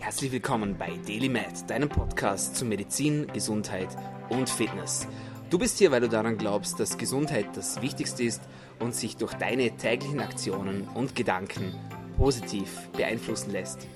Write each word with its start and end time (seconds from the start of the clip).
Herzlich 0.00 0.32
willkommen 0.32 0.78
bei 0.78 0.98
DailyMed, 1.06 1.68
deinem 1.68 1.90
Podcast 1.90 2.56
zu 2.56 2.64
Medizin, 2.64 3.26
Gesundheit 3.34 3.90
und 4.30 4.48
Fitness. 4.48 5.06
Du 5.50 5.58
bist 5.58 5.76
hier, 5.76 5.90
weil 5.90 6.00
du 6.00 6.08
daran 6.08 6.38
glaubst, 6.38 6.80
dass 6.80 6.96
Gesundheit 6.96 7.46
das 7.54 7.82
Wichtigste 7.82 8.24
ist 8.24 8.40
und 8.78 8.94
sich 8.94 9.18
durch 9.18 9.34
deine 9.34 9.76
täglichen 9.76 10.20
Aktionen 10.20 10.88
und 10.94 11.14
Gedanken 11.14 11.74
positiv 12.16 12.88
beeinflussen 12.96 13.50
lässt. 13.50 13.86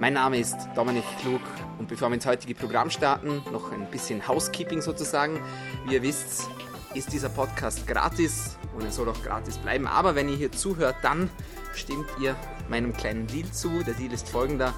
Mein 0.00 0.14
Name 0.14 0.38
ist 0.38 0.56
Dominik 0.74 1.04
Klug 1.20 1.42
und 1.78 1.86
bevor 1.86 2.08
wir 2.08 2.14
ins 2.14 2.26
heutige 2.26 2.54
Programm 2.54 2.88
starten, 2.88 3.42
noch 3.52 3.72
ein 3.72 3.88
bisschen 3.90 4.26
Housekeeping 4.26 4.80
sozusagen. 4.80 5.38
Wie 5.86 5.94
ihr 5.94 6.02
wisst, 6.02 6.48
ist 6.94 7.12
dieser 7.12 7.28
Podcast 7.28 7.86
gratis 7.86 8.56
und 8.74 8.84
er 8.84 8.90
soll 8.90 9.08
auch 9.10 9.22
gratis 9.22 9.58
bleiben. 9.58 9.86
Aber 9.86 10.14
wenn 10.14 10.30
ihr 10.30 10.36
hier 10.36 10.50
zuhört, 10.50 10.96
dann 11.02 11.28
stimmt 11.74 12.06
ihr 12.20 12.36
meinem 12.70 12.94
kleinen 12.94 13.26
Deal 13.26 13.50
zu. 13.52 13.82
Der 13.82 13.94
Deal 13.94 14.12
ist 14.12 14.30
folgender. 14.30 14.72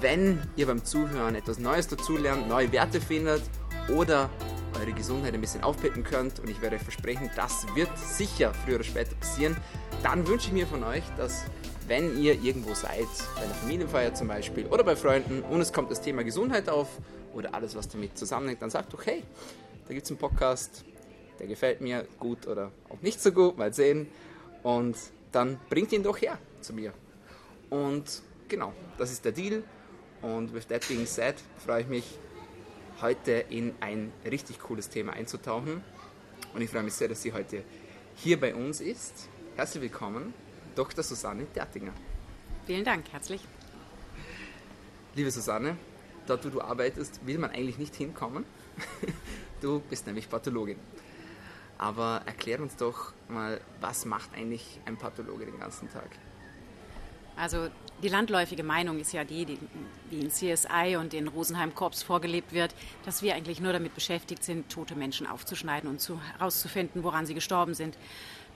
Wenn 0.00 0.40
ihr 0.54 0.66
beim 0.66 0.84
Zuhören 0.84 1.34
etwas 1.34 1.58
Neues 1.58 1.88
dazulernt, 1.88 2.48
neue 2.48 2.70
Werte 2.70 3.00
findet 3.00 3.42
oder 3.88 4.30
eure 4.78 4.92
Gesundheit 4.92 5.34
ein 5.34 5.40
bisschen 5.40 5.64
aufpeppen 5.64 6.04
könnt 6.04 6.38
und 6.38 6.48
ich 6.48 6.62
werde 6.62 6.76
euch 6.76 6.82
versprechen, 6.82 7.28
das 7.34 7.66
wird 7.74 7.88
sicher 7.98 8.54
früher 8.54 8.76
oder 8.76 8.84
später 8.84 9.16
passieren, 9.16 9.56
dann 10.04 10.24
wünsche 10.28 10.48
ich 10.48 10.52
mir 10.52 10.68
von 10.68 10.84
euch, 10.84 11.02
dass 11.16 11.46
wenn 11.88 12.16
ihr 12.16 12.40
irgendwo 12.40 12.74
seid, 12.74 13.08
bei 13.34 13.42
einer 13.42 13.54
Familienfeier 13.54 14.14
zum 14.14 14.28
Beispiel 14.28 14.66
oder 14.66 14.84
bei 14.84 14.94
Freunden 14.94 15.42
und 15.42 15.60
es 15.60 15.72
kommt 15.72 15.90
das 15.90 16.00
Thema 16.00 16.22
Gesundheit 16.22 16.68
auf 16.68 16.88
oder 17.34 17.52
alles, 17.54 17.74
was 17.74 17.88
damit 17.88 18.16
zusammenhängt, 18.16 18.62
dann 18.62 18.70
sagt 18.70 18.92
doch, 18.92 19.04
hey, 19.04 19.24
da 19.88 19.94
gibt 19.94 20.04
es 20.04 20.10
einen 20.12 20.18
Podcast, 20.18 20.84
der 21.40 21.48
gefällt 21.48 21.80
mir 21.80 22.06
gut 22.20 22.46
oder 22.46 22.70
auch 22.88 23.02
nicht 23.02 23.20
so 23.20 23.32
gut, 23.32 23.58
mal 23.58 23.72
sehen. 23.72 24.06
Und 24.62 24.96
dann 25.32 25.58
bringt 25.68 25.92
ihn 25.92 26.04
doch 26.04 26.20
her 26.20 26.38
zu 26.60 26.72
mir. 26.72 26.92
Und 27.70 28.22
genau, 28.46 28.72
das 28.96 29.10
ist 29.10 29.24
der 29.24 29.32
Deal. 29.32 29.64
Und 30.22 30.52
with 30.52 30.66
that 30.68 30.86
being 30.88 31.06
said, 31.06 31.36
freue 31.64 31.82
ich 31.82 31.88
mich, 31.88 32.18
heute 33.00 33.32
in 33.50 33.74
ein 33.80 34.12
richtig 34.24 34.58
cooles 34.58 34.88
Thema 34.88 35.12
einzutauchen. 35.12 35.82
Und 36.54 36.60
ich 36.60 36.70
freue 36.70 36.82
mich 36.82 36.94
sehr, 36.94 37.08
dass 37.08 37.22
sie 37.22 37.32
heute 37.32 37.62
hier 38.16 38.40
bei 38.40 38.54
uns 38.54 38.80
ist. 38.80 39.28
Herzlich 39.56 39.82
willkommen, 39.82 40.34
Dr. 40.74 41.04
Susanne 41.04 41.44
Dertinger. 41.54 41.92
Vielen 42.66 42.84
Dank, 42.84 43.04
herzlich. 43.12 43.42
Liebe 45.14 45.30
Susanne, 45.30 45.76
dort 46.26 46.44
wo 46.44 46.48
du 46.48 46.60
arbeitest, 46.60 47.24
will 47.26 47.38
man 47.38 47.50
eigentlich 47.50 47.78
nicht 47.78 47.94
hinkommen. 47.94 48.44
Du 49.60 49.80
bist 49.80 50.06
nämlich 50.06 50.30
Pathologin. 50.30 50.78
Aber 51.78 52.22
erklär 52.26 52.60
uns 52.60 52.76
doch 52.76 53.12
mal, 53.28 53.60
was 53.80 54.04
macht 54.04 54.32
eigentlich 54.34 54.80
ein 54.84 54.96
Pathologe 54.96 55.46
den 55.46 55.58
ganzen 55.58 55.90
Tag? 55.90 56.10
Also 57.38 57.68
die 58.02 58.08
landläufige 58.08 58.64
Meinung 58.64 58.98
ist 58.98 59.12
ja 59.12 59.24
die, 59.24 59.44
die, 59.44 59.58
die 60.10 60.20
in 60.20 60.30
CSI 60.30 60.96
und 60.98 61.14
in 61.14 61.28
Rosenheim 61.28 61.74
Korps 61.74 62.02
vorgelebt 62.02 62.52
wird, 62.52 62.74
dass 63.04 63.22
wir 63.22 63.34
eigentlich 63.34 63.60
nur 63.60 63.72
damit 63.72 63.94
beschäftigt 63.94 64.42
sind, 64.42 64.68
tote 64.70 64.96
Menschen 64.96 65.26
aufzuschneiden 65.26 65.88
und 65.88 66.00
zu, 66.00 66.20
herauszufinden, 66.38 67.04
woran 67.04 67.26
sie 67.26 67.34
gestorben 67.34 67.74
sind. 67.74 67.96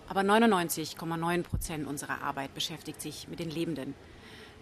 Aber 0.08 0.20
99,9 0.22 1.42
Prozent 1.42 1.86
unserer 1.86 2.22
Arbeit 2.22 2.54
beschäftigt 2.54 3.00
sich 3.00 3.28
mit 3.28 3.38
den 3.38 3.50
Lebenden. 3.50 3.94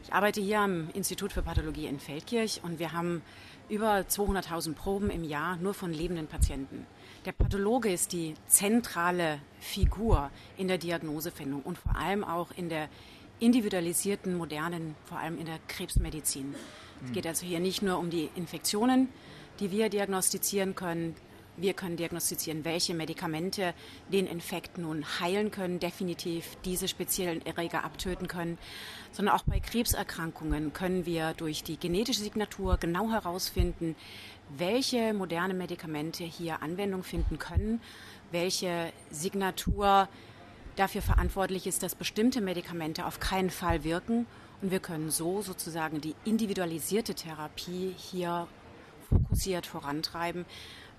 Ich 0.03 0.13
arbeite 0.13 0.41
hier 0.41 0.61
am 0.61 0.91
Institut 0.95 1.33
für 1.33 1.43
Pathologie 1.43 1.87
in 1.87 2.01
Feldkirch 2.01 2.61
und 2.63 2.79
wir 2.79 2.93
haben 2.93 3.23
über 3.69 3.99
200.000 3.99 4.75
Proben 4.75 5.11
im 5.11 5.25
Jahr 5.25 5.57
nur 5.57 5.75
von 5.75 5.93
lebenden 5.93 6.27
Patienten. 6.27 6.87
Der 7.27 7.33
Pathologe 7.33 7.93
ist 7.93 8.13
die 8.13 8.35
zentrale 8.47 9.41
Figur 9.61 10.31
in 10.57 10.69
der 10.69 10.79
Diagnosefindung 10.79 11.63
und 11.63 11.79
vor 11.79 11.97
allem 11.97 12.25
auch 12.25 12.51
in 12.57 12.69
der 12.69 12.89
individualisierten, 13.41 14.37
modernen, 14.37 14.95
vor 15.05 15.19
allem 15.19 15.39
in 15.39 15.47
der 15.47 15.59
Krebsmedizin. 15.67 16.55
Es 17.05 17.13
geht 17.13 17.27
also 17.27 17.47
hier 17.47 17.61
nicht 17.61 17.83
nur 17.83 17.99
um 17.99 18.11
die 18.11 18.29
Infektionen, 18.37 19.09
die 19.59 19.71
wir 19.71 19.89
diagnostizieren 19.89 20.75
können. 20.75 21.17
Wir 21.57 21.75
können 21.75 21.97
diagnostizieren, 21.97 22.65
welche 22.65 22.95
Medikamente 22.95 23.75
den 24.11 24.27
Infekt 24.27 24.79
nun 24.79 25.05
heilen 25.21 25.51
können, 25.51 25.79
definitiv 25.79 26.57
diese 26.65 26.89
speziellen 26.89 27.45
Erreger 27.45 27.85
abtöten 27.85 28.29
können, 28.29 28.57
sondern 29.13 29.35
auch 29.35 29.43
bei 29.43 29.61
Krebserkrankungen 29.61 30.73
können 30.73 31.07
wir 31.07 31.35
durch 31.35 31.63
die 31.63 31.79
genetische 31.79 32.23
Signatur 32.23 32.77
genau 32.79 33.11
herausfinden, 33.11 33.97
welche 34.57 35.13
moderne 35.13 35.55
Medikamente 35.55 36.25
hier 36.25 36.63
Anwendung 36.63 37.03
finden 37.03 37.39
können, 37.39 37.81
welche 38.31 38.93
Signatur 39.11 40.09
dafür 40.81 41.03
verantwortlich 41.03 41.67
ist, 41.67 41.83
dass 41.83 41.95
bestimmte 41.95 42.41
Medikamente 42.41 43.05
auf 43.05 43.21
keinen 43.21 43.51
Fall 43.51 43.85
wirken. 43.85 44.27
Und 44.63 44.71
wir 44.71 44.81
können 44.81 45.11
so 45.11 45.43
sozusagen 45.43 46.01
die 46.01 46.15
individualisierte 46.25 47.15
Therapie 47.15 47.95
hier 47.97 48.47
fokussiert 49.09 49.67
vorantreiben, 49.67 50.45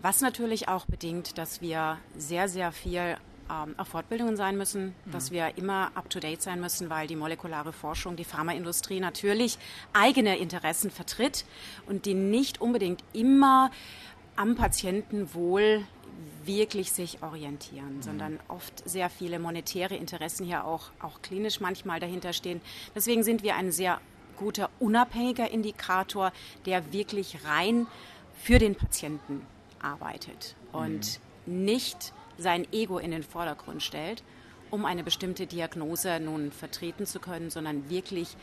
was 0.02 0.22
natürlich 0.22 0.68
auch 0.68 0.86
bedingt, 0.86 1.38
dass 1.38 1.62
wir 1.62 1.98
sehr, 2.18 2.48
sehr 2.48 2.72
viel 2.72 3.18
ähm, 3.50 3.76
auf 3.78 3.90
Fortbildungen 3.90 4.36
sein 4.36 4.58
müssen, 4.58 4.96
mhm. 5.06 5.12
dass 5.12 5.32
wir 5.32 5.58
immer 5.58 5.92
up-to-date 5.96 6.42
sein 6.42 6.60
müssen, 6.60 6.90
weil 6.90 7.08
die 7.08 7.16
molekulare 7.16 7.74
Forschung, 7.74 8.16
die 8.16 8.24
Pharmaindustrie 8.24 9.00
natürlich 9.00 9.58
eigene 9.94 10.38
Interessen 10.38 10.92
vertritt 10.92 11.46
und 11.88 12.06
die 12.06 12.14
nicht 12.14 12.62
unbedingt 12.62 13.04
immer 13.14 13.72
am 14.36 14.56
Patientenwohl 14.56 15.86
wirklich 16.46 16.92
sich 16.92 17.22
orientieren, 17.22 17.98
mhm. 17.98 18.02
sondern 18.02 18.40
oft 18.48 18.88
sehr 18.90 19.10
viele 19.10 19.40
monetäre 19.40 19.96
Interessen 19.96 20.46
hier 20.46 20.66
auch, 20.66 20.92
auch 21.00 21.22
klinisch 21.22 21.60
manchmal 21.60 22.00
dahinter 22.00 22.34
stehen. 22.34 22.62
Deswegen 22.96 23.24
sind 23.24 23.44
wir 23.44 23.56
ein 23.56 23.72
sehr 23.72 24.00
guter 24.38 24.70
unabhängiger 24.80 25.50
Indikator, 25.52 26.32
der 26.66 26.92
wirklich 26.92 27.46
rein 27.46 27.88
für 28.42 28.58
den 28.58 28.76
Patienten 28.76 29.46
arbeitet 29.80 30.56
und 30.72 31.20
mhm. 31.46 31.64
nicht 31.64 32.14
sein 32.38 32.68
Ego 32.72 32.98
in 32.98 33.12
den 33.12 33.24
Vordergrund 33.24 33.84
stellt, 33.84 34.24
um 34.72 34.86
eine 34.86 35.04
bestimmte 35.04 35.46
Diagnose 35.46 36.20
nun 36.20 36.52
vertreten 36.52 37.06
zu 37.06 37.20
können, 37.20 37.50
sondern 37.50 37.90
wirklich 37.90 38.36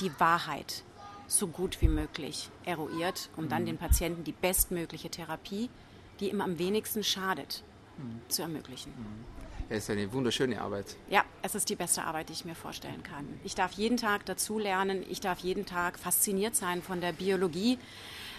die 0.00 0.10
Wahrheit 0.18 0.82
so 1.26 1.46
gut 1.48 1.80
wie 1.80 1.88
möglich 1.88 2.50
eruiert, 2.64 3.30
um 3.36 3.48
dann 3.48 3.62
mhm. 3.62 3.66
den 3.66 3.78
Patienten 3.78 4.24
die 4.24 4.32
bestmögliche 4.32 5.10
Therapie, 5.10 5.70
die 6.20 6.30
ihm 6.30 6.40
am 6.40 6.58
wenigsten 6.58 7.04
schadet, 7.04 7.62
mhm. 7.98 8.20
zu 8.28 8.42
ermöglichen. 8.42 8.92
Es 9.68 9.84
ist 9.84 9.90
eine 9.90 10.12
wunderschöne 10.12 10.60
Arbeit. 10.60 10.96
Ja, 11.10 11.24
es 11.42 11.56
ist 11.56 11.68
die 11.68 11.74
beste 11.74 12.04
Arbeit, 12.04 12.28
die 12.28 12.34
ich 12.34 12.44
mir 12.44 12.54
vorstellen 12.54 13.02
kann. 13.02 13.26
Ich 13.42 13.56
darf 13.56 13.72
jeden 13.72 13.96
Tag 13.96 14.24
dazu 14.26 14.58
lernen, 14.58 15.04
ich 15.10 15.20
darf 15.20 15.40
jeden 15.40 15.66
Tag 15.66 15.98
fasziniert 15.98 16.54
sein 16.54 16.82
von 16.82 17.00
der 17.00 17.12
Biologie, 17.12 17.78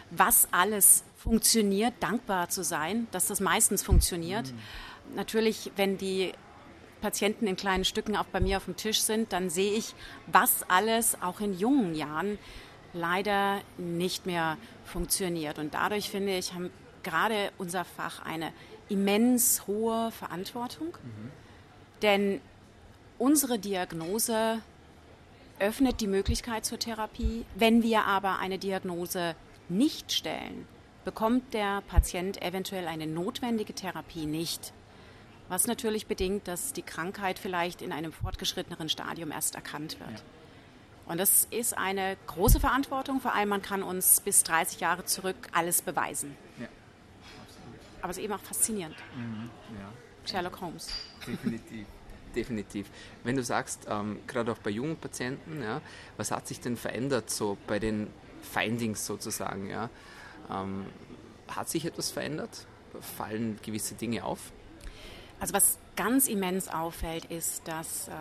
was 0.09 0.47
alles 0.51 1.03
funktioniert, 1.17 1.93
dankbar 1.99 2.47
zu 2.47 2.63
sein, 2.63 3.07
dass 3.11 3.27
das 3.27 3.41
meistens 3.41 3.83
funktioniert. 3.83 4.53
Mhm 4.53 4.59
natürlich, 5.15 5.71
wenn 5.75 5.97
die 5.97 6.31
Patienten 7.01 7.47
in 7.47 7.55
kleinen 7.55 7.85
Stücken 7.85 8.15
auch 8.15 8.25
bei 8.25 8.39
mir 8.39 8.57
auf 8.57 8.65
dem 8.65 8.75
Tisch 8.75 9.01
sind, 9.01 9.33
dann 9.33 9.49
sehe 9.49 9.73
ich, 9.73 9.93
was 10.27 10.67
alles 10.69 11.21
auch 11.21 11.39
in 11.39 11.57
jungen 11.57 11.95
Jahren 11.95 12.39
leider 12.93 13.61
nicht 13.77 14.25
mehr 14.25 14.57
funktioniert. 14.85 15.59
Und 15.59 15.73
dadurch 15.73 16.09
finde 16.09 16.37
ich, 16.37 16.53
haben 16.53 16.71
gerade 17.07 17.51
unser 17.57 17.85
Fach 17.85 18.23
eine 18.25 18.51
immens 18.89 19.65
hohe 19.65 20.11
Verantwortung. 20.11 20.89
Mhm. 20.89 21.31
Denn 22.01 22.41
unsere 23.17 23.57
Diagnose 23.57 24.61
öffnet 25.59 26.01
die 26.01 26.07
Möglichkeit 26.07 26.65
zur 26.65 26.79
Therapie. 26.79 27.45
Wenn 27.55 27.81
wir 27.81 28.03
aber 28.03 28.39
eine 28.39 28.59
Diagnose 28.59 29.35
nicht 29.69 30.11
stellen, 30.11 30.67
bekommt 31.05 31.53
der 31.53 31.81
Patient 31.87 32.41
eventuell 32.41 32.87
eine 32.87 33.07
notwendige 33.07 33.73
Therapie 33.73 34.25
nicht. 34.25 34.73
Was 35.47 35.65
natürlich 35.65 36.07
bedingt, 36.07 36.47
dass 36.49 36.73
die 36.73 36.81
Krankheit 36.81 37.39
vielleicht 37.39 37.81
in 37.81 37.93
einem 37.93 38.11
fortgeschritteneren 38.11 38.89
Stadium 38.89 39.31
erst 39.31 39.55
erkannt 39.55 39.97
wird. 39.99 40.11
Ja. 40.11 41.11
Und 41.11 41.19
das 41.19 41.47
ist 41.51 41.77
eine 41.77 42.17
große 42.27 42.59
Verantwortung, 42.59 43.21
vor 43.21 43.33
allem 43.33 43.47
man 43.47 43.61
kann 43.61 43.81
uns 43.81 44.19
bis 44.19 44.43
30 44.43 44.81
Jahre 44.81 45.05
zurück 45.05 45.37
alles 45.53 45.81
beweisen. 45.81 46.35
Aber 48.01 48.11
es 48.11 48.17
ist 48.17 48.23
eben 48.23 48.33
auch 48.33 48.39
faszinierend. 48.39 48.95
Mhm, 49.15 49.49
ja. 49.79 49.93
Sherlock 50.29 50.61
Holmes. 50.61 50.89
Definitiv. 51.25 51.85
Definitiv. 52.35 52.87
Wenn 53.23 53.35
du 53.35 53.43
sagst, 53.43 53.87
ähm, 53.89 54.19
gerade 54.27 54.51
auch 54.51 54.57
bei 54.59 54.69
jungen 54.69 54.97
Patienten, 54.97 55.63
ja, 55.63 55.81
was 56.17 56.31
hat 56.31 56.47
sich 56.47 56.59
denn 56.59 56.77
verändert 56.77 57.29
so 57.29 57.57
bei 57.65 57.79
den 57.79 58.07
Findings 58.41 59.05
sozusagen? 59.05 59.69
Ja? 59.69 59.89
Ähm, 60.51 60.85
hat 61.47 61.69
sich 61.69 61.85
etwas 61.85 62.11
verändert? 62.11 62.67
Fallen 63.01 63.59
gewisse 63.63 63.95
Dinge 63.95 64.23
auf? 64.23 64.51
Also 65.39 65.53
was 65.53 65.77
ganz 65.95 66.27
immens 66.27 66.67
auffällt, 66.67 67.25
ist, 67.25 67.67
dass 67.67 68.07
äh, 68.07 68.11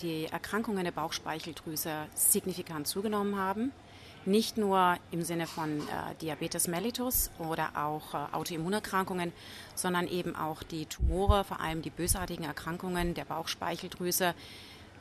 die 0.00 0.26
Erkrankungen 0.26 0.84
der 0.84 0.92
Bauchspeicheldrüse 0.92 2.06
signifikant 2.14 2.86
zugenommen 2.86 3.36
haben. 3.36 3.72
Nicht 4.24 4.56
nur 4.56 4.96
im 5.10 5.22
Sinne 5.22 5.46
von 5.48 5.80
äh, 5.80 6.14
Diabetes 6.20 6.68
mellitus 6.68 7.30
oder 7.38 7.70
auch 7.74 8.14
äh, 8.14 8.18
Autoimmunerkrankungen, 8.32 9.32
sondern 9.74 10.06
eben 10.06 10.36
auch 10.36 10.62
die 10.62 10.86
Tumore, 10.86 11.42
vor 11.42 11.60
allem 11.60 11.82
die 11.82 11.90
bösartigen 11.90 12.44
Erkrankungen 12.44 13.14
der 13.14 13.24
Bauchspeicheldrüse, 13.24 14.34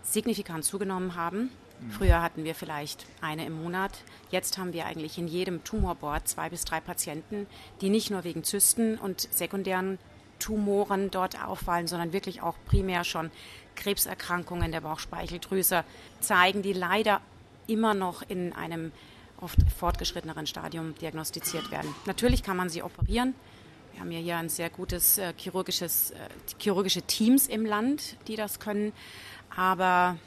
signifikant 0.04 0.66
zugenommen 0.66 1.16
haben. 1.16 1.52
Mhm. 1.80 1.92
Früher 1.92 2.22
hatten 2.24 2.44
wir 2.44 2.56
vielleicht 2.56 3.06
eine 3.22 3.46
im 3.46 3.62
Monat. 3.62 3.92
Jetzt 4.32 4.58
haben 4.58 4.74
wir 4.74 4.88
eigentlich 4.88 5.20
in 5.20 5.28
jedem 5.28 5.64
Tumorboard 5.64 6.28
zwei 6.28 6.50
bis 6.50 6.66
drei 6.66 6.80
Patienten, 6.80 7.46
die 7.82 7.90
nicht 7.90 8.10
nur 8.10 8.24
wegen 8.24 8.44
Zysten 8.44 8.98
und 8.98 9.22
sekundären 9.32 10.00
Tumoren 10.40 11.12
dort 11.12 11.40
auffallen, 11.44 11.86
sondern 11.88 12.14
wirklich 12.14 12.42
auch 12.42 12.56
primär 12.66 13.04
schon 13.04 13.30
Krebserkrankungen 13.76 14.72
der 14.72 14.82
Bauchspeicheldrüse 14.82 15.84
zeigen, 16.20 16.64
die 16.64 16.74
leider 16.74 17.22
immer 17.68 17.94
noch 17.94 18.24
in 18.28 18.54
einem 18.54 18.92
oft 19.42 19.58
fortgeschritteneren 19.78 20.48
Stadium 20.48 20.96
diagnostiziert 20.96 21.72
werden. 21.72 21.94
Natürlich 22.06 22.44
kann 22.44 22.58
man 22.58 22.70
sie 22.70 22.84
operieren. 22.84 23.34
Wir 23.92 24.02
haben 24.02 24.12
ja 24.12 24.20
hier 24.20 24.38
ein 24.38 24.50
sehr 24.50 24.70
gutes 24.70 25.18
äh, 25.18 25.34
chirurgisches, 25.36 26.12
äh, 26.12 26.16
chirurgische 26.60 27.02
Teams 27.02 27.48
im 27.48 27.66
Land, 27.66 28.18
die 28.28 28.36
das 28.36 28.60
können. 28.60 28.94
Aber 29.56 30.18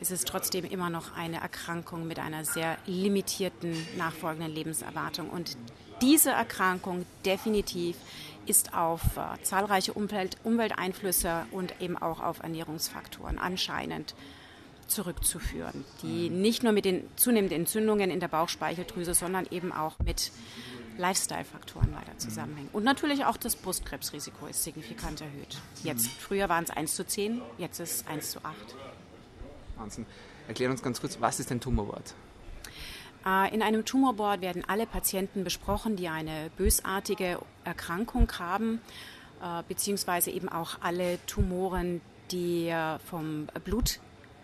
es 0.00 0.10
ist 0.10 0.28
trotzdem 0.28 0.64
immer 0.64 0.90
noch 0.90 1.16
eine 1.16 1.40
Erkrankung 1.40 2.06
mit 2.06 2.18
einer 2.18 2.44
sehr 2.44 2.76
limitierten 2.86 3.74
nachfolgenden 3.96 4.52
Lebenserwartung. 4.52 5.30
Und 5.30 5.56
diese 6.02 6.30
Erkrankung 6.30 7.06
definitiv 7.24 7.96
ist 8.44 8.74
auf 8.74 9.00
äh, 9.16 9.42
zahlreiche 9.42 9.94
Umwelt, 9.94 10.36
Umwelteinflüsse 10.44 11.46
und 11.50 11.80
eben 11.80 11.96
auch 11.96 12.20
auf 12.20 12.40
Ernährungsfaktoren 12.40 13.38
anscheinend 13.38 14.14
zurückzuführen, 14.88 15.84
die 16.02 16.30
mhm. 16.30 16.40
nicht 16.40 16.62
nur 16.62 16.72
mit 16.72 16.84
den 16.84 17.04
zunehmenden 17.16 17.60
Entzündungen 17.60 18.10
in 18.10 18.20
der 18.20 18.28
Bauchspeicheldrüse, 18.28 19.14
sondern 19.14 19.46
eben 19.50 19.72
auch 19.72 19.98
mit 19.98 20.30
Lifestyle-Faktoren 20.98 21.92
leider 21.92 22.12
mhm. 22.12 22.18
zusammenhängen. 22.18 22.70
Und 22.72 22.84
natürlich 22.84 23.24
auch 23.24 23.36
das 23.36 23.56
Brustkrebsrisiko 23.56 24.46
ist 24.46 24.62
signifikant 24.62 25.20
erhöht. 25.20 25.58
Jetzt, 25.82 26.06
mhm. 26.06 26.10
früher 26.18 26.48
waren 26.48 26.64
es 26.64 26.70
1 26.70 26.94
zu 26.94 27.06
10, 27.06 27.42
jetzt 27.58 27.80
ist 27.80 28.02
es 28.02 28.06
1 28.06 28.30
zu 28.30 28.44
8. 28.44 28.54
Wahnsinn. 29.76 30.06
Erklär 30.48 30.70
uns 30.70 30.82
ganz 30.82 31.00
kurz, 31.00 31.20
was 31.20 31.40
ist 31.40 31.50
ein 31.50 31.60
Tumorboard? 31.60 32.14
Äh, 33.26 33.52
in 33.54 33.62
einem 33.62 33.84
Tumorboard 33.84 34.40
werden 34.40 34.64
alle 34.66 34.86
Patienten 34.86 35.44
besprochen, 35.44 35.96
die 35.96 36.08
eine 36.08 36.50
bösartige 36.56 37.38
Erkrankung 37.64 38.30
haben, 38.38 38.80
äh, 39.42 39.62
beziehungsweise 39.68 40.30
eben 40.30 40.48
auch 40.48 40.78
alle 40.80 41.18
Tumoren, 41.26 42.00
die 42.30 42.68
äh, 42.68 42.98
vom 43.00 43.48
Blut 43.64 44.00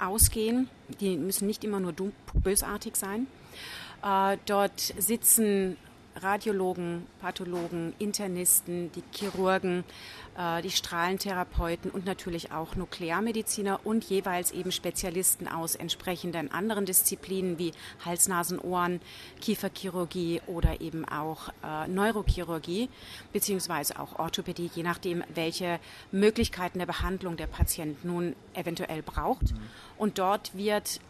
ausgehen. 0.07 0.69
Die 1.01 1.17
müssen 1.17 1.47
nicht 1.47 1.65
immer 1.65 1.81
nur 1.81 1.95
bösartig 2.35 2.97
sein. 2.97 3.27
Dort 4.47 4.81
sitzen 4.81 5.77
Radiologen, 6.17 7.07
Pathologen, 7.21 7.95
Internisten, 7.99 8.91
die 8.93 9.03
Chirurgen, 9.13 9.81
äh, 9.81 9.83
die 10.63 10.71
Strahlentherapeuten 10.71 11.91
und 11.91 12.07
natürlich 12.07 12.53
auch 12.53 12.75
Nuklearmediziner 12.75 13.81
und 13.85 14.05
jeweils 14.05 14.51
eben 14.51 14.73
Spezialisten 14.73 15.47
aus 15.47 15.75
entsprechenden 15.75 16.51
anderen 16.51 16.87
Disziplinen 16.87 17.59
wie 17.59 17.73
Hals, 18.05 18.29
Nasen, 18.29 18.59
Ohren, 18.59 19.01
Kieferchirurgie 19.43 20.41
oder 20.47 20.81
eben 20.81 21.05
auch 21.05 21.51
äh, 21.63 21.87
Neurochirurgie 21.87 22.89
beziehungsweise 23.33 23.99
auch 23.99 24.19
Orthopädie, 24.19 24.71
je 24.75 24.83
nachdem, 24.83 25.23
welche 25.35 25.79
Möglichkeiten 26.13 26.79
der 26.79 26.87
Behandlung 26.87 27.37
der 27.37 27.47
Patient 27.47 28.03
nun 28.05 28.35
eventuell 28.55 29.03
braucht. 29.03 29.53
Mhm. 29.53 29.61
Und 29.99 30.19
dort 30.19 30.57
wird 30.57 31.01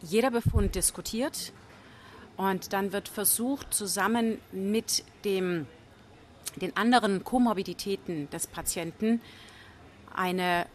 jeder 0.00 0.30
Befund 0.30 0.74
diskutiert 0.74 1.52
und 2.36 2.72
dann 2.72 2.92
wird 2.92 3.08
versucht, 3.08 3.74
zusammen 3.74 4.38
mit 4.52 5.04
dem, 5.24 5.66
den 6.56 6.76
anderen 6.76 7.24
Komorbiditäten 7.24 8.28
des 8.30 8.46
Patienten 8.46 9.20
eine 10.14 10.66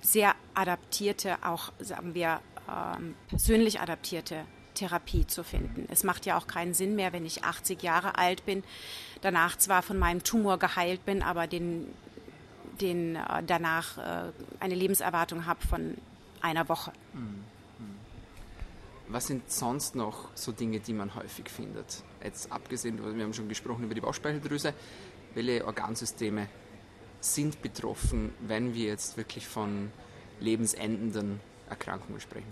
sehr 0.00 0.34
adaptierte, 0.54 1.38
auch 1.42 1.72
sagen 1.78 2.14
wir 2.14 2.40
ähm, 2.68 3.14
persönlich 3.28 3.80
adaptierte 3.80 4.44
Therapie 4.74 5.26
zu 5.26 5.42
finden. 5.42 5.86
Es 5.90 6.04
macht 6.04 6.26
ja 6.26 6.36
auch 6.38 6.46
keinen 6.46 6.74
Sinn 6.74 6.94
mehr, 6.96 7.12
wenn 7.12 7.26
ich 7.26 7.44
80 7.44 7.82
Jahre 7.82 8.18
alt 8.18 8.44
bin, 8.44 8.62
danach 9.22 9.56
zwar 9.56 9.82
von 9.82 9.98
meinem 9.98 10.22
Tumor 10.22 10.58
geheilt 10.58 11.04
bin, 11.04 11.22
aber 11.22 11.46
den, 11.46 11.86
den 12.80 13.16
äh, 13.16 13.42
danach 13.44 13.98
äh, 13.98 14.32
eine 14.60 14.74
Lebenserwartung 14.74 15.46
habe 15.46 15.66
von 15.66 15.96
einer 16.40 16.68
Woche. 16.68 16.92
Mhm. 17.14 17.44
Was 19.08 19.28
sind 19.28 19.50
sonst 19.50 19.94
noch 19.94 20.30
so 20.34 20.50
Dinge, 20.50 20.80
die 20.80 20.92
man 20.92 21.14
häufig 21.14 21.48
findet? 21.48 22.02
Jetzt 22.24 22.50
abgesehen, 22.50 22.98
wir 23.16 23.24
haben 23.24 23.34
schon 23.34 23.48
gesprochen 23.48 23.84
über 23.84 23.94
die 23.94 24.00
Bauchspeicheldrüse. 24.00 24.74
Welche 25.36 25.66
Organsysteme 25.66 26.48
sind 27.20 27.60
betroffen, 27.60 28.32
wenn 28.40 28.72
wir 28.72 28.86
jetzt 28.86 29.18
wirklich 29.18 29.46
von 29.46 29.92
lebensendenden 30.40 31.40
Erkrankungen 31.68 32.22
sprechen? 32.22 32.50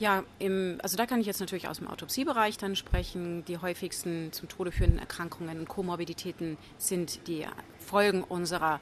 Ja, 0.00 0.24
im, 0.40 0.80
also 0.82 0.96
da 0.96 1.06
kann 1.06 1.20
ich 1.20 1.28
jetzt 1.28 1.38
natürlich 1.38 1.68
aus 1.68 1.78
dem 1.78 1.86
Autopsiebereich 1.86 2.58
dann 2.58 2.74
sprechen. 2.74 3.44
Die 3.44 3.58
häufigsten 3.58 4.32
zum 4.32 4.48
Tode 4.48 4.72
führenden 4.72 4.98
Erkrankungen 4.98 5.60
und 5.60 5.68
Komorbiditäten 5.68 6.58
sind 6.76 7.28
die 7.28 7.46
Folgen 7.78 8.24
unserer, 8.24 8.80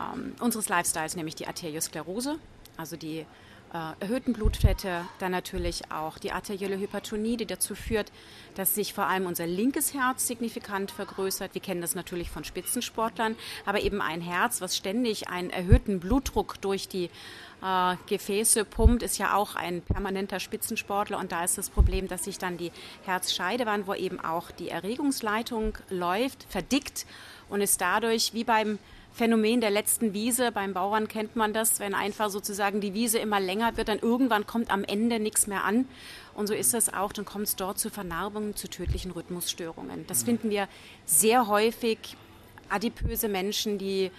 ähm, 0.00 0.34
unseres 0.40 0.68
Lifestyles, 0.68 1.14
nämlich 1.14 1.36
die 1.36 1.46
Arteriosklerose, 1.46 2.40
also 2.76 2.96
die 2.96 3.24
erhöhten 3.72 4.32
Blutfette, 4.32 5.04
dann 5.18 5.32
natürlich 5.32 5.90
auch 5.90 6.18
die 6.18 6.32
arterielle 6.32 6.78
Hypertonie, 6.78 7.36
die 7.36 7.46
dazu 7.46 7.74
führt, 7.74 8.10
dass 8.54 8.74
sich 8.74 8.94
vor 8.94 9.06
allem 9.06 9.26
unser 9.26 9.46
linkes 9.46 9.94
Herz 9.94 10.26
signifikant 10.26 10.90
vergrößert. 10.90 11.54
Wir 11.54 11.60
kennen 11.60 11.80
das 11.80 11.94
natürlich 11.94 12.30
von 12.30 12.44
Spitzensportlern, 12.44 13.36
aber 13.66 13.80
eben 13.80 14.00
ein 14.00 14.20
Herz, 14.20 14.60
was 14.60 14.76
ständig 14.76 15.28
einen 15.28 15.50
erhöhten 15.50 16.00
Blutdruck 16.00 16.60
durch 16.60 16.88
die 16.88 17.10
äh, 17.62 17.96
Gefäße 18.06 18.64
pumpt, 18.64 19.02
ist 19.02 19.18
ja 19.18 19.34
auch 19.34 19.54
ein 19.54 19.82
permanenter 19.82 20.40
Spitzensportler 20.40 21.18
und 21.18 21.32
da 21.32 21.44
ist 21.44 21.58
das 21.58 21.70
Problem, 21.70 22.08
dass 22.08 22.24
sich 22.24 22.38
dann 22.38 22.56
die 22.56 22.72
Herzscheidewand, 23.04 23.86
wo 23.86 23.94
eben 23.94 24.20
auch 24.20 24.50
die 24.50 24.70
Erregungsleitung 24.70 25.76
läuft, 25.90 26.46
verdickt 26.48 27.06
und 27.48 27.60
ist 27.60 27.80
dadurch 27.80 28.32
wie 28.32 28.44
beim 28.44 28.78
Phänomen 29.18 29.60
der 29.60 29.70
letzten 29.70 30.14
Wiese. 30.14 30.52
Beim 30.52 30.74
Bauern 30.74 31.08
kennt 31.08 31.34
man 31.34 31.52
das, 31.52 31.80
wenn 31.80 31.92
einfach 31.92 32.30
sozusagen 32.30 32.80
die 32.80 32.94
Wiese 32.94 33.18
immer 33.18 33.40
länger 33.40 33.76
wird, 33.76 33.88
dann 33.88 33.98
irgendwann 33.98 34.46
kommt 34.46 34.70
am 34.70 34.84
Ende 34.84 35.18
nichts 35.18 35.48
mehr 35.48 35.64
an. 35.64 35.88
Und 36.34 36.46
so 36.46 36.54
ist 36.54 36.72
das 36.72 36.94
auch, 36.94 37.12
dann 37.12 37.24
kommt 37.24 37.48
es 37.48 37.56
dort 37.56 37.80
zu 37.80 37.90
Vernarbungen, 37.90 38.54
zu 38.54 38.68
tödlichen 38.68 39.10
Rhythmusstörungen. 39.10 40.06
Das 40.06 40.22
finden 40.22 40.50
wir 40.50 40.68
sehr 41.04 41.48
häufig. 41.48 41.98
Adipöse 42.68 43.28
Menschen, 43.28 43.76
die 43.76 44.12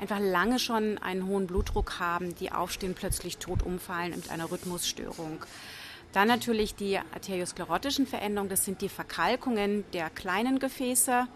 einfach 0.00 0.20
lange 0.20 0.58
schon 0.58 0.96
einen 0.98 1.26
hohen 1.26 1.46
Blutdruck 1.46 2.00
haben, 2.00 2.34
die 2.36 2.50
aufstehen, 2.50 2.94
plötzlich 2.94 3.36
tot 3.36 3.62
umfallen 3.62 4.12
mit 4.16 4.30
einer 4.30 4.50
Rhythmusstörung. 4.50 5.44
Dann 6.14 6.28
natürlich 6.28 6.74
die 6.74 6.96
arteriosklerotischen 6.96 8.06
Veränderungen, 8.06 8.48
das 8.48 8.64
sind 8.64 8.80
die 8.80 8.88
Verkalkungen 8.88 9.84
der 9.92 10.08
kleinen 10.08 10.60
Gefäße, 10.60 11.26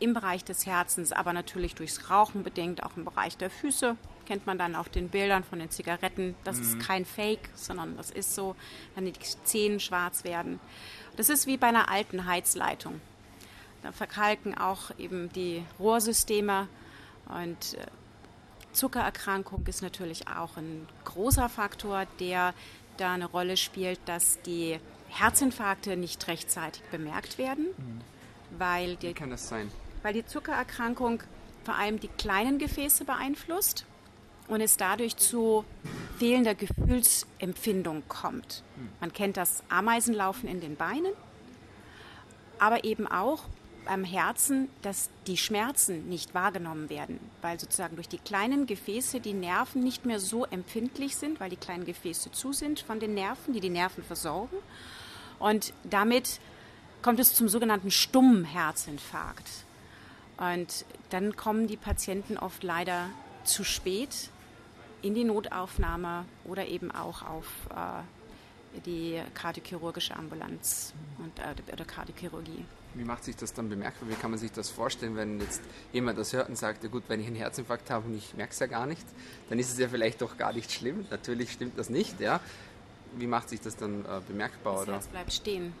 im 0.00 0.14
Bereich 0.14 0.44
des 0.44 0.66
Herzens, 0.66 1.12
aber 1.12 1.32
natürlich 1.32 1.74
durchs 1.74 2.10
Rauchen 2.10 2.42
bedingt, 2.42 2.82
auch 2.82 2.96
im 2.96 3.04
Bereich 3.04 3.36
der 3.36 3.50
Füße. 3.50 3.96
Kennt 4.26 4.46
man 4.46 4.58
dann 4.58 4.74
auf 4.74 4.88
den 4.88 5.08
Bildern 5.08 5.44
von 5.44 5.58
den 5.58 5.70
Zigaretten. 5.70 6.34
Das 6.44 6.56
mhm. 6.56 6.62
ist 6.62 6.80
kein 6.80 7.04
Fake, 7.04 7.48
sondern 7.54 7.96
das 7.96 8.10
ist 8.10 8.34
so, 8.34 8.56
wenn 8.94 9.04
die 9.04 9.12
Zähne 9.44 9.80
schwarz 9.80 10.24
werden. 10.24 10.60
Das 11.16 11.28
ist 11.28 11.46
wie 11.46 11.56
bei 11.56 11.68
einer 11.68 11.90
alten 11.90 12.26
Heizleitung. 12.26 13.00
Da 13.82 13.92
verkalken 13.92 14.56
auch 14.56 14.90
eben 14.98 15.32
die 15.32 15.62
Rohrsysteme 15.78 16.68
und 17.26 17.74
äh, 17.74 17.86
Zuckererkrankung 18.72 19.66
ist 19.66 19.82
natürlich 19.82 20.28
auch 20.28 20.56
ein 20.56 20.86
großer 21.04 21.48
Faktor, 21.48 22.06
der 22.20 22.54
da 22.96 23.14
eine 23.14 23.26
Rolle 23.26 23.56
spielt, 23.56 23.98
dass 24.06 24.40
die 24.42 24.78
Herzinfarkte 25.08 25.96
nicht 25.96 26.26
rechtzeitig 26.28 26.82
bemerkt 26.90 27.38
werden. 27.38 27.66
Mhm. 27.76 28.00
Weil 28.58 28.96
die, 28.96 29.08
Wie 29.08 29.14
kann 29.14 29.30
das 29.30 29.48
sein? 29.48 29.70
Weil 30.02 30.14
die 30.14 30.24
Zuckererkrankung 30.24 31.22
vor 31.64 31.74
allem 31.74 32.00
die 32.00 32.08
kleinen 32.08 32.58
Gefäße 32.58 33.04
beeinflusst 33.04 33.86
und 34.48 34.60
es 34.60 34.76
dadurch 34.76 35.16
zu 35.16 35.64
fehlender 36.18 36.54
Gefühlsempfindung 36.54 38.02
kommt. 38.08 38.62
Man 39.00 39.12
kennt 39.12 39.36
das 39.36 39.62
Ameisenlaufen 39.68 40.48
in 40.48 40.60
den 40.60 40.76
Beinen, 40.76 41.12
aber 42.58 42.84
eben 42.84 43.06
auch 43.06 43.44
beim 43.86 44.04
Herzen, 44.04 44.68
dass 44.82 45.08
die 45.26 45.36
Schmerzen 45.36 46.08
nicht 46.08 46.34
wahrgenommen 46.34 46.90
werden, 46.90 47.18
weil 47.40 47.58
sozusagen 47.58 47.96
durch 47.96 48.08
die 48.08 48.18
kleinen 48.18 48.66
Gefäße 48.66 49.20
die 49.20 49.32
Nerven 49.32 49.82
nicht 49.82 50.04
mehr 50.04 50.20
so 50.20 50.44
empfindlich 50.44 51.16
sind, 51.16 51.40
weil 51.40 51.50
die 51.50 51.56
kleinen 51.56 51.84
Gefäße 51.84 52.30
zu 52.30 52.52
sind 52.52 52.80
von 52.80 53.00
den 53.00 53.14
Nerven, 53.14 53.54
die 53.54 53.60
die 53.60 53.70
Nerven 53.70 54.04
versorgen. 54.04 54.56
Und 55.38 55.72
damit 55.84 56.40
kommt 57.02 57.18
es 57.18 57.34
zum 57.34 57.48
sogenannten 57.48 57.90
stummen 57.90 58.44
Herzinfarkt. 58.44 59.48
Und 60.40 60.86
dann 61.10 61.36
kommen 61.36 61.66
die 61.66 61.76
Patienten 61.76 62.38
oft 62.38 62.62
leider 62.64 63.10
zu 63.44 63.62
spät 63.62 64.30
in 65.02 65.14
die 65.14 65.24
Notaufnahme 65.24 66.24
oder 66.44 66.66
eben 66.66 66.90
auch 66.90 67.22
auf 67.22 67.46
äh, 67.70 68.80
die 68.86 69.20
kardiochirurgische 69.34 70.16
Ambulanz 70.16 70.94
und, 71.18 71.38
äh, 71.38 71.72
oder 71.72 71.84
Kardiochirurgie. 71.84 72.64
Wie 72.94 73.04
macht 73.04 73.24
sich 73.24 73.36
das 73.36 73.52
dann 73.52 73.68
bemerkbar? 73.68 74.08
Wie 74.08 74.14
kann 74.14 74.30
man 74.30 74.40
sich 74.40 74.50
das 74.50 74.70
vorstellen, 74.70 75.14
wenn 75.14 75.40
jetzt 75.40 75.60
jemand 75.92 76.18
das 76.18 76.32
hört 76.32 76.48
und 76.48 76.56
sagt, 76.56 76.82
ja 76.82 76.88
gut, 76.88 77.04
wenn 77.08 77.20
ich 77.20 77.26
einen 77.26 77.36
Herzinfarkt 77.36 77.90
habe 77.90 78.08
und 78.08 78.16
ich 78.16 78.34
merke 78.34 78.52
es 78.52 78.58
ja 78.58 78.66
gar 78.66 78.86
nicht, 78.86 79.06
dann 79.48 79.58
ist 79.58 79.70
es 79.70 79.78
ja 79.78 79.88
vielleicht 79.88 80.22
doch 80.22 80.36
gar 80.36 80.52
nicht 80.52 80.72
schlimm. 80.72 81.06
Natürlich 81.10 81.52
stimmt 81.52 81.78
das 81.78 81.90
nicht, 81.90 82.18
ja. 82.18 82.40
wie 83.16 83.26
macht 83.26 83.48
sich 83.48 83.60
das 83.60 83.76
dann 83.76 84.04
äh, 84.04 84.20
bemerkbar? 84.26 84.74
Das 84.74 84.82
oder? 84.82 84.92
Herz 84.94 85.06
bleibt 85.06 85.32
stehen. 85.32 85.72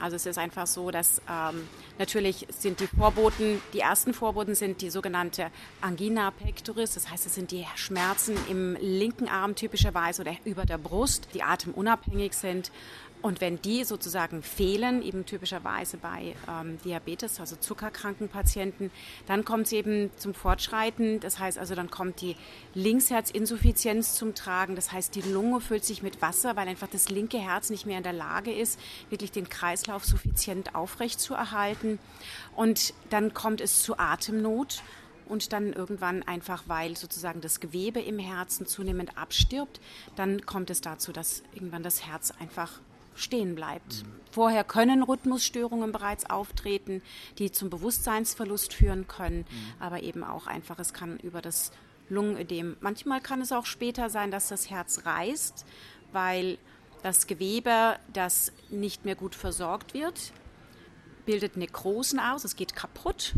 Also 0.00 0.16
es 0.16 0.26
ist 0.26 0.38
einfach 0.38 0.66
so, 0.66 0.90
dass 0.90 1.20
ähm, 1.28 1.68
natürlich 1.98 2.46
sind 2.50 2.80
die 2.80 2.86
Vorboten, 2.86 3.60
die 3.72 3.80
ersten 3.80 4.14
Vorboten 4.14 4.54
sind 4.54 4.80
die 4.80 4.90
sogenannte 4.90 5.50
Angina 5.80 6.30
pectoris, 6.30 6.94
das 6.94 7.10
heißt, 7.10 7.26
es 7.26 7.34
sind 7.34 7.50
die 7.50 7.66
Schmerzen 7.74 8.36
im 8.48 8.76
linken 8.80 9.28
Arm 9.28 9.54
typischerweise 9.54 10.22
oder 10.22 10.32
über 10.44 10.64
der 10.64 10.78
Brust, 10.78 11.28
die 11.34 11.42
atemunabhängig 11.42 12.34
sind. 12.34 12.70
Und 13.20 13.40
wenn 13.40 13.60
die 13.60 13.82
sozusagen 13.82 14.42
fehlen, 14.42 15.02
eben 15.02 15.26
typischerweise 15.26 15.96
bei 15.96 16.36
ähm, 16.48 16.78
Diabetes, 16.84 17.40
also 17.40 17.56
zuckerkranken 17.56 18.28
Patienten, 18.28 18.92
dann 19.26 19.44
kommt 19.44 19.66
es 19.66 19.72
eben 19.72 20.10
zum 20.16 20.34
Fortschreiten. 20.34 21.18
Das 21.18 21.40
heißt 21.40 21.58
also, 21.58 21.74
dann 21.74 21.90
kommt 21.90 22.20
die 22.20 22.36
Linksherzinsuffizienz 22.74 24.14
zum 24.14 24.34
Tragen. 24.36 24.76
Das 24.76 24.92
heißt, 24.92 25.16
die 25.16 25.22
Lunge 25.22 25.60
füllt 25.60 25.84
sich 25.84 26.02
mit 26.02 26.22
Wasser, 26.22 26.54
weil 26.54 26.68
einfach 26.68 26.88
das 26.88 27.08
linke 27.08 27.38
Herz 27.38 27.70
nicht 27.70 27.86
mehr 27.86 27.98
in 27.98 28.04
der 28.04 28.12
Lage 28.12 28.52
ist, 28.52 28.78
wirklich 29.10 29.32
den 29.32 29.48
Kreislauf 29.48 30.04
suffizient 30.04 30.76
aufrecht 30.76 31.18
zu 31.18 31.34
erhalten. 31.34 31.98
Und 32.54 32.94
dann 33.10 33.34
kommt 33.34 33.60
es 33.60 33.82
zu 33.82 33.98
Atemnot 33.98 34.82
und 35.26 35.52
dann 35.52 35.72
irgendwann 35.72 36.22
einfach, 36.22 36.64
weil 36.66 36.96
sozusagen 36.96 37.40
das 37.40 37.60
Gewebe 37.60 38.00
im 38.00 38.18
Herzen 38.18 38.66
zunehmend 38.66 39.18
abstirbt, 39.18 39.80
dann 40.16 40.46
kommt 40.46 40.70
es 40.70 40.80
dazu, 40.80 41.12
dass 41.12 41.42
irgendwann 41.52 41.82
das 41.82 42.06
Herz 42.06 42.32
einfach 42.40 42.80
stehen 43.18 43.54
bleibt. 43.54 44.04
Vorher 44.30 44.64
können 44.64 45.02
Rhythmusstörungen 45.02 45.92
bereits 45.92 46.28
auftreten, 46.28 47.02
die 47.38 47.50
zum 47.50 47.70
Bewusstseinsverlust 47.70 48.72
führen 48.72 49.08
können, 49.08 49.46
aber 49.80 50.02
eben 50.02 50.22
auch 50.22 50.46
einfach, 50.46 50.78
es 50.78 50.92
kann 50.92 51.18
über 51.18 51.42
das 51.42 51.72
Lungenödem, 52.08 52.76
manchmal 52.80 53.20
kann 53.20 53.40
es 53.40 53.52
auch 53.52 53.66
später 53.66 54.10
sein, 54.10 54.30
dass 54.30 54.48
das 54.48 54.70
Herz 54.70 55.04
reißt, 55.04 55.66
weil 56.12 56.58
das 57.02 57.26
Gewebe, 57.26 57.96
das 58.12 58.52
nicht 58.70 59.04
mehr 59.04 59.14
gut 59.14 59.34
versorgt 59.34 59.94
wird, 59.94 60.32
bildet 61.26 61.56
Nekrosen 61.56 62.18
aus, 62.18 62.44
es 62.44 62.56
geht 62.56 62.74
kaputt 62.74 63.34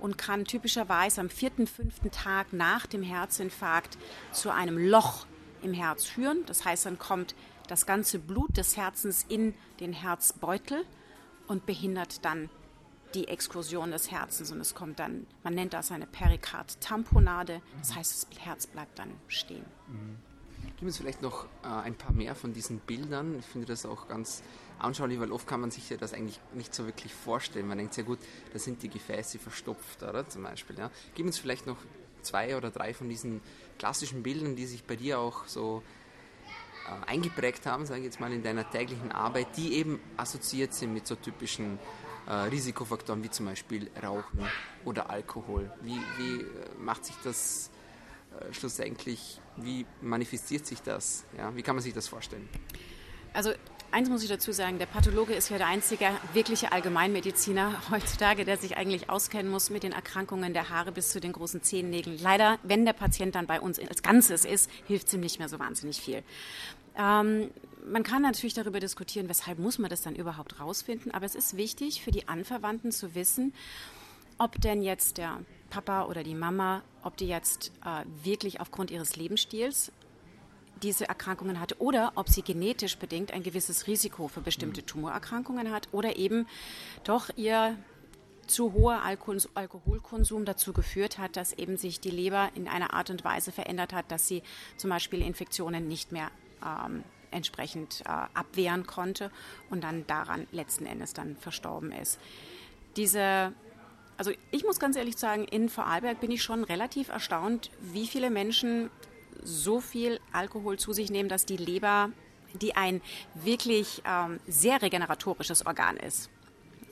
und 0.00 0.18
kann 0.18 0.44
typischerweise 0.44 1.20
am 1.20 1.30
vierten, 1.30 1.66
fünften 1.66 2.10
Tag 2.10 2.52
nach 2.52 2.86
dem 2.86 3.02
Herzinfarkt 3.02 3.98
zu 4.32 4.50
einem 4.50 4.78
Loch 4.78 5.26
im 5.62 5.72
Herz 5.72 6.04
führen. 6.04 6.44
Das 6.46 6.64
heißt, 6.64 6.86
dann 6.86 6.98
kommt 6.98 7.34
das 7.68 7.86
ganze 7.86 8.18
Blut 8.18 8.56
des 8.56 8.76
Herzens 8.76 9.24
in 9.28 9.54
den 9.80 9.92
Herzbeutel 9.92 10.84
und 11.46 11.66
behindert 11.66 12.24
dann 12.24 12.50
die 13.14 13.28
Exkursion 13.28 13.90
des 13.90 14.10
Herzens 14.10 14.52
und 14.52 14.60
es 14.60 14.74
kommt 14.74 14.98
dann, 14.98 15.26
man 15.42 15.54
nennt 15.54 15.72
das 15.72 15.90
eine 15.90 16.06
Perikard-Tamponade, 16.06 17.62
das 17.78 17.94
heißt, 17.94 18.28
das 18.30 18.44
Herz 18.44 18.66
bleibt 18.66 18.98
dann 18.98 19.12
stehen. 19.28 19.64
Mhm. 19.86 20.16
Gib 20.76 20.86
uns 20.86 20.98
vielleicht 20.98 21.22
noch 21.22 21.46
äh, 21.62 21.68
ein 21.68 21.94
paar 21.94 22.12
mehr 22.12 22.34
von 22.34 22.52
diesen 22.52 22.78
Bildern. 22.80 23.38
Ich 23.38 23.46
finde 23.46 23.66
das 23.66 23.86
auch 23.86 24.08
ganz 24.08 24.42
anschaulich, 24.78 25.18
weil 25.18 25.32
oft 25.32 25.46
kann 25.46 25.60
man 25.60 25.70
sich 25.70 25.88
ja 25.90 25.96
das 25.96 26.12
eigentlich 26.12 26.40
nicht 26.54 26.74
so 26.74 26.84
wirklich 26.84 27.14
vorstellen. 27.14 27.66
Man 27.66 27.78
denkt 27.78 27.94
sehr 27.94 28.04
gut, 28.04 28.18
da 28.52 28.58
sind 28.58 28.82
die 28.82 28.88
Gefäße 28.88 29.38
verstopft, 29.38 30.02
oder 30.02 30.28
zum 30.28 30.42
Beispiel. 30.42 30.78
Ja. 30.78 30.90
Gib 31.14 31.26
uns 31.26 31.38
vielleicht 31.38 31.66
noch 31.66 31.78
zwei 32.22 32.56
oder 32.56 32.70
drei 32.70 32.94
von 32.94 33.08
diesen 33.08 33.40
klassischen 33.78 34.22
Bildern, 34.22 34.56
die 34.56 34.66
sich 34.66 34.84
bei 34.84 34.96
dir 34.96 35.18
auch 35.18 35.46
so 35.46 35.82
eingeprägt 37.06 37.66
haben, 37.66 37.86
sage 37.86 38.00
ich 38.00 38.06
jetzt 38.06 38.20
mal, 38.20 38.32
in 38.32 38.42
deiner 38.42 38.68
täglichen 38.68 39.12
Arbeit, 39.12 39.56
die 39.56 39.74
eben 39.74 40.00
assoziiert 40.16 40.74
sind 40.74 40.92
mit 40.92 41.06
so 41.06 41.14
typischen 41.14 41.78
äh, 42.26 42.32
Risikofaktoren 42.32 43.22
wie 43.22 43.30
zum 43.30 43.46
Beispiel 43.46 43.90
Rauchen 44.02 44.40
oder 44.84 45.10
Alkohol. 45.10 45.70
Wie, 45.82 45.98
wie 46.18 46.42
äh, 46.42 46.46
macht 46.78 47.04
sich 47.04 47.16
das 47.24 47.70
äh, 48.38 48.52
schlussendlich, 48.52 49.40
wie 49.56 49.86
manifestiert 50.00 50.66
sich 50.66 50.82
das? 50.82 51.24
Ja? 51.36 51.54
Wie 51.56 51.62
kann 51.62 51.74
man 51.76 51.82
sich 51.82 51.94
das 51.94 52.08
vorstellen? 52.08 52.48
Also 53.32 53.52
Eins 53.90 54.10
muss 54.10 54.22
ich 54.22 54.28
dazu 54.28 54.52
sagen, 54.52 54.78
der 54.78 54.84
Pathologe 54.84 55.32
ist 55.32 55.48
ja 55.48 55.56
der 55.56 55.66
einzige 55.66 56.10
wirkliche 56.34 56.72
Allgemeinmediziner 56.72 57.74
heutzutage, 57.90 58.44
der 58.44 58.58
sich 58.58 58.76
eigentlich 58.76 59.08
auskennen 59.08 59.50
muss 59.50 59.70
mit 59.70 59.82
den 59.82 59.92
Erkrankungen 59.92 60.52
der 60.52 60.68
Haare 60.68 60.92
bis 60.92 61.08
zu 61.08 61.20
den 61.20 61.32
großen 61.32 61.62
Zehennägeln. 61.62 62.18
Leider, 62.20 62.58
wenn 62.62 62.84
der 62.84 62.92
Patient 62.92 63.34
dann 63.34 63.46
bei 63.46 63.62
uns 63.62 63.78
als 63.78 64.02
Ganzes 64.02 64.44
ist, 64.44 64.70
hilft 64.86 65.06
es 65.06 65.14
ihm 65.14 65.20
nicht 65.20 65.38
mehr 65.38 65.48
so 65.48 65.58
wahnsinnig 65.58 66.02
viel. 66.02 66.22
Ähm, 66.98 67.50
man 67.86 68.02
kann 68.02 68.22
natürlich 68.22 68.54
darüber 68.54 68.80
diskutieren, 68.80 69.28
weshalb 69.28 69.58
muss 69.58 69.78
man 69.78 69.88
das 69.88 70.02
dann 70.02 70.14
überhaupt 70.14 70.60
rausfinden, 70.60 71.12
aber 71.12 71.24
es 71.24 71.34
ist 71.34 71.56
wichtig 71.56 72.02
für 72.02 72.10
die 72.10 72.28
Anverwandten 72.28 72.92
zu 72.92 73.14
wissen, 73.14 73.54
ob 74.36 74.60
denn 74.60 74.82
jetzt 74.82 75.16
der 75.18 75.40
Papa 75.70 76.04
oder 76.04 76.22
die 76.22 76.34
Mama, 76.34 76.82
ob 77.02 77.16
die 77.16 77.28
jetzt 77.28 77.72
äh, 77.84 78.04
wirklich 78.24 78.60
aufgrund 78.60 78.90
ihres 78.90 79.16
Lebensstils 79.16 79.92
diese 80.82 81.08
Erkrankungen 81.08 81.60
hatte 81.60 81.80
oder 81.80 82.12
ob 82.14 82.28
sie 82.28 82.42
genetisch 82.42 82.98
bedingt 82.98 83.32
ein 83.32 83.42
gewisses 83.42 83.86
Risiko 83.86 84.28
für 84.28 84.40
bestimmte 84.40 84.82
mhm. 84.82 84.86
Tumorerkrankungen 84.86 85.72
hat 85.72 85.88
oder 85.92 86.16
eben 86.16 86.46
doch 87.04 87.30
ihr 87.36 87.76
zu 88.46 88.72
hoher 88.72 89.02
Alkoholkonsum 89.02 90.44
dazu 90.44 90.72
geführt 90.72 91.18
hat, 91.18 91.36
dass 91.36 91.52
eben 91.52 91.76
sich 91.76 92.00
die 92.00 92.10
Leber 92.10 92.50
in 92.54 92.66
einer 92.66 92.94
Art 92.94 93.10
und 93.10 93.24
Weise 93.24 93.52
verändert 93.52 93.92
hat, 93.92 94.10
dass 94.10 94.26
sie 94.26 94.42
zum 94.76 94.88
Beispiel 94.88 95.20
Infektionen 95.20 95.86
nicht 95.86 96.12
mehr 96.12 96.30
ähm, 96.64 97.04
entsprechend 97.30 98.02
äh, 98.02 98.08
abwehren 98.08 98.86
konnte 98.86 99.30
und 99.70 99.84
dann 99.84 100.06
daran 100.06 100.46
letzten 100.52 100.86
Endes 100.86 101.12
dann 101.12 101.36
verstorben 101.36 101.92
ist. 101.92 102.18
Diese 102.96 103.52
also 104.16 104.32
ich 104.50 104.64
muss 104.64 104.80
ganz 104.80 104.96
ehrlich 104.96 105.16
sagen, 105.16 105.44
in 105.44 105.68
Vorarlberg 105.68 106.20
bin 106.20 106.32
ich 106.32 106.42
schon 106.42 106.64
relativ 106.64 107.08
erstaunt, 107.08 107.70
wie 107.80 108.08
viele 108.08 108.30
Menschen 108.30 108.90
so 109.44 109.80
viel 109.80 110.18
Alkohol 110.32 110.76
zu 110.76 110.92
sich 110.92 111.08
nehmen, 111.08 111.28
dass 111.28 111.46
die 111.46 111.56
Leber, 111.56 112.10
die 112.60 112.74
ein 112.74 113.00
wirklich 113.34 114.02
ähm, 114.04 114.40
sehr 114.48 114.82
regeneratorisches 114.82 115.64
Organ 115.66 115.96
ist, 115.96 116.30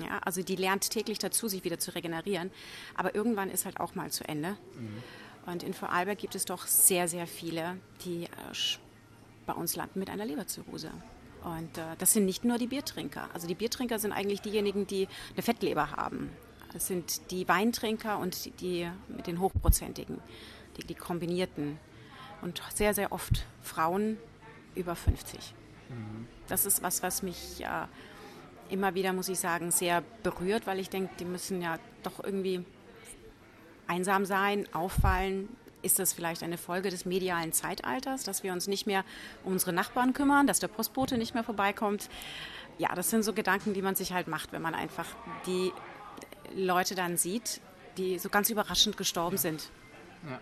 ja, 0.01 0.19
also 0.25 0.43
die 0.43 0.57
lernt 0.57 0.91
täglich 0.91 1.19
dazu, 1.19 1.49
sich 1.49 1.65
wieder 1.65 1.79
zu 1.79 1.95
regenerieren. 1.95 2.51
Aber 2.95 3.15
irgendwann 3.15 3.51
ist 3.51 3.65
halt 3.65 3.81
auch 3.81 3.95
mal 3.95 4.11
zu 4.11 4.29
Ende. 4.29 4.57
Mhm. 4.75 5.03
Und 5.47 5.63
in 5.63 5.75
Vorarlberg 5.75 6.19
gibt 6.19 6.35
es 6.35 6.45
doch 6.45 6.67
sehr, 6.67 7.09
sehr 7.09 7.27
viele, 7.27 7.79
die 8.05 8.25
äh, 8.25 8.55
bei 9.47 9.53
uns 9.53 9.77
landen 9.77 9.99
mit 9.99 10.11
einer 10.11 10.25
Leberzirrhose. 10.25 10.91
Und 11.45 11.79
äh, 11.79 11.83
das 11.99 12.13
sind 12.13 12.27
nicht 12.27 12.45
nur 12.45 12.59
die 12.59 12.67
Biertrinker. 12.67 13.29
Also 13.33 13.47
die 13.47 13.55
Biertrinker 13.55 13.99
sind 13.99 14.13
eigentlich 14.13 14.41
diejenigen, 14.41 14.87
die 14.87 15.09
eine 15.33 15.43
Fettleber 15.43 15.93
haben. 15.93 16.31
Es 16.75 16.89
sind 16.89 17.31
die 17.31 17.49
Weintrinker 17.49 18.19
und 18.19 18.45
die, 18.45 18.51
die 18.51 18.91
mit 19.09 19.27
den 19.27 19.41
hochprozentigen, 19.41 20.21
die, 20.77 20.87
die 20.87 20.95
kombinierten 20.95 21.79
und 22.43 22.63
sehr, 22.75 22.95
sehr 22.95 23.13
oft 23.13 23.47
Frauen 23.63 24.19
über 24.75 24.95
50. 24.95 25.55
Mhm. 25.89 26.27
Das 26.49 26.67
ist 26.67 26.83
was, 26.83 27.03
was 27.03 27.23
mich 27.23 27.63
äh, 27.63 27.87
immer 28.69 28.95
wieder, 28.95 29.13
muss 29.13 29.29
ich 29.29 29.39
sagen, 29.39 29.71
sehr 29.71 30.03
berührt, 30.23 30.67
weil 30.67 30.79
ich 30.79 30.91
denke, 30.91 31.15
die 31.19 31.25
müssen 31.25 31.63
ja 31.63 31.79
doch 32.03 32.23
irgendwie 32.23 32.65
einsam 33.87 34.25
sein, 34.25 34.67
auffallen. 34.75 35.49
Ist 35.87 36.01
das 36.01 36.13
vielleicht 36.13 36.43
eine 36.43 36.59
Folge 36.59 36.91
des 36.91 37.05
medialen 37.05 37.53
Zeitalters, 37.53 38.25
dass 38.25 38.43
wir 38.43 38.53
uns 38.53 38.67
nicht 38.67 38.89
mehr 38.89 39.05
um 39.45 39.53
unsere 39.53 39.73
Nachbarn 39.73 40.15
kümmern, 40.15 40.49
dass 40.49 40.59
der 40.59 40.67
Postbote 40.67 41.17
nicht 41.17 41.33
mehr 41.33 41.45
vorbeikommt? 41.45 42.09
Ja, 42.77 42.93
das 42.97 43.09
sind 43.09 43.23
so 43.23 43.33
Gedanken, 43.33 43.73
die 43.73 43.83
man 43.83 43.95
sich 43.95 44.13
halt 44.13 44.27
macht, 44.27 44.51
wenn 44.51 44.63
man 44.63 44.75
einfach 44.75 45.07
die 45.47 45.73
Leute 46.57 46.97
dann 46.97 47.17
sieht, 47.17 47.61
die 47.99 48.19
so 48.19 48.29
ganz 48.31 48.51
überraschend 48.51 48.97
gestorben 48.97 49.37
sind. 49.37 49.71
Ja. 50.29 50.41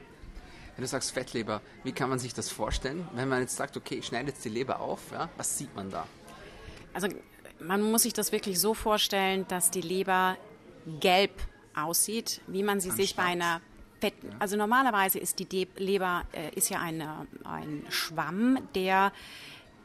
Wenn 0.76 0.82
du 0.82 0.88
sagst 0.88 1.12
Fettleber, 1.12 1.60
wie 1.82 1.92
kann 1.92 2.08
man 2.08 2.18
sich 2.18 2.32
das 2.32 2.48
vorstellen? 2.48 3.06
Wenn 3.12 3.28
man 3.28 3.42
jetzt 3.42 3.56
sagt, 3.56 3.76
okay, 3.76 3.96
ich 3.96 4.06
schneide 4.06 4.28
jetzt 4.28 4.42
die 4.46 4.48
Leber 4.48 4.80
auf, 4.80 5.12
ja, 5.12 5.28
was 5.36 5.58
sieht 5.58 5.76
man 5.76 5.90
da? 5.90 6.06
Also 6.94 7.08
man 7.60 7.82
muss 7.82 8.04
sich 8.04 8.14
das 8.14 8.32
wirklich 8.32 8.58
so 8.58 8.72
vorstellen, 8.72 9.46
dass 9.48 9.70
die 9.70 9.82
Leber 9.82 10.38
gelb 11.00 11.32
aussieht, 11.74 12.40
wie 12.46 12.62
man 12.62 12.80
sie 12.80 12.88
Am 12.88 12.96
sich 12.96 13.10
Start. 13.10 13.26
bei 13.26 13.32
einer 13.32 13.60
Fett, 14.04 14.14
also 14.38 14.56
normalerweise 14.56 15.18
ist 15.18 15.38
die 15.38 15.46
De 15.46 15.66
Leber 15.76 16.24
äh, 16.32 16.54
ist 16.54 16.68
ja 16.68 16.78
eine, 16.78 17.26
ein 17.44 17.84
Schwamm, 17.88 18.58
der 18.74 19.12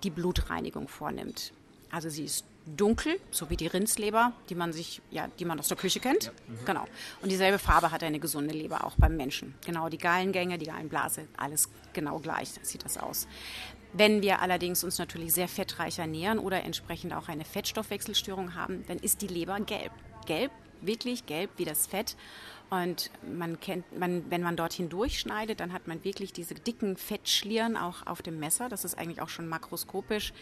die 0.04 0.10
Blutreinigung 0.10 0.90
vornimmt. 0.90 1.54
Also 1.90 2.10
sie 2.10 2.26
ist 2.26 2.44
dunkel, 2.66 3.18
so 3.32 3.50
wie 3.50 3.56
die 3.56 3.68
Rindsleber, 3.68 4.34
die 4.50 4.56
man 4.56 4.74
sich, 4.74 5.02
ja, 5.10 5.28
die 5.40 5.46
man 5.46 5.58
aus 5.58 5.70
der 5.70 5.78
Küche 5.78 6.02
kennt. 6.02 6.26
Ja. 6.26 6.32
Mhm. 6.32 6.66
Genau. 6.66 6.86
Und 7.22 7.32
dieselbe 7.32 7.60
Farbe 7.60 7.92
hat 7.92 8.04
eine 8.04 8.20
gesunde 8.20 8.54
Leber 8.54 8.84
auch 8.84 8.96
beim 8.98 9.16
Menschen. 9.16 9.56
Genau, 9.66 9.88
die 9.88 9.98
Gallengänge, 9.98 10.58
die 10.58 10.66
Gallenblase, 10.66 11.28
alles 11.38 11.70
genau 11.94 12.20
gleich 12.20 12.50
sieht 12.62 12.84
das 12.84 12.98
aus. 12.98 13.26
Wenn 13.94 14.22
wir 14.22 14.42
allerdings 14.42 14.84
uns 14.84 15.00
natürlich 15.00 15.34
sehr 15.34 15.48
fettreich 15.48 15.98
ernähren 15.98 16.40
oder 16.40 16.64
entsprechend 16.64 17.14
auch 17.14 17.30
eine 17.30 17.46
Fettstoffwechselstörung 17.46 18.54
haben, 18.54 18.84
dann 18.88 18.98
ist 18.98 19.22
die 19.22 19.28
Leber 19.28 19.60
gelb. 19.62 19.92
Gelb, 20.26 20.52
wirklich 20.82 21.26
gelb 21.26 21.50
wie 21.58 21.66
das 21.66 21.88
Fett. 21.88 22.16
Und 22.70 23.10
man 23.24 23.60
kennt, 23.60 23.98
man, 23.98 24.30
wenn 24.30 24.44
man 24.44 24.56
dorthin 24.56 24.90
durchschneidet, 24.90 25.60
dann 25.60 25.74
hat 25.74 25.88
man 25.88 26.04
wirklich 26.04 26.34
diese 26.34 26.54
dicken 26.54 26.98
Fettschlieren 26.98 27.76
auch 27.76 28.06
auf 28.06 28.22
dem 28.22 28.40
Messer. 28.40 28.70
Das 28.70 28.86
ist 28.86 28.96
eigentlich 28.96 29.22
auch 29.22 29.30
schon 29.30 29.48
makroskopisch 29.48 30.34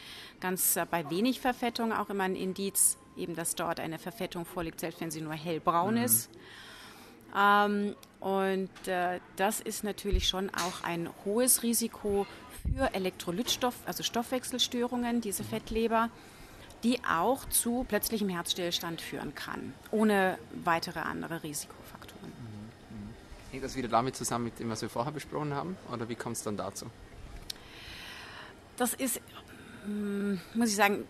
ganz 0.41 0.75
äh, 0.75 0.85
bei 0.89 1.09
wenig 1.09 1.39
Verfettung 1.39 1.93
auch 1.93 2.09
immer 2.09 2.25
ein 2.25 2.35
Indiz, 2.35 2.97
eben 3.15 3.33
dass 3.33 3.55
dort 3.55 3.79
eine 3.79 3.97
Verfettung 3.97 4.45
vorliegt, 4.45 4.81
selbst 4.81 4.99
wenn 4.99 5.09
sie 5.09 5.21
nur 5.21 5.33
hellbraun 5.33 5.95
mhm. 5.95 6.03
ist. 6.03 6.29
Ähm, 7.37 7.95
und 8.19 8.87
äh, 8.87 9.19
das 9.37 9.61
ist 9.61 9.85
natürlich 9.85 10.27
schon 10.27 10.49
auch 10.49 10.83
ein 10.83 11.09
hohes 11.23 11.63
Risiko 11.63 12.25
für 12.63 12.93
Elektrolytstoff, 12.93 13.75
also 13.85 14.03
Stoffwechselstörungen, 14.03 15.21
diese 15.21 15.45
Fettleber, 15.45 16.09
die 16.87 17.03
auch 17.03 17.43
zu 17.49 17.85
plötzlichem 17.85 18.29
Herzstillstand 18.29 19.01
führen 19.01 19.35
kann, 19.35 19.73
ohne 19.91 20.37
weitere 20.63 20.99
andere 20.99 21.43
Risikofaktoren. 21.43 22.29
Mhm, 22.29 22.97
mhm. 22.97 23.09
Hängt 23.51 23.63
das 23.65 23.75
wieder 23.75 23.89
damit 23.89 24.15
zusammen, 24.15 24.45
mit 24.45 24.59
dem, 24.59 24.69
was 24.69 24.81
wir 24.81 24.89
vorher 24.89 25.11
besprochen 25.11 25.53
haben, 25.53 25.75
oder 25.91 26.07
wie 26.07 26.15
kommt 26.15 26.37
es 26.37 26.43
dann 26.43 26.55
dazu? 26.55 26.85
Das 28.77 28.93
ist, 28.93 29.19
mm, 29.85 30.35
muss 30.53 30.69
ich 30.69 30.77
sagen, 30.77 31.03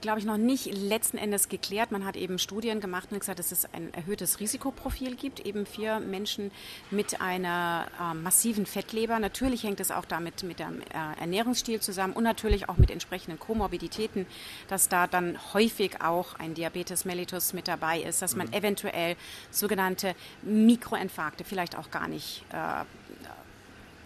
glaube 0.00 0.20
ich, 0.20 0.24
noch 0.24 0.36
nicht 0.36 0.72
letzten 0.74 1.18
Endes 1.18 1.48
geklärt. 1.48 1.90
Man 1.90 2.04
hat 2.04 2.16
eben 2.16 2.38
Studien 2.38 2.80
gemacht 2.80 3.08
und 3.10 3.20
gesagt, 3.20 3.38
dass 3.38 3.52
es 3.52 3.72
ein 3.72 3.92
erhöhtes 3.94 4.40
Risikoprofil 4.40 5.16
gibt, 5.16 5.40
eben 5.40 5.66
für 5.66 6.00
Menschen 6.00 6.50
mit 6.90 7.20
einer 7.20 7.86
äh, 8.00 8.14
massiven 8.14 8.66
Fettleber. 8.66 9.18
Natürlich 9.18 9.64
hängt 9.64 9.80
es 9.80 9.90
auch 9.90 10.04
damit 10.04 10.42
mit 10.42 10.60
dem 10.60 10.80
äh, 10.80 11.20
Ernährungsstil 11.20 11.80
zusammen 11.80 12.12
und 12.12 12.24
natürlich 12.24 12.68
auch 12.68 12.76
mit 12.76 12.90
entsprechenden 12.90 13.38
Komorbiditäten, 13.38 14.26
dass 14.68 14.88
da 14.88 15.06
dann 15.06 15.38
häufig 15.52 16.00
auch 16.00 16.34
ein 16.38 16.54
Diabetes 16.54 17.04
mellitus 17.04 17.52
mit 17.52 17.68
dabei 17.68 18.00
ist, 18.00 18.22
dass 18.22 18.36
man 18.36 18.48
mhm. 18.48 18.54
eventuell 18.54 19.16
sogenannte 19.50 20.14
Mikroinfarkte 20.42 21.44
vielleicht 21.44 21.76
auch 21.76 21.90
gar 21.90 22.08
nicht 22.08 22.44
äh, 22.52 22.84